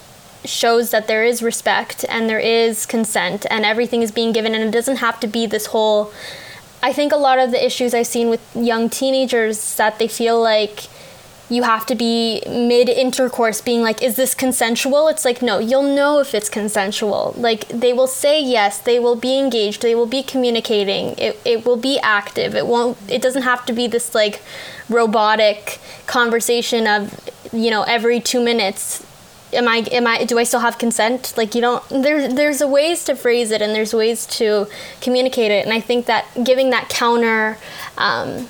shows 0.45 0.91
that 0.91 1.07
there 1.07 1.23
is 1.23 1.41
respect 1.43 2.05
and 2.07 2.29
there 2.29 2.39
is 2.39 2.85
consent 2.85 3.45
and 3.49 3.65
everything 3.65 4.01
is 4.01 4.11
being 4.11 4.31
given 4.31 4.55
and 4.55 4.63
it 4.63 4.71
doesn't 4.71 4.97
have 4.97 5.19
to 5.19 5.27
be 5.27 5.45
this 5.45 5.67
whole 5.67 6.11
I 6.81 6.93
think 6.93 7.11
a 7.11 7.17
lot 7.17 7.39
of 7.39 7.51
the 7.51 7.65
issues 7.65 7.93
I've 7.93 8.07
seen 8.07 8.29
with 8.29 8.41
young 8.55 8.89
teenagers 8.89 9.75
that 9.75 9.99
they 9.99 10.07
feel 10.07 10.41
like 10.41 10.83
you 11.49 11.63
have 11.63 11.85
to 11.85 11.95
be 11.95 12.43
mid 12.45 12.89
intercourse 12.89 13.61
being 13.61 13.81
like 13.81 14.01
is 14.01 14.15
this 14.15 14.35
consensual? 14.35 15.07
It's 15.07 15.23
like 15.23 15.41
no 15.41 15.59
you'll 15.59 15.95
know 15.95 16.19
if 16.19 16.35
it's 16.35 16.49
consensual. 16.49 17.33
Like 17.37 17.67
they 17.69 17.93
will 17.93 18.07
say 18.07 18.41
yes 18.41 18.79
they 18.79 18.99
will 18.99 19.15
be 19.15 19.39
engaged 19.39 19.81
they 19.81 19.95
will 19.95 20.05
be 20.05 20.23
communicating 20.23 21.15
it, 21.17 21.39
it 21.45 21.65
will 21.65 21.77
be 21.77 21.99
active. 21.99 22.55
It 22.55 22.67
won't 22.67 22.97
it 23.09 23.21
doesn't 23.21 23.43
have 23.43 23.65
to 23.67 23.73
be 23.73 23.87
this 23.87 24.13
like 24.13 24.41
robotic 24.89 25.79
conversation 26.05 26.85
of 26.85 27.29
you 27.53 27.71
know 27.71 27.83
every 27.83 28.19
two 28.19 28.43
minutes 28.43 29.05
am 29.53 29.67
I 29.67 29.77
am 29.91 30.07
I 30.07 30.23
do 30.25 30.37
I 30.37 30.43
still 30.43 30.59
have 30.59 30.77
consent? 30.77 31.33
Like 31.37 31.55
you 31.55 31.61
don't 31.61 31.87
there's 31.89 32.33
there's 32.33 32.61
a 32.61 32.67
ways 32.67 33.03
to 33.05 33.15
phrase 33.15 33.51
it 33.51 33.61
and 33.61 33.73
there's 33.73 33.93
ways 33.93 34.25
to 34.37 34.67
communicate 35.01 35.51
it 35.51 35.65
and 35.65 35.73
I 35.73 35.79
think 35.79 36.05
that 36.05 36.25
giving 36.43 36.69
that 36.71 36.89
counter 36.89 37.57
um, 37.97 38.47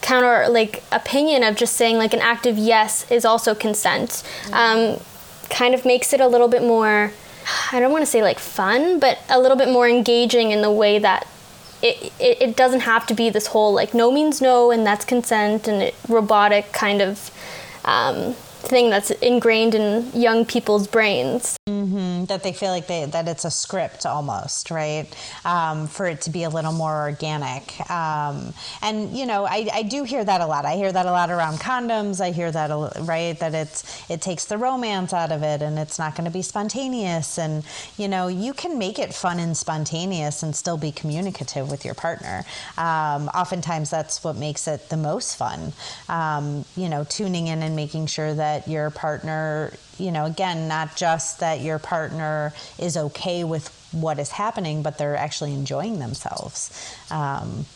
counter 0.00 0.48
like 0.48 0.82
opinion 0.92 1.42
of 1.42 1.56
just 1.56 1.76
saying 1.76 1.96
like 1.96 2.12
an 2.12 2.20
active 2.20 2.58
yes 2.58 3.10
is 3.10 3.24
also 3.24 3.54
consent 3.54 4.22
um, 4.52 4.98
kind 5.50 5.74
of 5.74 5.84
makes 5.84 6.12
it 6.12 6.20
a 6.20 6.26
little 6.26 6.48
bit 6.48 6.62
more 6.62 7.12
I 7.72 7.80
don't 7.80 7.92
want 7.92 8.02
to 8.02 8.06
say 8.06 8.22
like 8.22 8.38
fun 8.38 8.98
but 8.98 9.18
a 9.28 9.40
little 9.40 9.56
bit 9.56 9.68
more 9.68 9.88
engaging 9.88 10.50
in 10.50 10.62
the 10.62 10.70
way 10.70 10.98
that 10.98 11.26
it, 11.82 12.12
it, 12.18 12.42
it 12.42 12.56
doesn't 12.56 12.80
have 12.80 13.06
to 13.06 13.14
be 13.14 13.30
this 13.30 13.48
whole 13.48 13.72
like 13.72 13.94
no 13.94 14.10
means 14.10 14.40
no 14.40 14.70
and 14.70 14.86
that's 14.86 15.04
consent 15.04 15.68
and 15.68 15.82
it, 15.82 15.94
robotic 16.08 16.72
kind 16.72 17.00
of 17.00 17.30
um, 17.84 18.34
thing 18.66 18.90
that's 18.90 19.10
ingrained 19.22 19.74
in 19.74 20.10
young 20.12 20.44
people's 20.44 20.86
brains. 20.86 21.56
That 22.28 22.42
they 22.42 22.52
feel 22.52 22.70
like 22.70 22.86
they 22.86 23.04
that 23.04 23.28
it's 23.28 23.44
a 23.44 23.50
script 23.50 24.06
almost, 24.06 24.70
right? 24.70 25.06
Um, 25.44 25.86
for 25.86 26.06
it 26.06 26.22
to 26.22 26.30
be 26.30 26.44
a 26.44 26.48
little 26.48 26.72
more 26.72 27.02
organic. 27.02 27.78
Um, 27.90 28.52
and 28.82 29.16
you 29.16 29.26
know, 29.26 29.46
I, 29.46 29.68
I 29.72 29.82
do 29.82 30.04
hear 30.04 30.24
that 30.24 30.40
a 30.40 30.46
lot. 30.46 30.64
I 30.64 30.76
hear 30.76 30.92
that 30.92 31.06
a 31.06 31.10
lot 31.10 31.30
around 31.30 31.58
condoms. 31.58 32.20
I 32.20 32.30
hear 32.30 32.50
that 32.50 32.70
right 33.00 33.38
that 33.38 33.54
it's 33.54 34.10
it 34.10 34.20
takes 34.20 34.46
the 34.46 34.58
romance 34.58 35.12
out 35.12 35.32
of 35.32 35.42
it, 35.42 35.62
and 35.62 35.78
it's 35.78 35.98
not 35.98 36.14
going 36.14 36.24
to 36.24 36.30
be 36.30 36.42
spontaneous. 36.42 37.38
And 37.38 37.64
you 37.96 38.08
know, 38.08 38.28
you 38.28 38.52
can 38.52 38.78
make 38.78 38.98
it 38.98 39.14
fun 39.14 39.38
and 39.38 39.56
spontaneous 39.56 40.42
and 40.42 40.54
still 40.54 40.76
be 40.76 40.92
communicative 40.92 41.70
with 41.70 41.84
your 41.84 41.94
partner. 41.94 42.44
Um, 42.76 43.28
oftentimes, 43.28 43.90
that's 43.90 44.24
what 44.24 44.36
makes 44.36 44.66
it 44.68 44.88
the 44.88 44.96
most 44.96 45.36
fun. 45.36 45.72
Um, 46.08 46.64
you 46.76 46.88
know, 46.88 47.04
tuning 47.04 47.46
in 47.48 47.62
and 47.62 47.76
making 47.76 48.06
sure 48.06 48.34
that 48.34 48.68
your 48.68 48.90
partner 48.90 49.72
you 49.98 50.12
know, 50.12 50.24
again, 50.26 50.68
not 50.68 50.96
just 50.96 51.40
that 51.40 51.60
your 51.60 51.78
partner 51.78 52.52
is 52.78 52.96
okay 52.96 53.44
with 53.44 53.68
what 53.92 54.18
is 54.18 54.30
happening, 54.30 54.82
but 54.82 54.98
they're 54.98 55.16
actually 55.16 55.54
enjoying 55.54 55.98
themselves. 55.98 56.70
Um, 57.10 57.66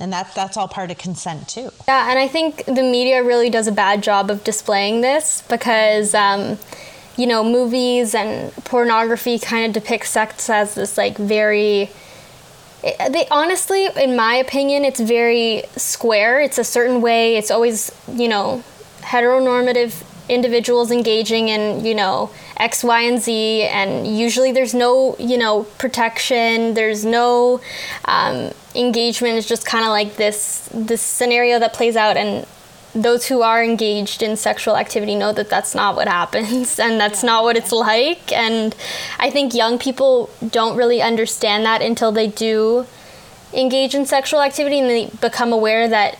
and 0.00 0.12
that 0.12 0.34
that's 0.34 0.56
all 0.56 0.68
part 0.68 0.90
of 0.90 0.98
consent 0.98 1.48
too. 1.48 1.70
Yeah, 1.86 2.10
and 2.10 2.18
I 2.18 2.28
think 2.28 2.64
the 2.64 2.82
media 2.82 3.22
really 3.22 3.50
does 3.50 3.66
a 3.66 3.72
bad 3.72 4.02
job 4.02 4.30
of 4.30 4.44
displaying 4.44 5.00
this 5.00 5.42
because. 5.48 6.14
Um, 6.14 6.58
you 7.14 7.26
know, 7.26 7.44
movies 7.44 8.14
and 8.14 8.50
pornography 8.64 9.38
kind 9.38 9.66
of 9.66 9.82
depict 9.82 10.06
sex 10.06 10.48
as 10.48 10.74
this 10.74 10.96
like 10.96 11.18
very 11.18 11.90
they 12.82 13.26
honestly 13.30 13.86
in 13.96 14.16
my 14.16 14.34
opinion 14.34 14.84
it's 14.84 14.98
very 14.98 15.62
square 15.76 16.40
it's 16.40 16.58
a 16.58 16.64
certain 16.64 17.00
way 17.00 17.36
it's 17.36 17.50
always 17.50 17.92
you 18.12 18.26
know 18.26 18.62
heteronormative 19.02 20.02
individuals 20.28 20.90
engaging 20.90 21.48
in 21.48 21.84
you 21.84 21.94
know 21.94 22.30
x 22.56 22.84
y 22.84 23.02
and 23.02 23.20
z 23.20 23.62
and 23.62 24.06
usually 24.06 24.52
there's 24.52 24.74
no 24.74 25.16
you 25.18 25.36
know 25.36 25.64
protection 25.78 26.74
there's 26.74 27.04
no 27.04 27.60
um, 28.04 28.52
engagement. 28.74 29.36
It's 29.36 29.48
just 29.48 29.66
kind 29.66 29.84
of 29.84 29.90
like 29.90 30.16
this 30.16 30.68
this 30.72 31.02
scenario 31.02 31.58
that 31.58 31.72
plays 31.72 31.96
out 31.96 32.16
and 32.16 32.46
those 32.94 33.26
who 33.26 33.40
are 33.40 33.64
engaged 33.64 34.22
in 34.22 34.36
sexual 34.36 34.76
activity 34.76 35.14
know 35.14 35.32
that 35.32 35.48
that's 35.48 35.74
not 35.74 35.96
what 35.96 36.08
happens 36.08 36.78
and 36.78 37.00
that's 37.00 37.22
not 37.22 37.42
what 37.42 37.56
it's 37.56 37.72
like 37.72 38.30
and 38.32 38.76
i 39.18 39.30
think 39.30 39.54
young 39.54 39.78
people 39.78 40.28
don't 40.50 40.76
really 40.76 41.00
understand 41.00 41.64
that 41.64 41.80
until 41.80 42.12
they 42.12 42.28
do 42.28 42.86
engage 43.54 43.94
in 43.94 44.04
sexual 44.04 44.42
activity 44.42 44.78
and 44.78 44.90
they 44.90 45.06
become 45.22 45.54
aware 45.54 45.88
that 45.88 46.18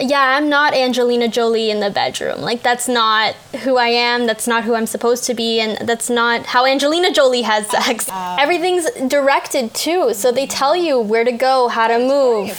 yeah, 0.00 0.36
I'm 0.36 0.48
not 0.48 0.74
Angelina 0.74 1.28
Jolie 1.28 1.70
in 1.70 1.80
the 1.80 1.90
bedroom. 1.90 2.40
Like 2.40 2.62
that's 2.62 2.86
not 2.86 3.34
who 3.62 3.76
I 3.76 3.88
am. 3.88 4.26
That's 4.26 4.46
not 4.46 4.64
who 4.64 4.74
I'm 4.74 4.86
supposed 4.86 5.24
to 5.24 5.34
be, 5.34 5.60
and 5.60 5.88
that's 5.88 6.08
not 6.08 6.46
how 6.46 6.66
Angelina 6.66 7.12
Jolie 7.12 7.42
has 7.42 7.68
sex. 7.70 8.08
Uh, 8.08 8.36
Everything's 8.38 8.88
directed 9.08 9.74
too, 9.74 10.14
so 10.14 10.30
they 10.30 10.46
tell 10.46 10.76
you 10.76 11.00
where 11.00 11.24
to 11.24 11.32
go, 11.32 11.68
how 11.68 11.88
to 11.88 11.98
move. 11.98 12.50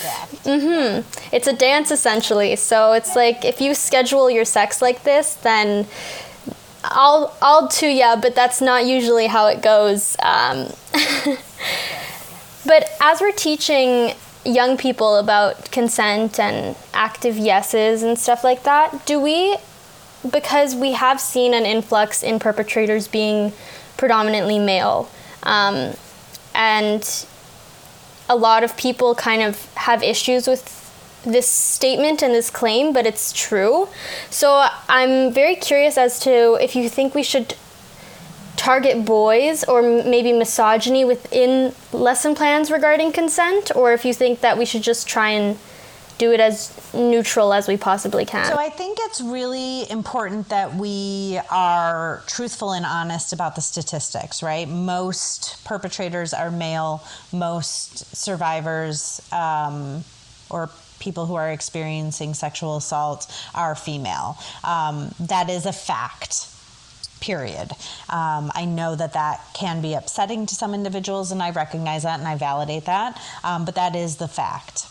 Mm 0.44 0.60
hmm. 0.60 1.34
It's 1.34 1.46
a 1.46 1.52
dance 1.54 1.90
essentially. 1.90 2.56
So 2.56 2.92
it's 2.92 3.16
like 3.16 3.44
if 3.44 3.60
you 3.60 3.74
schedule 3.74 4.30
your 4.30 4.44
sex 4.44 4.82
like 4.82 5.04
this, 5.04 5.34
then 5.34 5.86
I'll 6.84 7.34
I'll 7.40 7.68
too 7.68 7.88
yeah, 7.88 8.16
but 8.16 8.34
that's 8.34 8.60
not 8.60 8.84
usually 8.86 9.28
how 9.28 9.46
it 9.46 9.62
goes. 9.62 10.16
Um, 10.22 10.68
but 12.66 12.90
as 13.00 13.20
we're 13.20 13.32
teaching 13.32 14.14
young 14.44 14.76
people 14.76 15.16
about 15.16 15.70
consent 15.70 16.38
and 16.38 16.76
active 16.94 17.36
yeses 17.36 18.02
and 18.02 18.18
stuff 18.18 18.42
like 18.42 18.62
that, 18.62 19.04
do 19.06 19.20
we, 19.20 19.56
because 20.30 20.74
we 20.74 20.92
have 20.92 21.20
seen 21.20 21.54
an 21.54 21.64
influx 21.64 22.22
in 22.22 22.38
perpetrators 22.38 23.08
being 23.08 23.52
predominantly 23.96 24.58
male, 24.58 25.10
um, 25.42 25.92
and 26.54 27.26
a 28.28 28.36
lot 28.36 28.64
of 28.64 28.76
people 28.76 29.14
kind 29.14 29.42
of 29.42 29.72
have 29.74 30.02
issues 30.02 30.46
with 30.46 30.76
this 31.24 31.46
statement 31.46 32.22
and 32.22 32.34
this 32.34 32.48
claim, 32.48 32.92
but 32.92 33.06
it's 33.06 33.32
true. 33.32 33.88
So 34.30 34.66
I'm 34.88 35.32
very 35.32 35.54
curious 35.54 35.98
as 35.98 36.18
to 36.20 36.54
if 36.54 36.74
you 36.74 36.88
think 36.88 37.14
we 37.14 37.22
should 37.22 37.54
target 38.56 39.04
boys 39.04 39.64
or 39.64 39.82
maybe 39.82 40.32
misogyny 40.32 41.04
within 41.04 41.74
lesson 41.92 42.34
plans 42.34 42.70
regarding 42.70 43.12
consent, 43.12 43.70
or 43.74 43.92
if 43.92 44.04
you 44.04 44.12
think 44.12 44.40
that 44.40 44.58
we 44.58 44.64
should 44.64 44.82
just 44.82 45.08
try 45.08 45.30
and 45.30 45.58
do 46.18 46.32
it 46.32 46.40
as 46.40 46.78
neutral 46.92 47.54
as 47.54 47.66
we 47.66 47.78
possibly 47.78 48.26
can. 48.26 48.44
So 48.44 48.56
I 48.58 48.68
think 48.68 48.98
it's 49.00 49.22
really 49.22 49.90
important 49.90 50.50
that 50.50 50.74
we 50.74 51.40
are 51.50 52.22
truthful 52.26 52.72
and 52.72 52.84
honest 52.84 53.32
about 53.32 53.54
the 53.54 53.62
statistics, 53.62 54.42
right? 54.42 54.68
Most 54.68 55.64
perpetrators 55.64 56.34
are 56.34 56.50
male, 56.50 57.02
most 57.32 58.14
survivors 58.14 59.22
um, 59.32 60.04
or 60.50 60.68
people 60.98 61.24
who 61.24 61.36
are 61.36 61.50
experiencing 61.50 62.34
sexual 62.34 62.76
assault 62.76 63.26
are 63.54 63.74
female. 63.74 64.36
Um, 64.62 65.14
that 65.20 65.48
is 65.48 65.64
a 65.64 65.72
fact 65.72 66.48
period. 67.20 67.70
Um, 68.08 68.50
I 68.54 68.64
know 68.66 68.94
that 68.96 69.12
that 69.14 69.40
can 69.54 69.80
be 69.80 69.94
upsetting 69.94 70.46
to 70.46 70.54
some 70.54 70.74
individuals, 70.74 71.32
and 71.32 71.42
I 71.42 71.50
recognize 71.50 72.02
that 72.04 72.18
and 72.18 72.28
I 72.28 72.36
validate 72.36 72.86
that, 72.86 73.20
um, 73.44 73.64
but 73.64 73.74
that 73.76 73.94
is 73.94 74.16
the 74.16 74.28
fact. 74.28 74.86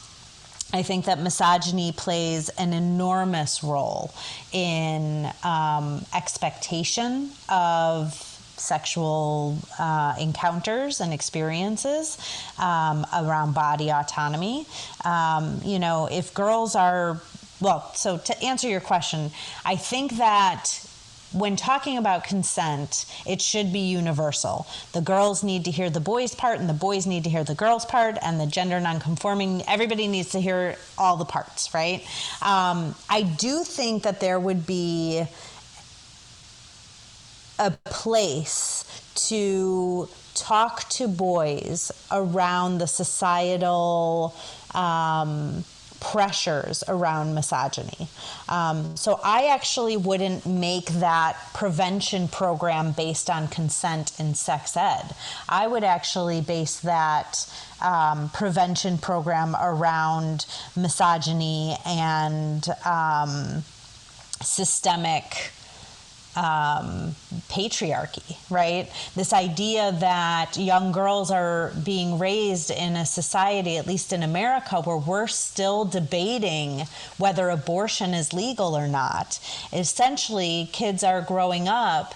I 0.72 0.84
think 0.84 1.06
that 1.06 1.20
misogyny 1.20 1.92
plays 1.92 2.50
an 2.50 2.74
enormous 2.74 3.64
role 3.64 4.14
in 4.52 5.28
um, 5.44 6.06
expectation 6.14 7.32
of 7.50 8.14
sexual 8.60 9.58
uh, 9.80 10.16
encounters 10.20 11.02
and 11.02 11.14
experiences 11.14 12.18
um, 12.60 13.06
around 13.16 13.54
body 13.54 13.90
autonomy. 13.90 14.68
Um, 15.06 15.60
you 15.64 15.80
know, 15.80 16.08
if 16.12 16.34
girls 16.34 16.76
are, 16.76 17.20
well, 17.60 17.92
so 17.96 18.18
to 18.18 18.44
answer 18.44 18.68
your 18.68 18.82
question, 18.82 19.32
I 19.66 19.76
think 19.76 20.18
that 20.18 20.86
when 21.32 21.56
talking 21.56 21.98
about 21.98 22.24
consent, 22.24 23.06
it 23.28 23.42
should 23.42 23.72
be 23.72 23.80
universal. 23.80 24.66
The 24.94 25.02
girls 25.02 25.44
need 25.44 25.66
to 25.66 25.72
hear 25.72 25.90
the 25.90 26.00
boys' 26.00 26.34
part, 26.34 26.60
and 26.60 26.68
the 26.68 26.74
boys 26.74 27.06
need 27.06 27.24
to 27.26 27.30
hear 27.30 27.44
the 27.44 27.56
girls' 27.56 27.86
part, 27.86 28.18
and 28.22 28.40
the 28.40 28.48
gender 28.48 28.80
nonconforming, 28.80 29.64
everybody 29.68 30.08
needs 30.08 30.30
to 30.30 30.42
hear 30.42 30.76
all 30.98 31.18
the 31.18 31.26
parts, 31.26 31.74
right? 31.74 32.02
Um, 32.42 32.96
I 33.10 33.22
do 33.38 33.64
think 33.64 34.04
that 34.04 34.20
there 34.20 34.40
would 34.40 34.66
be 34.66 35.24
a 37.60 37.72
place 37.72 38.86
to 39.28 40.08
talk 40.34 40.88
to 40.90 41.08
boys 41.08 41.92
around 42.12 42.78
the 42.78 42.88
societal. 42.88 44.34
Um, 44.74 45.66
pressures 46.00 46.84
around 46.88 47.36
misogyny. 47.36 48.08
Um, 48.48 48.96
so 48.96 49.20
I 49.24 49.48
actually 49.48 49.98
wouldn't 49.98 50.46
make 50.46 50.88
that 50.88 51.38
prevention 51.54 52.28
program 52.28 52.92
based 52.92 53.30
on 53.30 53.48
consent 53.48 54.12
in 54.20 54.34
sex 54.36 54.76
ed. 54.78 55.16
I 55.48 55.68
would 55.68 55.84
actually 55.84 56.42
base 56.42 56.80
that 56.82 57.52
um, 57.82 58.30
prevention 58.30 58.98
program 58.98 59.56
around 59.56 60.46
misogyny 60.76 61.78
and 61.86 62.68
um, 62.86 63.64
systemic 64.42 65.52
um, 66.40 67.16
patriarchy, 67.50 68.38
right? 68.50 68.90
This 69.14 69.34
idea 69.34 69.92
that 70.00 70.56
young 70.56 70.94
girls 70.94 71.32
are 71.32 71.74
being 71.84 72.18
raised 72.18 72.72
in 72.72 72.96
a 72.96 73.06
society, 73.06 73.76
at 73.78 73.86
least 73.86 74.14
in 74.14 74.24
America, 74.24 74.82
where 74.82 74.98
we're 74.98 75.28
still 75.28 75.84
debating 75.84 76.86
whether 77.18 77.50
abortion 77.50 78.14
is 78.14 78.32
legal 78.32 78.76
or 78.76 78.88
not. 78.88 79.40
Essentially, 79.74 80.70
kids 80.72 81.04
are 81.04 81.22
growing 81.22 81.68
up 81.68 82.16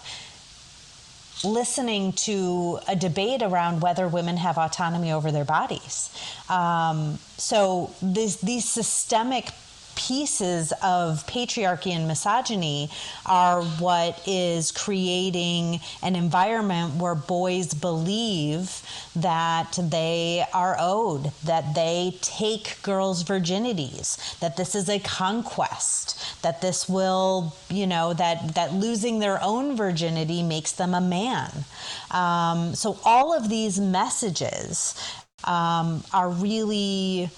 listening 1.44 2.14
to 2.14 2.80
a 2.88 2.96
debate 2.96 3.42
around 3.42 3.82
whether 3.82 4.08
women 4.08 4.38
have 4.38 4.58
autonomy 4.58 5.12
over 5.12 5.30
their 5.30 5.44
bodies. 5.44 6.10
Um, 6.50 7.20
so 7.38 7.92
this, 8.02 8.38
these 8.38 8.64
systemic 8.64 9.50
pieces 9.96 10.72
of 10.84 11.26
patriarchy 11.28 11.92
and 11.92 12.08
misogyny 12.08 12.90
are 13.26 13.62
what 13.64 14.22
is 14.28 14.72
creating 14.72 15.80
an 16.02 16.16
environment 16.16 16.96
where 16.96 17.16
boys 17.16 17.74
believe 17.74 18.82
that 19.16 19.78
they 19.82 20.46
are 20.54 20.76
owed, 20.80 21.32
that 21.44 21.76
they 21.76 22.18
take 22.22 22.82
girls' 22.82 23.24
virginities, 23.24 24.40
that 24.40 24.58
this 24.58 24.76
is 24.76 24.90
a 24.90 25.00
conquest, 25.00 26.42
that 26.42 26.62
this 26.62 26.90
will, 26.90 27.56
you 27.70 27.88
know, 27.88 28.14
that, 28.14 28.56
that 28.56 28.74
losing 28.74 29.20
their 29.20 29.42
own 29.42 29.76
virginity 29.76 30.44
makes 30.44 30.72
them 30.74 30.94
a 30.94 31.02
man. 31.02 31.66
Um, 32.12 32.76
so 32.76 33.00
all 33.04 33.34
of 33.34 33.50
these 33.50 33.80
messages 33.80 34.96
um, 35.44 36.04
are 36.14 36.30
really 36.30 37.30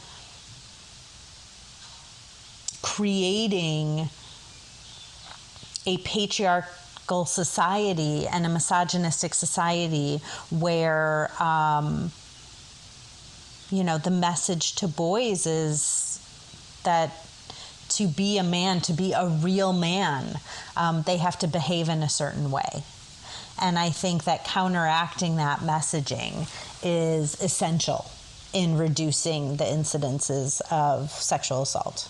creating 2.85 4.07
a 5.87 5.97
patriarchal 5.97 7.25
society 7.25 8.27
and 8.27 8.45
a 8.45 8.49
misogynistic 8.49 9.33
society 9.33 10.21
where 10.51 11.31
um, 11.41 12.11
you 13.71 13.83
know 13.83 13.97
the 13.97 14.11
message 14.11 14.75
to 14.75 14.87
boys 14.87 15.47
is 15.47 16.19
that 16.83 17.11
to 17.89 18.07
be 18.07 18.37
a 18.37 18.43
man 18.43 18.79
to 18.81 18.93
be 18.93 19.13
a 19.13 19.27
real 19.41 19.73
man 19.73 20.39
um, 20.77 21.01
they 21.07 21.17
have 21.17 21.39
to 21.39 21.47
behave 21.47 21.89
in 21.89 22.03
a 22.03 22.09
certain 22.09 22.51
way. 22.51 22.83
And 23.59 23.79
i 23.79 23.89
think 23.89 24.25
that 24.25 24.45
counteracting 24.45 25.37
that 25.37 25.61
messaging 25.61 26.47
is 26.83 27.41
essential 27.41 28.05
in 28.53 28.77
reducing 28.77 29.57
the 29.57 29.63
incidences 29.63 30.61
of 30.71 31.09
sexual 31.09 31.63
assault 31.63 32.09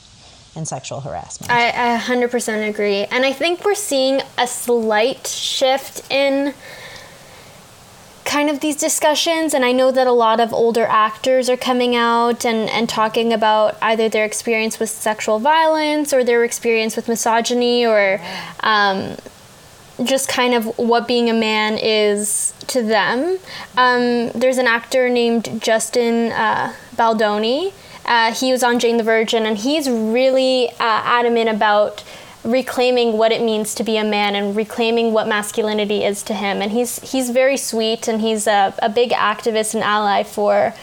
in 0.56 0.65
sexual 0.65 1.02
harassment. 1.02 1.52
I, 1.52 1.96
I 1.96 2.00
100% 2.00 2.70
agree. 2.70 3.04
And 3.06 3.26
I 3.26 3.34
think 3.34 3.65
we're 3.65 3.76
seeing 3.76 4.22
a 4.38 4.48
slight 4.48 5.28
shift 5.28 6.02
in 6.10 6.54
kind 8.26 8.50
of 8.50 8.60
these 8.60 8.76
discussions 8.76 9.54
and 9.54 9.63
i 9.63 9.72
know 9.72 9.91
that 9.91 10.08
a 10.08 10.12
lot 10.12 10.39
of 10.39 10.52
older 10.52 10.84
actors 10.86 11.48
are 11.48 11.56
coming 11.56 11.96
out 11.96 12.44
and, 12.44 12.68
and 12.72 12.89
talking 12.89 13.32
about 13.32 13.78
either 13.84 14.10
their 14.10 14.26
experience 14.26 14.80
with 14.80 14.89
sexual 14.89 15.38
violence 15.38 16.12
or 16.12 16.24
their 16.24 16.44
experience 16.44 16.96
with 16.96 17.08
misogyny 17.08 17.86
or 17.86 18.20
um, 18.62 19.15
just 20.04 20.28
kind 20.28 20.56
of 20.56 20.65
what 20.78 21.08
being 21.08 21.30
a 21.30 21.34
man 21.34 21.78
is 21.78 22.52
to 22.65 22.82
them 22.82 23.38
um, 23.78 24.30
there's 24.32 24.58
an 24.58 24.65
actor 24.65 25.08
named 25.08 25.62
justin 25.62 26.32
uh, 26.32 26.74
baldoni 26.98 27.72
uh, 28.06 28.34
he 28.34 28.52
was 28.52 28.63
on 28.63 28.80
jane 28.80 28.98
the 28.98 29.04
virgin 29.04 29.46
and 29.46 29.58
he's 29.58 29.89
really 29.89 30.70
uh, 30.70 30.76
adamant 30.80 31.50
about 31.50 32.04
reclaiming 32.46 33.18
what 33.18 33.32
it 33.32 33.41
means 33.41 33.74
to 33.76 33.84
be 33.84 33.98
a 33.98 34.04
man 34.04 34.36
and 34.36 34.56
reclaiming 34.56 35.12
what 35.12 35.28
masculinity 35.28 36.04
is 36.04 36.22
to 36.24 36.34
him. 36.34 36.62
And 36.62 36.72
he's 36.72 37.00
he's 37.12 37.32
very 37.32 37.58
sweet 37.58 38.08
and 38.08 38.22
he's 38.22 38.48
a, 38.48 38.74
a 38.80 38.89
big 38.89 39.10
activist 39.12 39.74
and 39.74 39.84
ally 39.84 40.24
for 40.24 40.74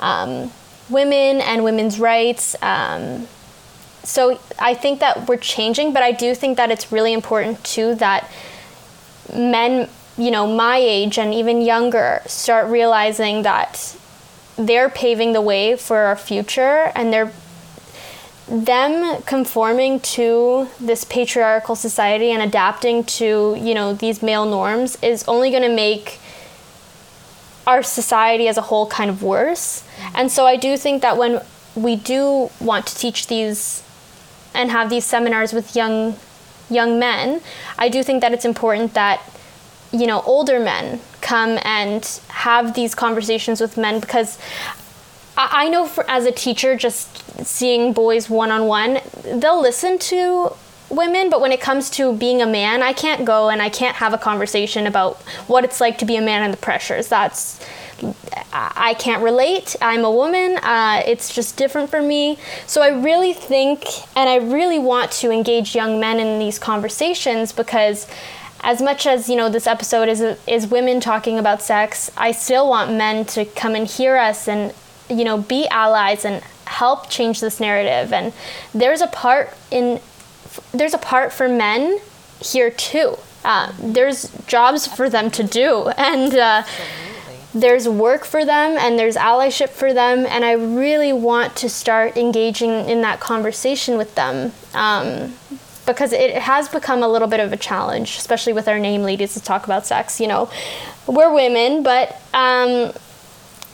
um, 0.00 0.50
women 0.90 1.40
and 1.40 1.64
women's 1.64 2.00
rights. 2.00 2.56
Um, 2.60 3.28
so 4.02 4.40
I 4.58 4.74
think 4.74 4.98
that 4.98 5.28
we're 5.28 5.36
changing, 5.36 5.92
but 5.92 6.02
I 6.02 6.10
do 6.10 6.34
think 6.34 6.56
that 6.56 6.72
it's 6.72 6.90
really 6.90 7.12
important 7.12 7.62
too 7.62 7.94
that 7.96 8.28
men, 9.32 9.88
you 10.18 10.32
know, 10.32 10.52
my 10.52 10.76
age 10.76 11.18
and 11.18 11.32
even 11.32 11.62
younger, 11.62 12.20
start 12.26 12.68
realizing 12.68 13.42
that 13.42 13.96
they're 14.56 14.90
paving 14.90 15.32
the 15.32 15.40
way 15.40 15.76
for 15.76 15.98
our 15.98 16.16
future 16.16 16.92
and 16.94 17.12
they're 17.12 17.32
them 18.48 19.22
conforming 19.22 20.00
to 20.00 20.68
this 20.80 21.04
patriarchal 21.04 21.74
society 21.76 22.30
and 22.32 22.42
adapting 22.42 23.04
to 23.04 23.56
you 23.58 23.74
know 23.74 23.94
these 23.94 24.22
male 24.22 24.44
norms 24.44 24.98
is 25.02 25.24
only 25.26 25.50
going 25.50 25.62
to 25.62 25.74
make 25.74 26.18
our 27.66 27.82
society 27.82 28.48
as 28.48 28.58
a 28.58 28.62
whole 28.62 28.88
kind 28.88 29.08
of 29.08 29.22
worse. 29.22 29.84
And 30.14 30.30
so 30.30 30.46
i 30.46 30.56
do 30.56 30.76
think 30.76 31.02
that 31.02 31.16
when 31.16 31.40
we 31.74 31.96
do 31.96 32.50
want 32.60 32.86
to 32.86 32.94
teach 32.94 33.28
these 33.28 33.82
and 34.54 34.70
have 34.70 34.90
these 34.90 35.04
seminars 35.04 35.52
with 35.52 35.74
young 35.74 36.16
young 36.68 36.98
men 36.98 37.40
i 37.78 37.88
do 37.88 38.02
think 38.02 38.20
that 38.20 38.32
it's 38.32 38.44
important 38.44 38.94
that 38.94 39.20
you 39.92 40.06
know 40.06 40.20
older 40.22 40.58
men 40.60 41.00
come 41.22 41.58
and 41.62 42.04
have 42.28 42.74
these 42.74 42.94
conversations 42.94 43.60
with 43.60 43.76
men 43.76 44.00
because 44.00 44.38
I 45.36 45.70
know 45.70 45.86
for, 45.86 46.08
as 46.10 46.26
a 46.26 46.32
teacher, 46.32 46.76
just 46.76 47.08
seeing 47.44 47.94
boys 47.94 48.28
one 48.28 48.50
on 48.50 48.66
one, 48.66 49.00
they'll 49.24 49.62
listen 49.62 49.98
to 50.00 50.54
women, 50.90 51.30
but 51.30 51.40
when 51.40 51.52
it 51.52 51.60
comes 51.60 51.88
to 51.90 52.14
being 52.14 52.42
a 52.42 52.46
man, 52.46 52.82
I 52.82 52.92
can't 52.92 53.24
go 53.24 53.48
and 53.48 53.62
I 53.62 53.70
can't 53.70 53.96
have 53.96 54.12
a 54.12 54.18
conversation 54.18 54.86
about 54.86 55.16
what 55.46 55.64
it's 55.64 55.80
like 55.80 55.98
to 55.98 56.04
be 56.04 56.16
a 56.16 56.20
man 56.20 56.42
and 56.42 56.52
the 56.52 56.58
pressures. 56.58 57.08
That's 57.08 57.64
I 58.52 58.94
can't 58.98 59.22
relate. 59.22 59.76
I'm 59.80 60.04
a 60.04 60.10
woman. 60.10 60.58
Uh, 60.58 61.02
it's 61.06 61.32
just 61.32 61.56
different 61.56 61.88
for 61.88 62.02
me. 62.02 62.36
So 62.66 62.82
I 62.82 62.88
really 62.88 63.32
think, 63.32 63.84
and 64.16 64.28
I 64.28 64.36
really 64.36 64.80
want 64.80 65.12
to 65.12 65.30
engage 65.30 65.74
young 65.74 66.00
men 66.00 66.18
in 66.18 66.40
these 66.40 66.58
conversations 66.58 67.52
because 67.52 68.08
as 68.62 68.80
much 68.80 69.06
as 69.06 69.28
you 69.28 69.36
know 69.36 69.48
this 69.48 69.66
episode 69.66 70.08
is 70.08 70.20
is 70.46 70.66
women 70.66 71.00
talking 71.00 71.38
about 71.38 71.62
sex 71.62 72.10
i 72.16 72.30
still 72.30 72.68
want 72.68 72.92
men 72.92 73.24
to 73.24 73.44
come 73.44 73.74
and 73.74 73.86
hear 73.86 74.16
us 74.16 74.48
and 74.48 74.72
you 75.12 75.24
know, 75.24 75.38
be 75.38 75.66
allies 75.68 76.24
and 76.24 76.42
help 76.64 77.08
change 77.08 77.40
this 77.40 77.60
narrative. 77.60 78.12
And 78.12 78.32
there's 78.74 79.00
a 79.00 79.06
part 79.06 79.54
in 79.70 80.00
there's 80.72 80.94
a 80.94 80.98
part 80.98 81.32
for 81.32 81.48
men 81.48 81.98
here 82.40 82.70
too. 82.70 83.16
Uh, 83.44 83.72
there's 83.80 84.30
jobs 84.46 84.86
for 84.86 85.08
them 85.08 85.30
to 85.30 85.42
do, 85.42 85.88
and 85.96 86.34
uh, 86.34 86.62
there's 87.54 87.88
work 87.88 88.24
for 88.24 88.44
them, 88.44 88.76
and 88.78 88.98
there's 88.98 89.16
allyship 89.16 89.70
for 89.70 89.92
them. 89.92 90.26
And 90.26 90.44
I 90.44 90.52
really 90.52 91.12
want 91.12 91.56
to 91.56 91.68
start 91.68 92.16
engaging 92.16 92.70
in 92.88 93.02
that 93.02 93.20
conversation 93.20 93.96
with 93.96 94.14
them. 94.14 94.52
Um, 94.74 95.34
because 95.86 96.12
it 96.12 96.34
has 96.34 96.68
become 96.68 97.02
a 97.02 97.08
little 97.08 97.28
bit 97.28 97.40
of 97.40 97.52
a 97.52 97.56
challenge, 97.56 98.16
especially 98.16 98.52
with 98.52 98.68
our 98.68 98.78
name 98.78 99.02
ladies, 99.02 99.34
to 99.34 99.40
talk 99.40 99.64
about 99.64 99.86
sex. 99.86 100.20
You 100.20 100.28
know, 100.28 100.50
we're 101.06 101.32
women, 101.32 101.82
but 101.82 102.20
um, 102.32 102.92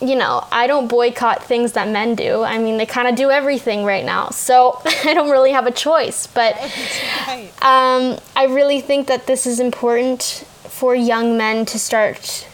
you 0.01 0.15
know, 0.15 0.47
I 0.53 0.67
don't 0.67 0.89
boycott 0.89 1.45
things 1.45 1.73
that 1.73 1.89
men 1.89 2.15
do. 2.15 2.43
I 2.43 2.59
mean, 2.59 2.77
they 2.77 2.87
kind 2.87 3.09
of 3.09 3.17
do 3.17 3.31
everything 3.31 3.85
right 3.85 4.05
now. 4.05 4.31
So 4.31 4.81
I 5.05 5.15
don't 5.15 5.31
really 5.31 5.53
have 5.53 5.67
a 5.67 5.73
choice. 5.73 6.27
But 6.27 6.55
um, 7.63 8.19
I 8.37 8.47
really 8.49 8.81
think 8.81 9.09
that 9.09 9.27
this 9.27 9.47
is 9.47 9.61
important 9.61 10.23
for 10.65 10.95
young 10.95 11.37
men 11.37 11.67
to 11.67 11.79
start 11.79 12.47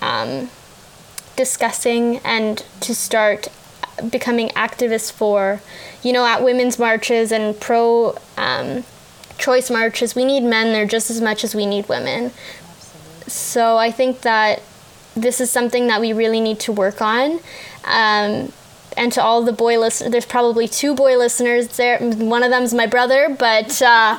um, 0.00 0.48
discussing 1.36 2.18
and 2.18 2.64
to 2.80 2.94
start 2.94 3.48
becoming 4.10 4.48
activists 4.50 5.12
for, 5.12 5.60
you 6.02 6.12
know, 6.12 6.24
at 6.24 6.42
women's 6.42 6.78
marches 6.78 7.32
and 7.32 7.58
pro 7.60 8.16
um, 8.36 8.84
choice 9.38 9.70
marches. 9.70 10.14
We 10.14 10.24
need 10.24 10.42
men 10.42 10.72
there 10.72 10.86
just 10.86 11.10
as 11.10 11.20
much 11.20 11.44
as 11.44 11.54
we 11.54 11.66
need 11.66 11.88
women. 11.88 12.32
Absolutely. 12.32 13.30
So 13.30 13.76
I 13.76 13.90
think 13.90 14.20
that 14.22 14.62
this 15.14 15.40
is 15.40 15.50
something 15.50 15.88
that 15.88 16.00
we 16.00 16.12
really 16.12 16.40
need 16.40 16.58
to 16.60 16.72
work 16.72 17.02
on. 17.02 17.40
Um, 17.84 18.52
and 18.96 19.10
to 19.12 19.22
all 19.22 19.42
the 19.42 19.52
boy 19.52 19.78
listeners, 19.78 20.12
there's 20.12 20.26
probably 20.26 20.68
two 20.68 20.94
boy 20.94 21.16
listeners 21.16 21.76
there. 21.76 21.98
One 21.98 22.42
of 22.42 22.50
them's 22.50 22.74
my 22.74 22.86
brother, 22.86 23.34
but 23.38 23.80
uh, 23.80 24.18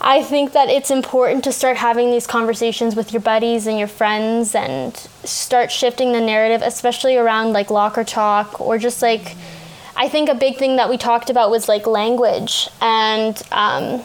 I 0.00 0.22
think 0.22 0.52
that 0.52 0.68
it's 0.68 0.90
important 0.90 1.44
to 1.44 1.52
start 1.52 1.76
having 1.78 2.10
these 2.10 2.26
conversations 2.26 2.94
with 2.94 3.12
your 3.12 3.22
buddies 3.22 3.66
and 3.66 3.78
your 3.78 3.88
friends 3.88 4.54
and 4.54 4.94
start 5.24 5.72
shifting 5.72 6.12
the 6.12 6.20
narrative, 6.20 6.60
especially 6.62 7.16
around 7.16 7.52
like 7.52 7.70
locker 7.70 8.04
talk 8.04 8.60
or 8.60 8.78
just 8.78 9.02
like. 9.02 9.36
I 9.98 10.10
think 10.10 10.28
a 10.28 10.34
big 10.34 10.58
thing 10.58 10.76
that 10.76 10.90
we 10.90 10.98
talked 10.98 11.30
about 11.30 11.50
was 11.50 11.68
like 11.68 11.86
language 11.86 12.68
and 12.82 13.40
um, 13.50 14.02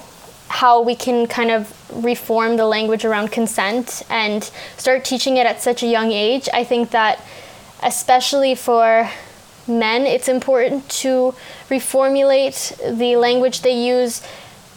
how 0.47 0.81
we 0.81 0.95
can 0.95 1.27
kind 1.27 1.51
of 1.51 1.73
reform 2.03 2.55
the 2.55 2.65
language 2.65 3.03
around 3.03 3.33
consent 3.33 4.01
and 4.09 4.49
start 4.77 5.03
teaching 5.03 5.35
it 5.35 5.45
at 5.45 5.61
such 5.61 5.83
a 5.83 5.87
young 5.87 6.13
age. 6.13 6.47
I 6.53 6.63
think 6.63 6.91
that, 6.91 7.19
especially 7.83 8.55
for 8.55 9.09
men, 9.67 10.03
it's 10.03 10.29
important 10.29 10.87
to 10.89 11.35
reformulate 11.69 12.97
the 12.97 13.17
language 13.17 13.61
they 13.61 13.85
use 13.85 14.21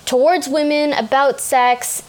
towards 0.07 0.49
women 0.49 0.93
about 0.93 1.41
sex 1.41 2.03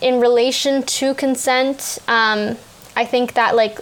in 0.00 0.20
relation 0.20 0.82
to 0.82 1.14
consent. 1.14 1.98
Um, 2.08 2.56
I 2.96 3.04
think 3.04 3.34
that 3.34 3.54
like 3.54 3.78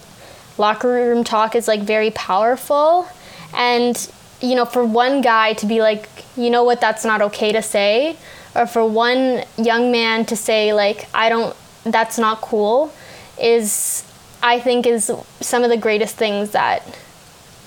locker 0.58 0.88
room 0.88 1.24
talk 1.24 1.54
is 1.54 1.66
like 1.66 1.80
very 1.82 2.10
powerful, 2.10 3.08
and 3.54 4.10
you 4.40 4.54
know, 4.54 4.64
for 4.64 4.84
one 4.84 5.20
guy 5.20 5.52
to 5.54 5.66
be 5.66 5.80
like, 5.80 6.08
you 6.36 6.50
know 6.50 6.64
what, 6.64 6.80
that's 6.80 7.04
not 7.04 7.20
okay 7.20 7.52
to 7.52 7.62
say 7.62 8.16
or 8.54 8.66
for 8.66 8.86
one 8.86 9.44
young 9.56 9.92
man 9.92 10.24
to 10.24 10.36
say 10.36 10.72
like 10.72 11.08
i 11.14 11.28
don't 11.28 11.56
that's 11.84 12.18
not 12.18 12.40
cool 12.40 12.92
is 13.40 14.04
i 14.42 14.58
think 14.58 14.86
is 14.86 15.10
some 15.40 15.62
of 15.62 15.70
the 15.70 15.76
greatest 15.76 16.16
things 16.16 16.50
that 16.50 16.82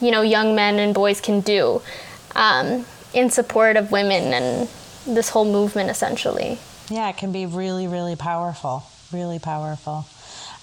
you 0.01 0.11
know 0.11 0.21
young 0.21 0.55
men 0.55 0.79
and 0.79 0.93
boys 0.93 1.21
can 1.21 1.39
do 1.41 1.81
um, 2.35 2.83
in 3.13 3.29
support 3.29 3.77
of 3.77 3.91
women 3.91 4.33
and 4.33 4.69
this 5.05 5.29
whole 5.29 5.45
movement 5.45 5.89
essentially. 5.89 6.57
Yeah 6.89 7.09
it 7.09 7.17
can 7.17 7.31
be 7.31 7.45
really 7.45 7.87
really 7.87 8.15
powerful 8.15 8.83
really 9.13 9.39
powerful. 9.39 10.05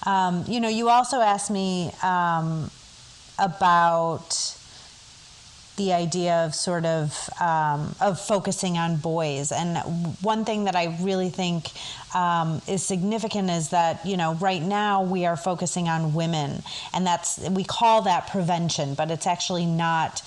Um, 0.05 0.43
you 0.47 0.59
know 0.59 0.69
you 0.69 0.89
also 0.89 1.21
asked 1.21 1.49
me 1.49 1.91
um, 2.03 2.69
about 3.39 4.57
the 5.77 5.93
idea 5.93 6.45
of 6.45 6.53
sort 6.53 6.85
of 6.85 7.29
um, 7.39 7.95
of 8.01 8.19
focusing 8.19 8.77
on 8.77 8.97
boys. 8.97 9.51
And 9.51 9.77
one 10.21 10.45
thing 10.45 10.65
that 10.65 10.75
I 10.75 10.97
really 11.01 11.29
think 11.29 11.69
um, 12.13 12.61
is 12.67 12.85
significant 12.85 13.49
is 13.49 13.69
that 13.69 14.05
you 14.05 14.17
know 14.17 14.35
right 14.35 14.61
now 14.61 15.03
we 15.03 15.25
are 15.25 15.37
focusing 15.37 15.87
on 15.87 16.13
women, 16.13 16.61
and 16.93 17.07
that's 17.07 17.39
we 17.49 17.63
call 17.63 18.03
that 18.03 18.27
prevention, 18.27 18.95
but 18.95 19.09
it's 19.11 19.25
actually 19.25 19.65
not 19.65 20.21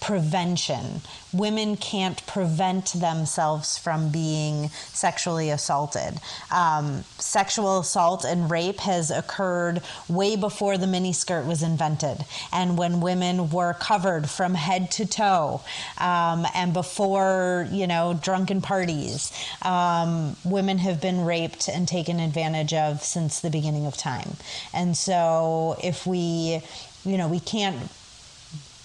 prevention. 0.00 1.02
Women 1.32 1.76
can't 1.76 2.24
prevent 2.26 2.92
themselves 2.92 3.78
from 3.78 4.10
being 4.10 4.68
sexually 4.68 5.50
assaulted. 5.50 6.18
Um, 6.50 7.04
sexual 7.18 7.80
assault 7.80 8.24
and 8.24 8.50
rape 8.50 8.80
has 8.80 9.10
occurred 9.10 9.82
way 10.08 10.36
before 10.36 10.78
the 10.78 10.86
miniskirt 10.86 11.46
was 11.46 11.62
invented, 11.62 12.24
and 12.52 12.76
when 12.76 13.00
women 13.00 13.50
were 13.50 13.74
covered 13.74 14.28
from 14.28 14.54
head 14.54 14.90
to 14.92 15.06
toe, 15.06 15.60
um, 15.98 16.46
and 16.54 16.72
before 16.72 17.68
you 17.70 17.86
know 17.86 18.18
drunken 18.20 18.60
parties, 18.60 19.32
um, 19.62 20.36
women 20.44 20.78
have 20.78 21.00
been 21.00 21.24
raped 21.24 21.68
and 21.68 21.86
taken 21.86 22.18
advantage 22.20 22.72
of 22.72 23.02
since 23.02 23.40
the 23.40 23.50
beginning 23.50 23.86
of 23.86 23.96
time. 23.96 24.36
And 24.72 24.96
so, 24.96 25.76
if 25.82 26.06
we, 26.06 26.60
you 27.04 27.18
know, 27.18 27.28
we 27.28 27.40
can't 27.40 27.90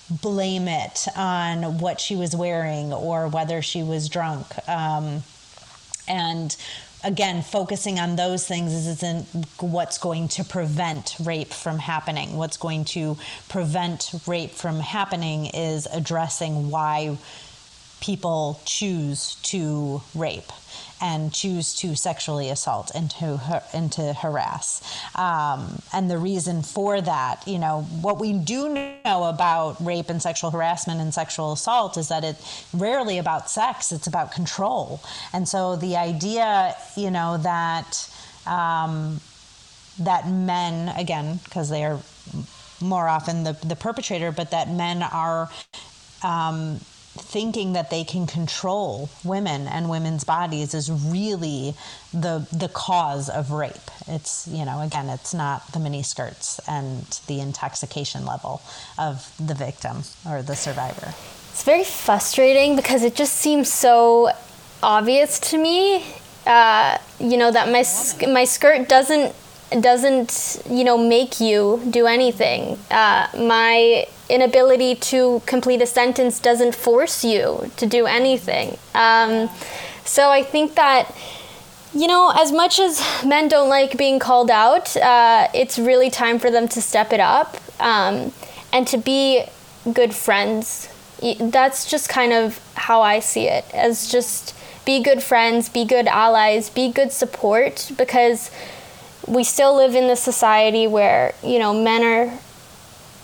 blame 0.10 0.68
it 0.68 1.08
on 1.16 1.80
what 1.80 2.00
she 2.00 2.16
was 2.16 2.36
wearing 2.36 2.94
or 2.94 3.28
whether 3.28 3.62
she 3.62 3.84
was 3.84 4.10
drunk. 4.10 4.46
Um, 4.68 5.24
and 6.08 6.56
again, 7.04 7.42
focusing 7.42 8.00
on 8.00 8.16
those 8.16 8.48
things 8.48 8.74
isn't 8.74 9.26
what's 9.60 9.98
going 9.98 10.28
to 10.30 10.44
prevent 10.44 11.16
rape 11.24 11.54
from 11.54 11.78
happening. 11.78 12.36
What's 12.38 12.58
going 12.58 12.86
to 12.86 13.18
prevent 13.48 14.12
rape 14.28 14.52
from 14.52 14.80
happening 14.80 15.48
is 15.48 15.88
addressing 15.92 16.70
why 16.70 17.18
people 18.00 18.62
choose 18.66 19.36
to 19.44 20.02
rape 20.14 20.52
and 21.02 21.34
choose 21.34 21.76
to 21.76 21.96
sexually 21.96 22.50
assault 22.50 22.92
and 22.96 23.10
to 23.12 23.64
and 23.74 23.92
to 23.92 24.14
harass. 24.14 24.82
Um, 25.16 25.82
and 25.94 26.10
the 26.10 26.18
reason 26.18 26.62
for 26.62 27.02
that, 27.02 27.48
you 27.48 27.60
know, 27.60 27.82
what 28.02 28.20
we 28.20 28.34
do 28.34 28.70
know 28.70 29.24
about 29.24 29.84
rape 29.84 30.10
and 30.10 30.22
sexual 30.22 30.52
harassment 30.52 31.02
and 31.02 31.14
sexual 31.14 31.54
assault 31.54 31.98
is 31.98 32.08
that 32.10 32.24
it's 32.24 32.68
rarely 32.74 33.18
about 33.18 33.50
sex; 33.50 33.92
it's 33.92 34.08
about 34.08 34.32
control. 34.32 35.02
And 35.34 35.48
so 35.48 35.76
the 35.76 35.98
idea, 35.98 36.76
you 36.96 37.12
know, 37.12 37.38
that 37.38 38.10
um, 38.46 39.20
that 40.00 40.28
men, 40.28 40.90
again, 40.98 41.40
because 41.44 41.70
they 41.70 41.84
are 41.84 42.00
more 42.82 43.08
often 43.08 43.44
the, 43.44 43.54
the 43.66 43.76
perpetrator, 43.76 44.32
but 44.32 44.52
that 44.52 44.70
men 44.70 45.02
are 45.02 45.50
um, 46.24 46.80
thinking 47.18 47.74
that 47.74 47.90
they 47.90 48.04
can 48.04 48.28
control 48.28 49.10
women 49.24 49.68
and 49.68 49.90
women's 49.90 50.24
bodies 50.24 50.74
is 50.74 50.92
really 50.92 51.74
the 52.14 52.48
the 52.52 52.68
cause 52.70 53.30
of 53.30 53.52
rape. 53.52 53.90
It's 54.08 54.48
you 54.48 54.66
know 54.66 54.82
again 54.82 55.10
it's 55.10 55.34
not 55.34 55.72
the 55.72 55.80
mini 55.80 56.04
skirts 56.04 56.60
and 56.68 57.04
the 57.28 57.40
intoxication 57.40 58.26
level 58.26 58.62
of 58.98 59.32
the 59.46 59.56
victim 59.56 60.04
or 60.28 60.42
the 60.42 60.56
survivor. 60.56 61.14
It's 61.52 61.64
very 61.64 61.86
frustrating 61.86 62.76
because 62.76 63.04
it 63.04 63.16
just 63.16 63.36
seems 63.36 63.72
so 63.72 64.32
obvious 64.84 65.40
to 65.52 65.58
me. 65.58 66.06
Uh, 66.46 66.98
you 67.20 67.38
know 67.38 67.50
that 67.50 67.68
my 67.70 67.84
my 68.32 68.44
skirt 68.44 68.90
doesn't 68.90 69.34
doesn't 69.80 70.62
you 70.70 70.84
know 70.84 70.98
make 70.98 71.40
you 71.40 71.82
do 71.90 72.08
anything. 72.08 72.78
Uh, 72.92 73.28
my 73.38 74.06
inability 74.30 74.96
to 74.96 75.42
complete 75.46 75.82
a 75.82 75.86
sentence 75.86 76.40
doesn't 76.40 76.76
force 76.76 77.24
you 77.24 77.72
to 77.78 77.86
do 77.86 78.06
anything. 78.06 78.78
Um, 78.94 79.50
so 80.04 80.30
I 80.30 80.44
think 80.44 80.76
that 80.76 81.14
you 81.96 82.08
know, 82.08 82.34
as 82.36 82.52
much 82.52 82.78
as 82.78 83.02
men 83.26 83.48
don't 83.48 83.70
like 83.70 83.98
being 83.98 84.20
called 84.20 84.52
out, 84.52 84.96
uh, 84.98 85.48
it's 85.54 85.80
really 85.80 86.10
time 86.10 86.40
for 86.40 86.52
them 86.52 86.68
to 86.68 86.82
step 86.82 87.14
it 87.14 87.22
up 87.22 87.56
um, 87.80 88.34
and 88.74 88.86
to 88.88 88.98
be 88.98 89.46
good 89.94 90.14
friends. 90.14 90.90
That's 91.40 91.90
just 91.90 92.10
kind 92.10 92.34
of 92.34 92.60
how 92.76 93.02
I 93.02 93.20
see 93.20 93.48
it 93.48 93.64
as 93.74 94.12
just 94.12 94.54
be 94.86 95.02
good 95.02 95.24
friends, 95.24 95.70
be 95.70 95.86
good 95.86 96.08
allies, 96.08 96.70
be 96.70 96.92
good 96.92 97.14
support 97.14 97.90
because 97.98 98.52
we 99.26 99.46
still 99.46 99.76
live 99.76 99.96
in 99.96 100.08
this 100.08 100.22
society 100.22 100.88
where 100.88 101.34
you 101.42 101.58
know 101.58 101.74
men 101.74 102.04
are 102.04 102.40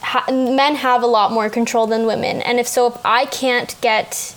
ha- 0.02 0.26
men 0.32 0.76
have 0.76 1.04
a 1.04 1.08
lot 1.08 1.32
more 1.32 1.50
control 1.50 1.88
than 1.88 2.06
women. 2.06 2.42
And 2.42 2.60
if 2.60 2.68
so 2.68 2.88
if 2.88 2.98
i 3.06 3.26
can't 3.26 3.76
get 3.82 4.36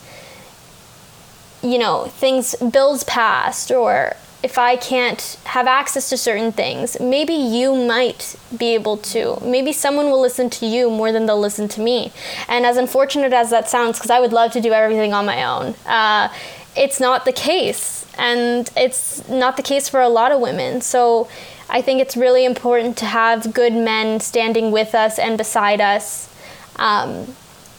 you 1.62 1.78
know 1.78 2.04
things 2.06 2.54
bills 2.56 3.04
passed 3.04 3.70
or 3.70 4.14
if 4.42 4.58
i 4.58 4.76
can't 4.76 5.38
have 5.44 5.66
access 5.66 6.10
to 6.10 6.16
certain 6.16 6.52
things 6.52 7.00
maybe 7.00 7.32
you 7.32 7.74
might 7.74 8.36
be 8.56 8.74
able 8.74 8.96
to. 8.98 9.38
Maybe 9.42 9.72
someone 9.72 10.06
will 10.06 10.20
listen 10.20 10.50
to 10.50 10.66
you 10.66 10.90
more 10.90 11.10
than 11.12 11.26
they'll 11.26 11.40
listen 11.40 11.68
to 11.68 11.80
me. 11.80 12.12
And 12.48 12.66
as 12.66 12.76
unfortunate 12.76 13.32
as 13.32 13.50
that 13.50 13.68
sounds 13.68 13.98
because 13.98 14.10
i 14.10 14.20
would 14.20 14.32
love 14.32 14.52
to 14.52 14.60
do 14.60 14.72
everything 14.72 15.12
on 15.12 15.26
my 15.26 15.44
own 15.44 15.74
uh, 15.86 16.28
it's 16.76 17.00
not 17.00 17.24
the 17.24 17.32
case. 17.32 18.06
And 18.16 18.70
it's 18.76 19.28
not 19.28 19.56
the 19.56 19.62
case 19.62 19.88
for 19.88 20.00
a 20.00 20.08
lot 20.08 20.32
of 20.32 20.40
women. 20.40 20.80
So 20.80 21.28
I 21.68 21.82
think 21.82 22.00
it's 22.00 22.16
really 22.16 22.44
important 22.44 22.96
to 22.98 23.06
have 23.06 23.54
good 23.54 23.72
men 23.72 24.20
standing 24.20 24.70
with 24.70 24.94
us 24.94 25.18
and 25.18 25.38
beside 25.38 25.80
us 25.80 26.32
um, 26.76 27.34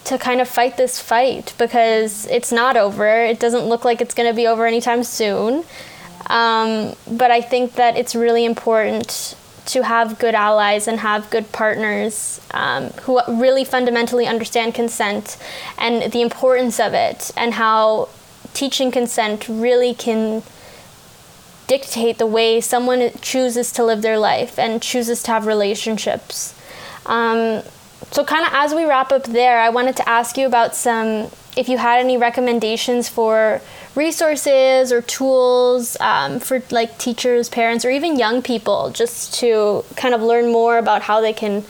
to 0.06 0.18
kind 0.18 0.42
of 0.42 0.48
fight 0.48 0.78
this 0.78 1.00
fight 1.00 1.54
because 1.58 2.28
it's 2.28 2.52
not 2.52 2.78
over. 2.78 3.08
It 3.08 3.40
doesn't 3.40 3.66
look 3.66 3.86
like 3.86 4.02
it's 4.02 4.14
going 4.14 4.30
to 4.30 4.36
be 4.36 4.48
over 4.48 4.66
anytime 4.66 5.04
soon. 5.04 5.64
Um, 6.28 6.96
but 7.08 7.32
I 7.32 7.42
think 7.42 7.74
that 7.74 7.98
it's 7.98 8.16
really 8.16 8.46
important 8.46 9.36
to 9.68 9.84
have 9.84 10.20
good 10.20 10.36
allies 10.36 10.88
and 10.88 11.00
have 11.00 11.30
good 11.30 11.52
partners 11.52 12.40
um, 12.52 12.90
who 13.02 13.20
really 13.28 13.66
fundamentally 13.66 14.28
understand 14.28 14.74
consent 14.76 15.38
and 15.78 16.12
the 16.12 16.22
importance 16.22 16.80
of 16.80 16.94
it 16.94 17.32
and 17.36 17.56
how 17.56 18.10
teaching 18.54 18.92
consent 18.92 19.48
really 19.50 19.94
can 19.94 20.44
dictate 21.68 22.18
the 22.18 22.28
way 22.28 22.62
someone 22.62 23.12
chooses 23.22 23.72
to 23.74 23.84
live 23.84 24.02
their 24.02 24.20
life 24.20 24.60
and 24.60 24.82
chooses 24.82 25.24
to 25.24 25.32
have 25.32 25.46
relationships. 25.46 26.54
Um, 27.06 27.62
so, 28.12 28.24
kind 28.24 28.46
of 28.46 28.52
as 28.54 28.74
we 28.74 28.86
wrap 28.86 29.12
up 29.12 29.24
there, 29.24 29.60
I 29.60 29.70
wanted 29.70 29.98
to 29.98 30.08
ask 30.08 30.38
you 30.38 30.46
about 30.46 30.76
some, 30.76 31.30
if 31.58 31.68
you 31.68 31.78
had 31.78 32.00
any 32.00 32.18
recommendations 32.18 33.10
for 33.10 33.62
resources 33.96 34.92
or 34.92 35.02
tools 35.02 35.98
um, 36.00 36.40
for 36.40 36.62
like 36.72 36.98
teachers, 36.98 37.50
parents, 37.50 37.86
or 37.86 37.90
even 37.90 38.18
young 38.18 38.42
people 38.42 38.92
just 38.92 39.34
to 39.36 39.84
kind 39.96 40.14
of 40.14 40.22
learn 40.22 40.52
more 40.52 40.78
about 40.78 41.02
how 41.02 41.22
they 41.22 41.34
can 41.34 41.64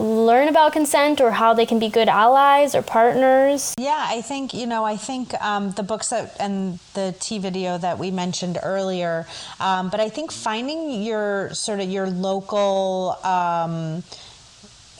learn 0.00 0.48
about 0.48 0.72
consent 0.72 1.20
or 1.20 1.30
how 1.30 1.52
they 1.54 1.66
can 1.66 1.78
be 1.78 1.88
good 1.88 2.08
allies 2.08 2.74
or 2.74 2.82
partners? 2.82 3.74
Yeah, 3.78 4.06
I 4.08 4.22
think, 4.22 4.54
you 4.54 4.66
know, 4.66 4.84
I 4.84 4.96
think 4.96 5.34
um, 5.42 5.72
the 5.72 5.82
books 5.82 6.08
that 6.08 6.36
and 6.40 6.78
the 6.94 7.14
tea 7.20 7.38
video 7.38 7.78
that 7.78 7.98
we 7.98 8.10
mentioned 8.10 8.58
earlier, 8.62 9.26
um, 9.60 9.90
but 9.90 10.00
I 10.00 10.08
think 10.08 10.32
finding 10.32 11.02
your 11.02 11.52
sort 11.54 11.80
of 11.80 11.90
your 11.90 12.08
local 12.08 13.18
um, 13.24 14.02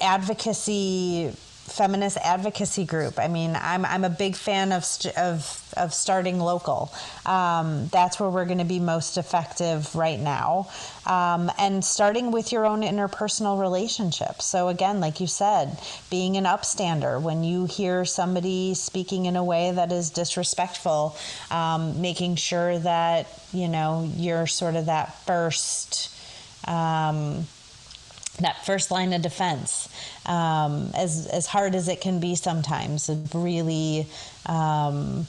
advocacy 0.01 1.33
feminist 1.73 2.17
advocacy 2.19 2.85
group. 2.85 3.19
I 3.19 3.29
mean, 3.29 3.57
I'm, 3.61 3.85
I'm 3.85 4.05
a 4.05 4.11
big 4.11 4.37
fan 4.37 4.73
of, 4.73 4.85
of, 5.17 5.75
of 5.77 5.95
starting 5.95 6.39
local. 6.39 6.93
Um, 7.25 7.89
that's 7.89 8.19
where 8.19 8.29
we're 8.29 8.45
going 8.45 8.59
to 8.59 8.65
be 8.65 8.81
most 8.81 9.17
effective 9.17 9.95
right 9.95 10.19
now. 10.19 10.69
Um, 11.07 11.51
and 11.59 11.85
starting 11.85 12.31
with 12.31 12.53
your 12.53 12.67
own 12.67 12.83
interpersonal 12.83 13.61
relationships. 13.61 14.45
So, 14.45 14.69
again, 14.69 15.01
like 15.01 15.21
you 15.21 15.27
said, 15.27 15.79
being 16.11 16.37
an 16.37 16.45
upstander, 16.45 17.21
when 17.21 17.45
you 17.45 17.67
hear 17.67 18.05
somebody 18.05 18.75
speaking 18.75 19.27
in 19.27 19.37
a 19.37 19.45
way 19.45 19.71
that 19.71 19.93
is 19.93 20.11
disrespectful, 20.11 21.17
um, 21.51 22.01
making 22.01 22.37
sure 22.37 22.79
that, 22.79 23.27
you 23.53 23.69
know, 23.69 24.11
you're 24.17 24.47
sort 24.47 24.77
of 24.77 24.87
that 24.87 25.15
first. 25.25 26.15
That 28.41 28.65
first 28.65 28.91
line 28.91 29.13
of 29.13 29.23
defense, 29.23 29.89
um, 30.27 30.91
as 30.95 31.27
as 31.27 31.47
hard 31.47 31.75
as 31.75 31.89
it 31.89 32.01
can 32.01 32.21
be 32.21 32.35
sometimes, 32.35 33.11
really 33.35 34.07
um, 34.47 35.27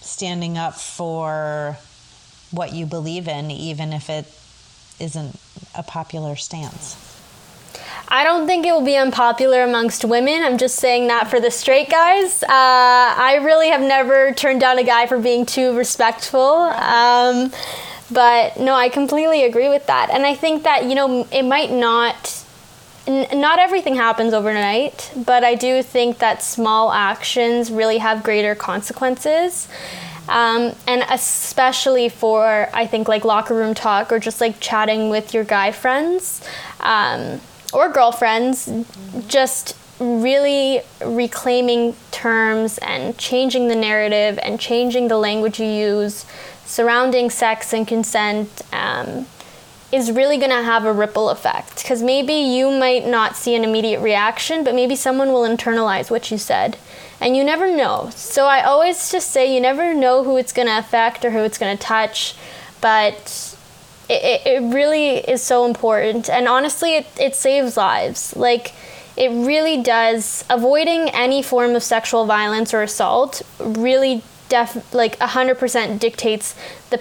standing 0.00 0.56
up 0.56 0.74
for 0.74 1.76
what 2.50 2.72
you 2.72 2.86
believe 2.86 3.28
in, 3.28 3.50
even 3.50 3.92
if 3.92 4.08
it 4.08 4.26
isn't 4.98 5.38
a 5.74 5.82
popular 5.82 6.36
stance. 6.36 6.96
I 8.08 8.22
don't 8.24 8.46
think 8.46 8.64
it 8.64 8.72
will 8.72 8.84
be 8.84 8.96
unpopular 8.96 9.62
amongst 9.62 10.04
women. 10.04 10.42
I'm 10.42 10.58
just 10.58 10.76
saying 10.76 11.08
that 11.08 11.28
for 11.28 11.40
the 11.40 11.50
straight 11.50 11.90
guys. 11.90 12.42
Uh, 12.42 12.46
I 12.48 13.40
really 13.42 13.68
have 13.68 13.80
never 13.80 14.32
turned 14.32 14.60
down 14.60 14.78
a 14.78 14.84
guy 14.84 15.06
for 15.06 15.18
being 15.18 15.44
too 15.44 15.76
respectful. 15.76 16.40
Um, 16.40 17.52
but 18.10 18.58
no, 18.58 18.74
I 18.74 18.88
completely 18.88 19.44
agree 19.44 19.68
with 19.68 19.86
that. 19.86 20.10
And 20.10 20.24
I 20.24 20.34
think 20.34 20.62
that, 20.62 20.84
you 20.84 20.94
know, 20.94 21.26
it 21.30 21.42
might 21.42 21.70
not 21.70 22.42
not 23.08 23.60
everything 23.60 23.94
happens 23.94 24.34
overnight, 24.34 25.12
but 25.24 25.44
I 25.44 25.54
do 25.54 25.82
think 25.82 26.18
that 26.18 26.42
small 26.42 26.92
actions 26.92 27.70
really 27.70 27.98
have 27.98 28.24
greater 28.24 28.56
consequences. 28.56 29.68
Um, 30.28 30.74
and 30.88 31.04
especially 31.08 32.08
for, 32.08 32.68
I 32.74 32.86
think, 32.86 33.06
like 33.06 33.24
locker 33.24 33.54
room 33.54 33.74
talk 33.74 34.10
or 34.10 34.18
just 34.18 34.40
like 34.40 34.58
chatting 34.58 35.08
with 35.08 35.32
your 35.32 35.44
guy 35.44 35.70
friends 35.70 36.42
um, 36.80 37.40
or 37.72 37.88
girlfriends, 37.90 38.68
just 39.28 39.76
really 40.00 40.80
reclaiming 41.04 41.94
terms 42.10 42.78
and 42.78 43.16
changing 43.16 43.68
the 43.68 43.76
narrative 43.76 44.38
and 44.42 44.58
changing 44.58 45.08
the 45.08 45.16
language 45.16 45.60
you 45.60 45.66
use 45.66 46.26
surrounding 46.66 47.30
sex 47.30 47.72
and 47.72 47.86
consent 47.86 48.62
um, 48.72 49.26
is 49.92 50.10
really 50.10 50.36
going 50.36 50.50
to 50.50 50.62
have 50.62 50.84
a 50.84 50.92
ripple 50.92 51.30
effect 51.30 51.82
because 51.82 52.02
maybe 52.02 52.34
you 52.34 52.70
might 52.70 53.06
not 53.06 53.36
see 53.36 53.54
an 53.54 53.64
immediate 53.64 54.00
reaction, 54.00 54.64
but 54.64 54.74
maybe 54.74 54.96
someone 54.96 55.28
will 55.28 55.48
internalize 55.48 56.10
what 56.10 56.30
you 56.30 56.38
said. 56.38 56.76
And 57.20 57.36
you 57.36 57.44
never 57.44 57.74
know. 57.74 58.10
So 58.14 58.46
I 58.46 58.62
always 58.62 59.10
just 59.10 59.30
say 59.30 59.54
you 59.54 59.60
never 59.60 59.94
know 59.94 60.22
who 60.24 60.36
it's 60.36 60.52
going 60.52 60.68
to 60.68 60.78
affect 60.78 61.24
or 61.24 61.30
who 61.30 61.44
it's 61.44 61.56
going 61.56 61.76
to 61.76 61.82
touch, 61.82 62.34
but 62.80 63.56
it, 64.10 64.42
it 64.44 64.74
really 64.74 65.18
is 65.18 65.42
so 65.42 65.64
important. 65.64 66.28
And 66.28 66.46
honestly, 66.46 66.96
it, 66.96 67.06
it 67.18 67.34
saves 67.34 67.76
lives. 67.76 68.36
Like, 68.36 68.74
it 69.16 69.30
really 69.30 69.82
does 69.82 70.44
avoiding 70.50 71.08
any 71.10 71.42
form 71.42 71.74
of 71.74 71.82
sexual 71.82 72.26
violence 72.26 72.74
or 72.74 72.82
assault 72.82 73.40
really 73.58 74.22
def 74.48 74.94
like 74.94 75.18
100% 75.18 75.98
dictates 75.98 76.54
the 76.90 77.00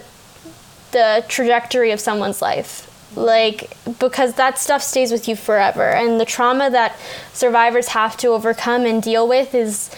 the 0.92 1.26
trajectory 1.28 1.92
of 1.92 2.00
someone's 2.00 2.42
life. 2.42 2.92
Like 3.16 3.76
because 4.00 4.34
that 4.36 4.58
stuff 4.58 4.82
stays 4.82 5.12
with 5.12 5.28
you 5.28 5.36
forever. 5.36 5.90
And 5.90 6.20
the 6.20 6.26
trauma 6.26 6.70
that 6.70 6.98
survivors 7.34 7.90
have 7.90 8.18
to 8.18 8.28
overcome 8.30 8.86
and 8.86 9.02
deal 9.02 9.28
with 9.28 9.54
is 9.54 9.90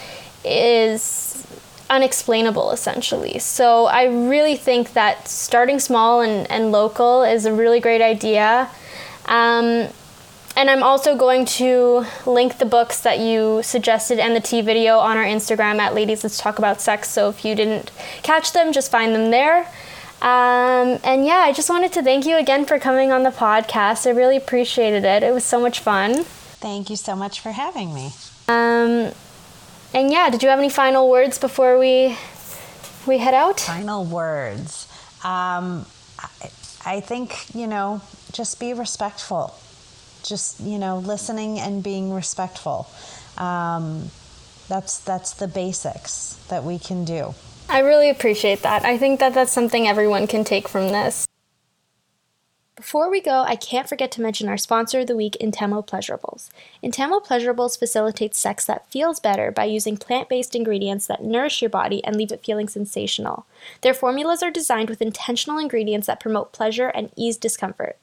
is 0.44 1.46
unexplainable 1.90 2.70
essentially. 2.70 3.38
So 3.38 3.86
i 3.86 4.04
really 4.04 4.56
think 4.56 4.92
that 4.92 5.26
starting 5.26 5.78
small 5.80 6.20
and, 6.20 6.50
and 6.50 6.70
local 6.70 7.22
is 7.22 7.46
a 7.46 7.52
really 7.52 7.80
great 7.80 8.02
idea. 8.02 8.68
Um, 9.26 9.88
and 10.58 10.68
I'm 10.68 10.82
also 10.82 11.16
going 11.16 11.44
to 11.44 12.04
link 12.26 12.58
the 12.58 12.64
books 12.66 13.02
that 13.02 13.20
you 13.20 13.62
suggested 13.62 14.18
and 14.18 14.34
the 14.34 14.40
tea 14.40 14.60
video 14.60 14.98
on 14.98 15.16
our 15.16 15.22
Instagram 15.22 15.78
at 15.78 15.94
Ladies 15.94 16.24
Let's 16.24 16.36
Talk 16.36 16.58
About 16.58 16.80
Sex. 16.80 17.08
So 17.08 17.28
if 17.28 17.44
you 17.44 17.54
didn't 17.54 17.92
catch 18.24 18.52
them, 18.52 18.72
just 18.72 18.90
find 18.90 19.14
them 19.14 19.30
there. 19.30 19.60
Um, 20.20 20.98
and 21.04 21.24
yeah, 21.24 21.44
I 21.46 21.52
just 21.52 21.70
wanted 21.70 21.92
to 21.92 22.02
thank 22.02 22.26
you 22.26 22.36
again 22.36 22.64
for 22.64 22.80
coming 22.80 23.12
on 23.12 23.22
the 23.22 23.30
podcast. 23.30 24.04
I 24.04 24.10
really 24.10 24.36
appreciated 24.36 25.04
it. 25.04 25.22
It 25.22 25.32
was 25.32 25.44
so 25.44 25.60
much 25.60 25.78
fun. 25.78 26.24
Thank 26.24 26.90
you 26.90 26.96
so 26.96 27.14
much 27.14 27.38
for 27.38 27.52
having 27.52 27.94
me. 27.94 28.10
Um, 28.48 29.12
and 29.94 30.10
yeah, 30.10 30.28
did 30.28 30.42
you 30.42 30.48
have 30.48 30.58
any 30.58 30.70
final 30.70 31.08
words 31.08 31.38
before 31.38 31.78
we 31.78 32.18
we 33.06 33.18
head 33.18 33.32
out? 33.32 33.60
Final 33.60 34.04
words. 34.04 34.88
Um, 35.22 35.86
I, 36.18 36.50
I 36.84 37.00
think 37.00 37.54
you 37.54 37.68
know, 37.68 38.00
just 38.32 38.58
be 38.58 38.72
respectful 38.72 39.54
just 40.28 40.60
you 40.60 40.78
know 40.78 40.98
listening 40.98 41.58
and 41.58 41.82
being 41.82 42.12
respectful 42.12 42.88
um, 43.38 44.10
that's 44.68 44.98
that's 45.00 45.32
the 45.34 45.48
basics 45.48 46.34
that 46.48 46.64
we 46.64 46.78
can 46.78 47.04
do 47.04 47.34
i 47.68 47.80
really 47.80 48.10
appreciate 48.10 48.62
that 48.62 48.84
i 48.84 48.98
think 48.98 49.20
that 49.20 49.34
that's 49.34 49.52
something 49.52 49.88
everyone 49.88 50.26
can 50.26 50.44
take 50.44 50.68
from 50.68 50.88
this 50.88 51.26
before 52.78 53.10
we 53.10 53.20
go, 53.20 53.42
I 53.42 53.56
can't 53.56 53.88
forget 53.88 54.12
to 54.12 54.22
mention 54.22 54.48
our 54.48 54.56
sponsor 54.56 55.00
of 55.00 55.08
the 55.08 55.16
week, 55.16 55.36
Intemo 55.40 55.84
Pleasurables. 55.84 56.48
Intemo 56.80 57.20
Pleasurables 57.20 57.76
facilitates 57.76 58.38
sex 58.38 58.64
that 58.66 58.88
feels 58.88 59.18
better 59.18 59.50
by 59.50 59.64
using 59.64 59.96
plant 59.96 60.28
based 60.28 60.54
ingredients 60.54 61.08
that 61.08 61.24
nourish 61.24 61.60
your 61.60 61.70
body 61.70 62.04
and 62.04 62.14
leave 62.14 62.30
it 62.30 62.44
feeling 62.44 62.68
sensational. 62.68 63.46
Their 63.80 63.94
formulas 63.94 64.44
are 64.44 64.52
designed 64.52 64.90
with 64.90 65.02
intentional 65.02 65.58
ingredients 65.58 66.06
that 66.06 66.20
promote 66.20 66.52
pleasure 66.52 66.86
and 66.86 67.10
ease 67.16 67.36
discomfort. 67.36 67.98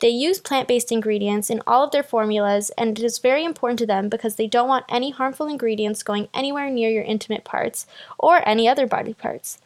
They 0.00 0.10
use 0.10 0.38
plant 0.38 0.68
based 0.68 0.92
ingredients 0.92 1.50
in 1.50 1.60
all 1.66 1.84
of 1.84 1.90
their 1.90 2.04
formulas, 2.04 2.70
and 2.78 2.96
it 2.98 3.04
is 3.04 3.18
very 3.18 3.44
important 3.44 3.78
to 3.80 3.86
them 3.86 4.08
because 4.08 4.36
they 4.36 4.46
don't 4.46 4.68
want 4.68 4.84
any 4.88 5.10
harmful 5.10 5.48
ingredients 5.48 6.04
going 6.04 6.28
anywhere 6.32 6.70
near 6.70 6.88
your 6.88 7.02
intimate 7.02 7.44
parts 7.44 7.86
or 8.18 8.46
any 8.48 8.68
other 8.68 8.86
body 8.86 9.14
parts. 9.14 9.58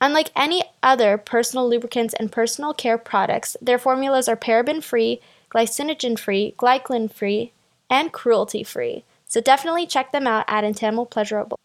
Unlike 0.00 0.30
any 0.36 0.62
other 0.82 1.16
personal 1.18 1.68
lubricants 1.68 2.14
and 2.14 2.30
personal 2.30 2.74
care 2.74 2.98
products, 2.98 3.56
their 3.62 3.78
formulas 3.78 4.28
are 4.28 4.36
paraben 4.36 4.82
free, 4.82 5.20
glycinogen 5.50 6.18
free, 6.18 6.54
glycolin 6.58 7.10
free, 7.10 7.52
and 7.90 8.12
cruelty 8.12 8.62
free. 8.62 9.04
So 9.26 9.40
definitely 9.40 9.86
check 9.86 10.12
them 10.12 10.26
out 10.26 10.44
at 10.48 10.64
Intemo 10.64 11.08
Pleasurable. 11.08 11.58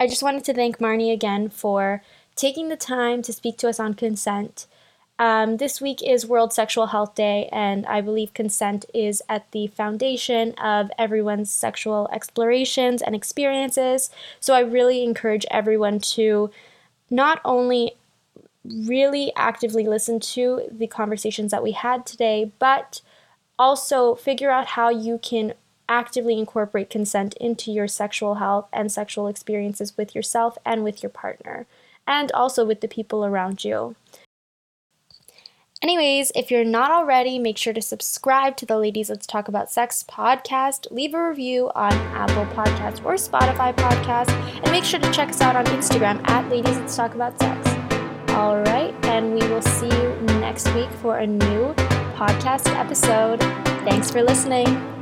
I 0.00 0.06
just 0.06 0.22
wanted 0.22 0.44
to 0.44 0.54
thank 0.54 0.78
Marnie 0.78 1.12
again 1.12 1.48
for 1.48 2.02
taking 2.36 2.68
the 2.68 2.76
time 2.76 3.20
to 3.22 3.32
speak 3.32 3.58
to 3.58 3.68
us 3.68 3.80
on 3.80 3.94
consent. 3.94 4.66
Um, 5.20 5.56
this 5.56 5.80
week 5.80 6.00
is 6.00 6.26
World 6.26 6.52
Sexual 6.52 6.86
Health 6.86 7.16
Day, 7.16 7.48
and 7.50 7.84
I 7.86 8.00
believe 8.00 8.32
consent 8.34 8.84
is 8.94 9.20
at 9.28 9.50
the 9.50 9.66
foundation 9.66 10.52
of 10.54 10.92
everyone's 10.96 11.50
sexual 11.50 12.08
explorations 12.12 13.02
and 13.02 13.16
experiences. 13.16 14.10
So 14.38 14.54
I 14.54 14.60
really 14.60 15.02
encourage 15.02 15.44
everyone 15.50 15.98
to 16.00 16.52
not 17.10 17.40
only 17.44 17.94
really 18.64 19.32
actively 19.34 19.88
listen 19.88 20.20
to 20.20 20.62
the 20.70 20.86
conversations 20.86 21.50
that 21.50 21.64
we 21.64 21.72
had 21.72 22.06
today, 22.06 22.52
but 22.60 23.00
also 23.58 24.14
figure 24.14 24.50
out 24.50 24.66
how 24.68 24.88
you 24.88 25.18
can 25.18 25.54
actively 25.88 26.38
incorporate 26.38 26.90
consent 26.90 27.34
into 27.40 27.72
your 27.72 27.88
sexual 27.88 28.36
health 28.36 28.68
and 28.72 28.92
sexual 28.92 29.26
experiences 29.26 29.96
with 29.96 30.14
yourself 30.14 30.56
and 30.64 30.84
with 30.84 31.02
your 31.02 31.10
partner, 31.10 31.66
and 32.06 32.30
also 32.32 32.64
with 32.64 32.82
the 32.82 32.88
people 32.88 33.24
around 33.24 33.64
you. 33.64 33.96
Anyways, 35.80 36.32
if 36.34 36.50
you're 36.50 36.64
not 36.64 36.90
already, 36.90 37.38
make 37.38 37.56
sure 37.56 37.72
to 37.72 37.80
subscribe 37.80 38.56
to 38.56 38.66
the 38.66 38.76
Ladies 38.76 39.10
Let's 39.10 39.28
Talk 39.28 39.46
About 39.46 39.70
Sex 39.70 40.04
podcast, 40.08 40.90
leave 40.90 41.14
a 41.14 41.28
review 41.28 41.70
on 41.76 41.92
Apple 41.92 42.46
Podcasts 42.46 43.04
or 43.04 43.14
Spotify 43.14 43.72
Podcasts, 43.76 44.32
and 44.62 44.72
make 44.72 44.82
sure 44.82 44.98
to 44.98 45.10
check 45.12 45.28
us 45.28 45.40
out 45.40 45.54
on 45.54 45.64
Instagram 45.66 46.28
at 46.28 46.48
Ladies 46.48 46.76
Let's 46.78 46.96
Talk 46.96 47.14
About 47.14 47.38
Sex. 47.38 47.68
All 48.30 48.60
right, 48.60 48.92
and 49.04 49.32
we 49.34 49.40
will 49.48 49.62
see 49.62 49.86
you 49.86 50.14
next 50.40 50.72
week 50.74 50.90
for 51.00 51.18
a 51.18 51.26
new 51.26 51.72
podcast 52.16 52.66
episode. 52.74 53.38
Thanks 53.84 54.10
for 54.10 54.22
listening. 54.22 54.97